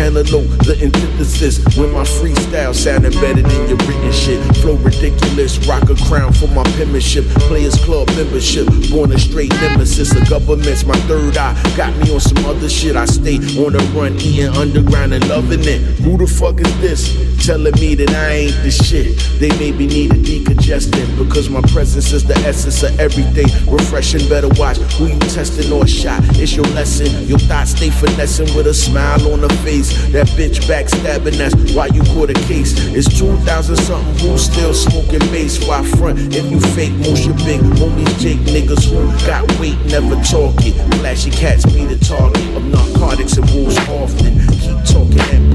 Cantaloupe, 0.00 0.48
the 0.64 0.76
antithesis. 0.80 1.60
With 1.76 1.92
my 1.92 2.04
freestyle 2.04 2.74
sounding 2.74 3.12
better 3.20 3.42
than 3.42 3.68
your 3.68 3.76
written 3.84 4.12
shit. 4.12 4.40
Flow 4.56 4.76
ridiculous, 4.76 5.58
rock 5.68 5.90
a 5.90 5.96
crown 6.08 6.32
for 6.32 6.48
my 6.48 6.64
penmanship. 6.78 7.26
Players 7.48 7.76
Club 7.84 8.08
membership, 8.16 8.66
born 8.90 9.12
a 9.12 9.18
straight 9.18 9.52
nemesis. 9.60 10.08
The 10.08 10.24
government's 10.24 10.86
my 10.86 10.96
third 11.04 11.36
eye. 11.36 11.52
Got 11.76 11.94
me 11.98 12.14
on 12.14 12.20
some 12.20 12.42
other 12.46 12.68
shit. 12.68 12.96
I 12.96 13.04
stay 13.04 13.36
on 13.60 13.72
the 13.76 13.92
run, 13.94 14.16
eating 14.16 14.48
underground 14.56 15.12
and 15.12 15.28
loving 15.28 15.64
it. 15.64 15.80
Who 16.00 16.16
the 16.16 16.26
fuck 16.26 16.60
is 16.60 16.72
this? 16.80 17.19
Telling 17.50 17.74
me 17.80 17.96
that 17.96 18.10
I 18.10 18.46
ain't 18.46 18.62
the 18.62 18.70
shit. 18.70 19.18
They 19.40 19.48
maybe 19.58 19.84
need 19.84 20.12
a 20.12 20.18
decongestant 20.22 21.18
because 21.18 21.50
my 21.50 21.60
presence 21.62 22.12
is 22.12 22.24
the 22.24 22.36
essence 22.46 22.84
of 22.84 22.94
everything. 23.00 23.50
Refreshing, 23.66 24.28
better 24.28 24.46
watch 24.54 24.78
who 24.94 25.08
you 25.08 25.18
testing 25.18 25.72
or 25.72 25.84
shot. 25.84 26.22
It's 26.38 26.54
your 26.54 26.66
lesson. 26.78 27.10
Your 27.26 27.40
thoughts 27.50 27.72
stay 27.72 27.90
finessing 27.90 28.54
with 28.54 28.68
a 28.68 28.72
smile 28.72 29.32
on 29.32 29.40
the 29.40 29.48
face. 29.66 29.90
That 30.12 30.28
bitch 30.38 30.62
backstabbing, 30.70 31.38
that's 31.42 31.74
why 31.74 31.86
you 31.86 32.04
caught 32.14 32.30
a 32.30 32.38
case. 32.46 32.70
It's 32.94 33.10
2000 33.18 33.42
something 33.74 34.28
who's 34.28 34.44
still 34.44 34.72
smoking 34.72 35.26
mace. 35.32 35.58
Why 35.66 35.82
front 35.98 36.20
if 36.32 36.48
you 36.48 36.60
fake 36.78 36.94
most 37.02 37.26
your 37.26 37.34
big 37.42 37.62
homies, 37.82 38.14
Jake 38.20 38.38
niggas 38.46 38.86
who 38.86 39.02
got 39.26 39.42
weight, 39.58 39.74
never 39.90 40.14
talk 40.22 40.54
it. 40.62 40.78
Flashy 41.02 41.32
cats 41.32 41.66
be 41.66 41.84
the 41.84 41.98
target 41.98 42.46
of 42.54 42.62
narcotics 42.70 43.38
and 43.38 43.50
wolves 43.50 43.76
often. 43.90 44.38
Keep 44.62 44.78
talking 44.86 45.49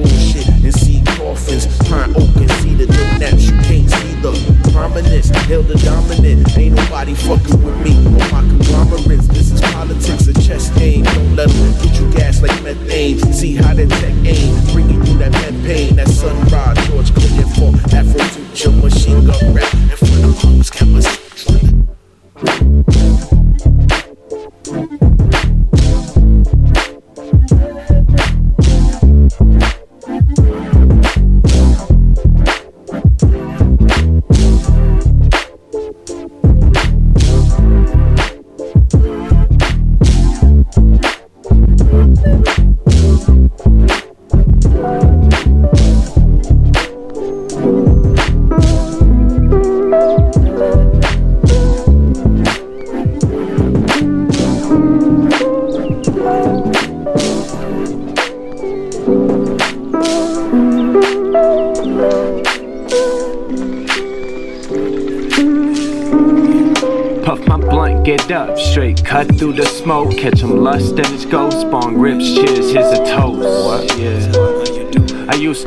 prominence. 5.06 5.30
Hell 5.30 5.64
the 5.64 5.76
dominant. 5.76 6.57
Ain't 6.57 6.76
nobody 6.76 7.14
fucking 7.14 7.64
with 7.64 7.77
me 7.82 8.06
or 8.06 8.32
my 8.32 8.41
conglomerates. 8.41 9.27
This 9.27 9.52
is 9.52 9.61
politics, 9.61 10.27
a 10.27 10.34
chess 10.34 10.69
game. 10.77 11.03
Don't 11.03 11.36
let 11.36 11.49
them 11.49 11.73
get 11.82 11.99
you 11.99 12.11
gas 12.14 12.41
like 12.41 12.61
methane. 12.64 13.19
See 13.34 13.56
how 13.56 13.73
that 13.73 13.90
tech 13.90 14.14
aim. 14.26 14.73
Bring 14.73 14.90
you 14.90 15.03
that 15.19 15.32
med 15.32 15.65
pain. 15.65 15.95
That 15.95 16.07
sunrise, 16.07 16.77
George 16.88 17.14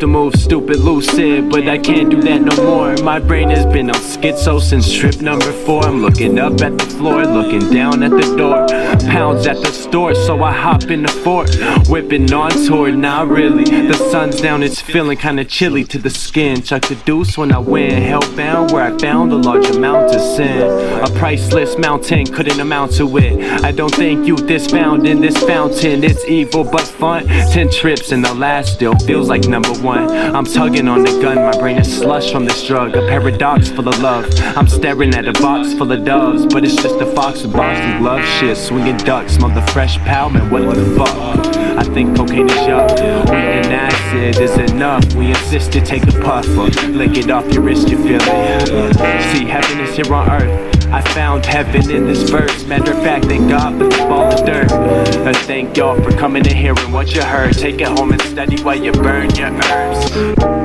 to 0.01 0.07
move 0.07 0.38
stupid 0.49 0.81
lucid, 0.81 1.51
but 1.51 1.69
I 1.69 1.77
can't 1.77 2.09
do 2.09 2.23
that 2.23 2.41
no 2.41 2.57
more. 2.65 2.97
My 3.05 3.19
brain 3.19 3.51
has 3.51 3.66
been 3.66 3.91
on 3.91 3.97
schizo 3.97 4.59
since 4.59 4.91
trip 4.91 5.20
number 5.20 5.53
four. 5.53 5.85
I'm 5.85 6.01
looking 6.01 6.39
up 6.39 6.62
at 6.62 6.79
the 6.79 6.87
floor, 6.87 7.27
looking 7.27 7.69
down 7.70 8.03
at 8.03 8.12
the 8.12 8.35
door. 8.35 8.66
Pounds 9.11 9.47
at 9.47 9.57
the 9.57 9.70
store, 9.70 10.15
so 10.15 10.43
I 10.43 10.53
hop 10.53 10.85
in 10.85 11.03
the 11.03 11.12
fort. 11.23 11.51
Whipping 11.91 12.33
on 12.33 12.51
tour, 12.66 12.91
not 12.91 13.29
really. 13.29 13.65
The 13.65 13.93
sun's 14.11 14.41
down, 14.41 14.62
it's 14.62 14.81
feeling 14.81 15.19
kinda 15.19 15.45
chilly 15.45 15.85
to 15.85 15.99
the 15.99 16.09
skin. 16.09 16.62
Chuck 16.62 16.81
the 16.87 16.95
deuce 16.95 17.37
when 17.37 17.53
I 17.53 17.59
win. 17.59 18.03
Hellbound 18.03 18.73
where 18.73 18.85
I 18.85 18.97
found 18.97 19.33
a 19.33 19.37
large 19.37 19.69
amount 19.69 20.15
of 20.15 20.20
sin. 20.35 20.62
A 21.03 21.11
priceless 21.19 21.77
mountain 21.77 22.25
couldn't 22.25 22.59
amount 22.59 22.93
to 22.93 23.05
it. 23.19 23.62
I 23.62 23.70
don't 23.70 23.95
think 23.95 24.27
you 24.27 24.37
is 24.49 24.66
found 24.66 25.07
in 25.07 25.20
this 25.20 25.37
fountain. 25.45 26.03
It's 26.03 26.25
evil 26.25 26.65
but 26.65 26.81
fun. 26.81 27.27
Ten 27.53 27.69
trips 27.70 28.12
and 28.12 28.25
the 28.25 28.33
last 28.33 28.73
still 28.73 28.95
feels 29.01 29.29
like 29.29 29.47
number 29.47 29.75
one. 29.83 30.38
I'm 30.39 30.44
tugging 30.44 30.86
on 30.86 31.02
the 31.02 31.10
gun, 31.20 31.35
my 31.35 31.59
brain 31.59 31.78
is 31.78 31.98
slush 31.98 32.31
from 32.31 32.44
this 32.44 32.65
drug. 32.65 32.94
A 32.94 33.01
paradox 33.09 33.70
full 33.70 33.89
of 33.89 33.98
love. 33.98 34.24
I'm 34.56 34.69
staring 34.69 35.12
at 35.16 35.27
a 35.27 35.32
box 35.32 35.74
full 35.74 35.90
of 35.90 36.05
doves, 36.05 36.47
but 36.47 36.65
it's 36.65 36.77
just 36.77 36.94
a 37.01 37.06
fox 37.06 37.43
with 37.43 37.55
boxing 37.55 38.01
glove 38.01 38.24
shit. 38.39 38.56
Swinging 38.56 38.98
ducks, 38.98 39.32
smell 39.32 39.48
the 39.48 39.66
fresh 39.73 39.98
pal, 39.98 40.31
man. 40.31 40.48
What 40.48 40.77
the 40.77 40.94
fuck? 40.97 41.56
I 41.77 41.82
think 41.82 42.16
cocaine 42.16 42.48
is 42.48 42.56
yuck. 42.59 42.89
Weed 43.28 43.66
and 43.66 43.73
acid 43.73 44.40
is 44.40 44.56
enough. 44.70 45.12
We 45.15 45.31
insist 45.31 45.73
to 45.73 45.81
take 45.81 46.05
a 46.05 46.12
puff 46.20 46.47
or 46.51 46.69
lick 46.86 47.16
it 47.16 47.32
off 47.32 47.52
your 47.52 47.65
wrist, 47.65 47.89
you 47.89 47.97
feel 47.97 48.20
it. 48.23 48.94
See, 49.36 49.44
heaven 49.44 49.81
is 49.81 49.97
here 49.97 50.15
on 50.15 50.31
earth. 50.31 50.78
I 50.90 51.02
found 51.12 51.44
heaven 51.44 51.90
in 51.90 52.06
this 52.06 52.28
verse. 52.31 52.65
Matter 52.66 52.93
of 52.93 52.98
fact, 53.02 53.27
thank 53.27 53.48
God 53.48 53.78
for 53.78 53.89
this 53.89 54.01
ball 54.01 54.32
of 54.32 54.47
dirt. 54.47 54.73
Uh, 54.73 55.32
thank 55.44 55.77
y'all 55.77 56.01
for 56.02 56.10
coming 56.12 56.47
and 56.47 56.56
hearing 56.56 56.93
what 56.93 57.15
you 57.15 57.23
heard. 57.23 57.55
Take 57.55 57.81
it 57.81 57.89
home 57.89 58.12
and 58.12 58.23
study 58.23 58.62
while 58.62 58.82
you 58.82 58.93
burn 58.93 59.28
your 59.35 59.51
herbs. 59.65 60.59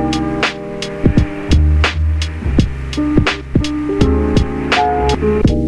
Peace, 5.24 5.42
King. 5.46 5.63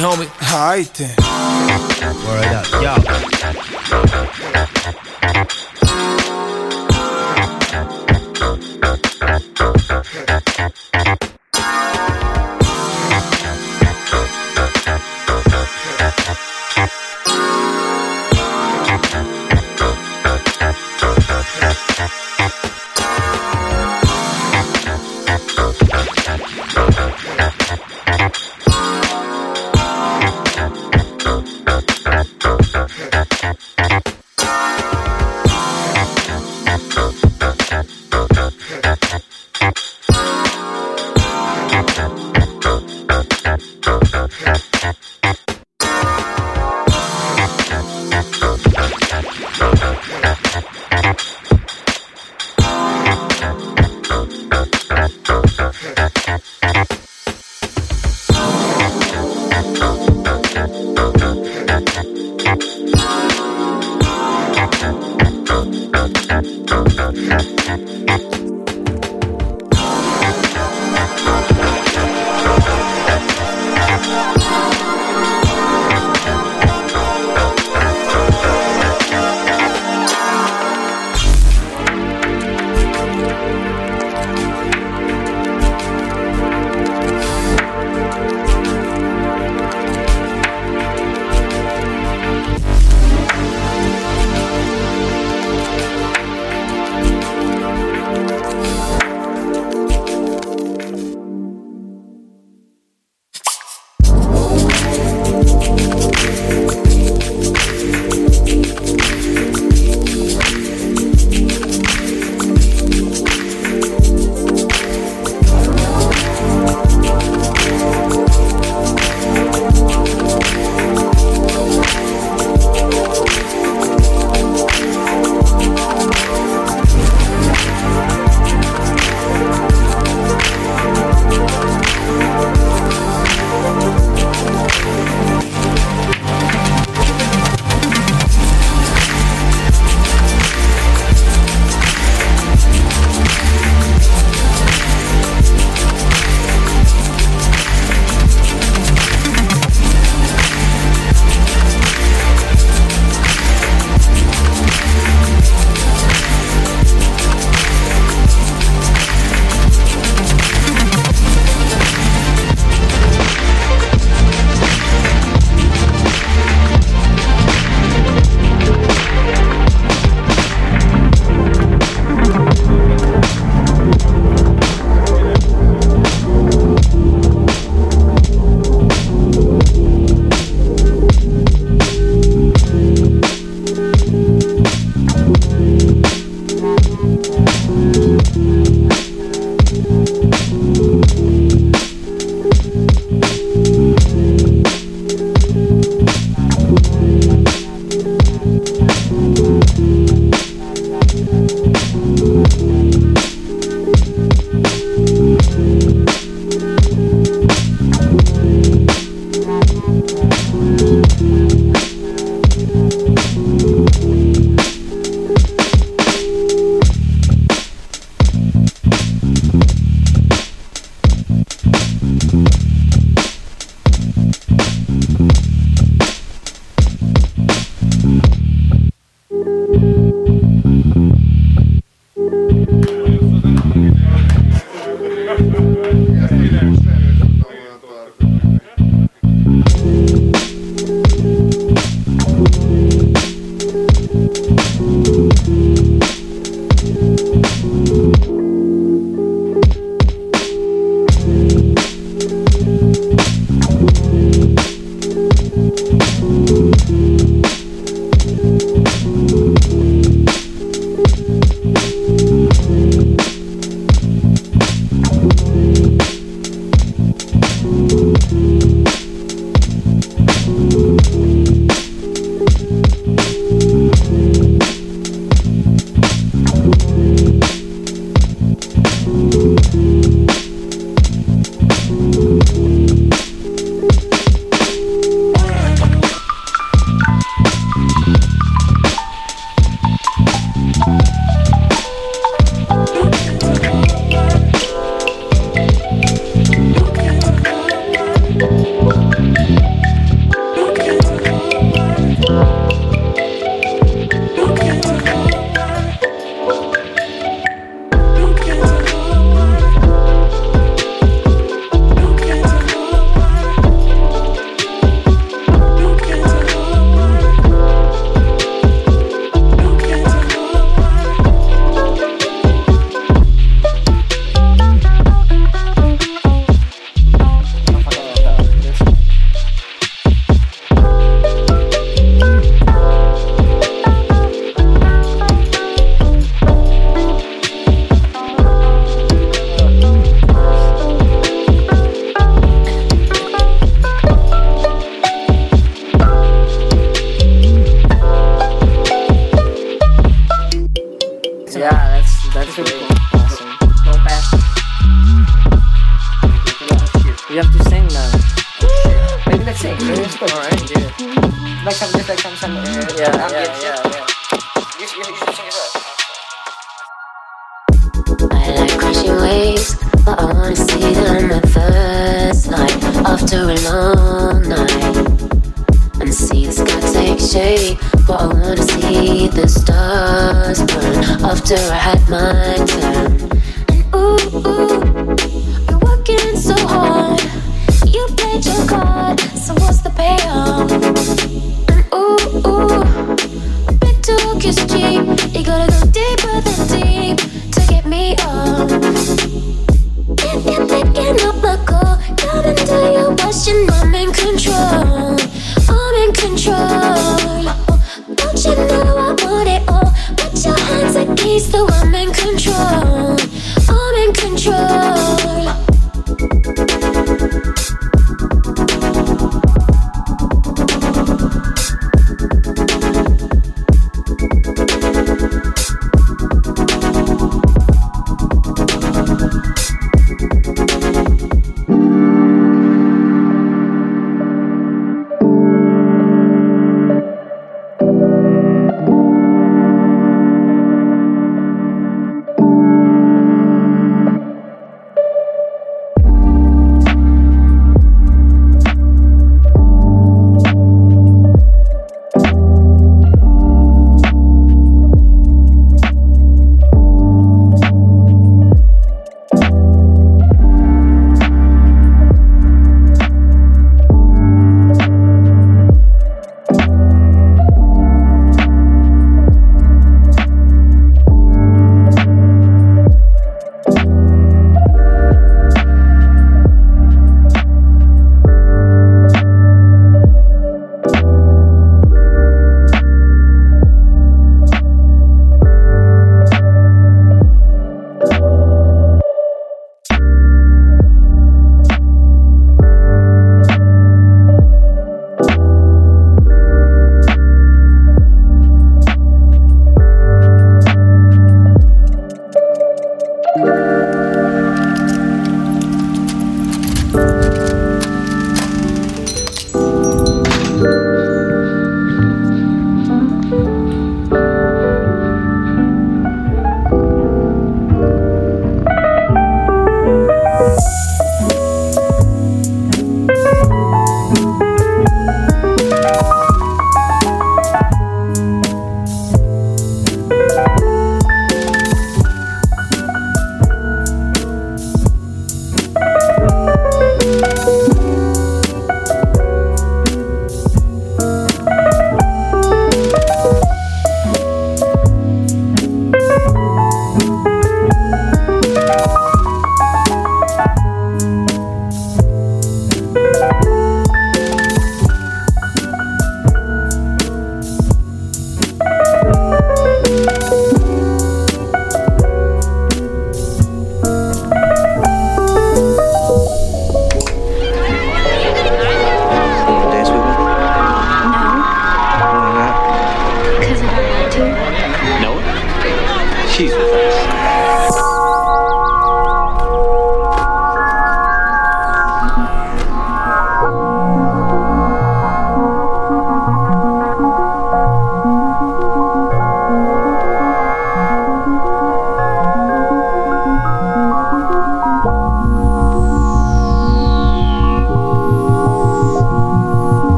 Homie. 0.00 0.28
Alright 0.52 0.92
then. 0.94 1.25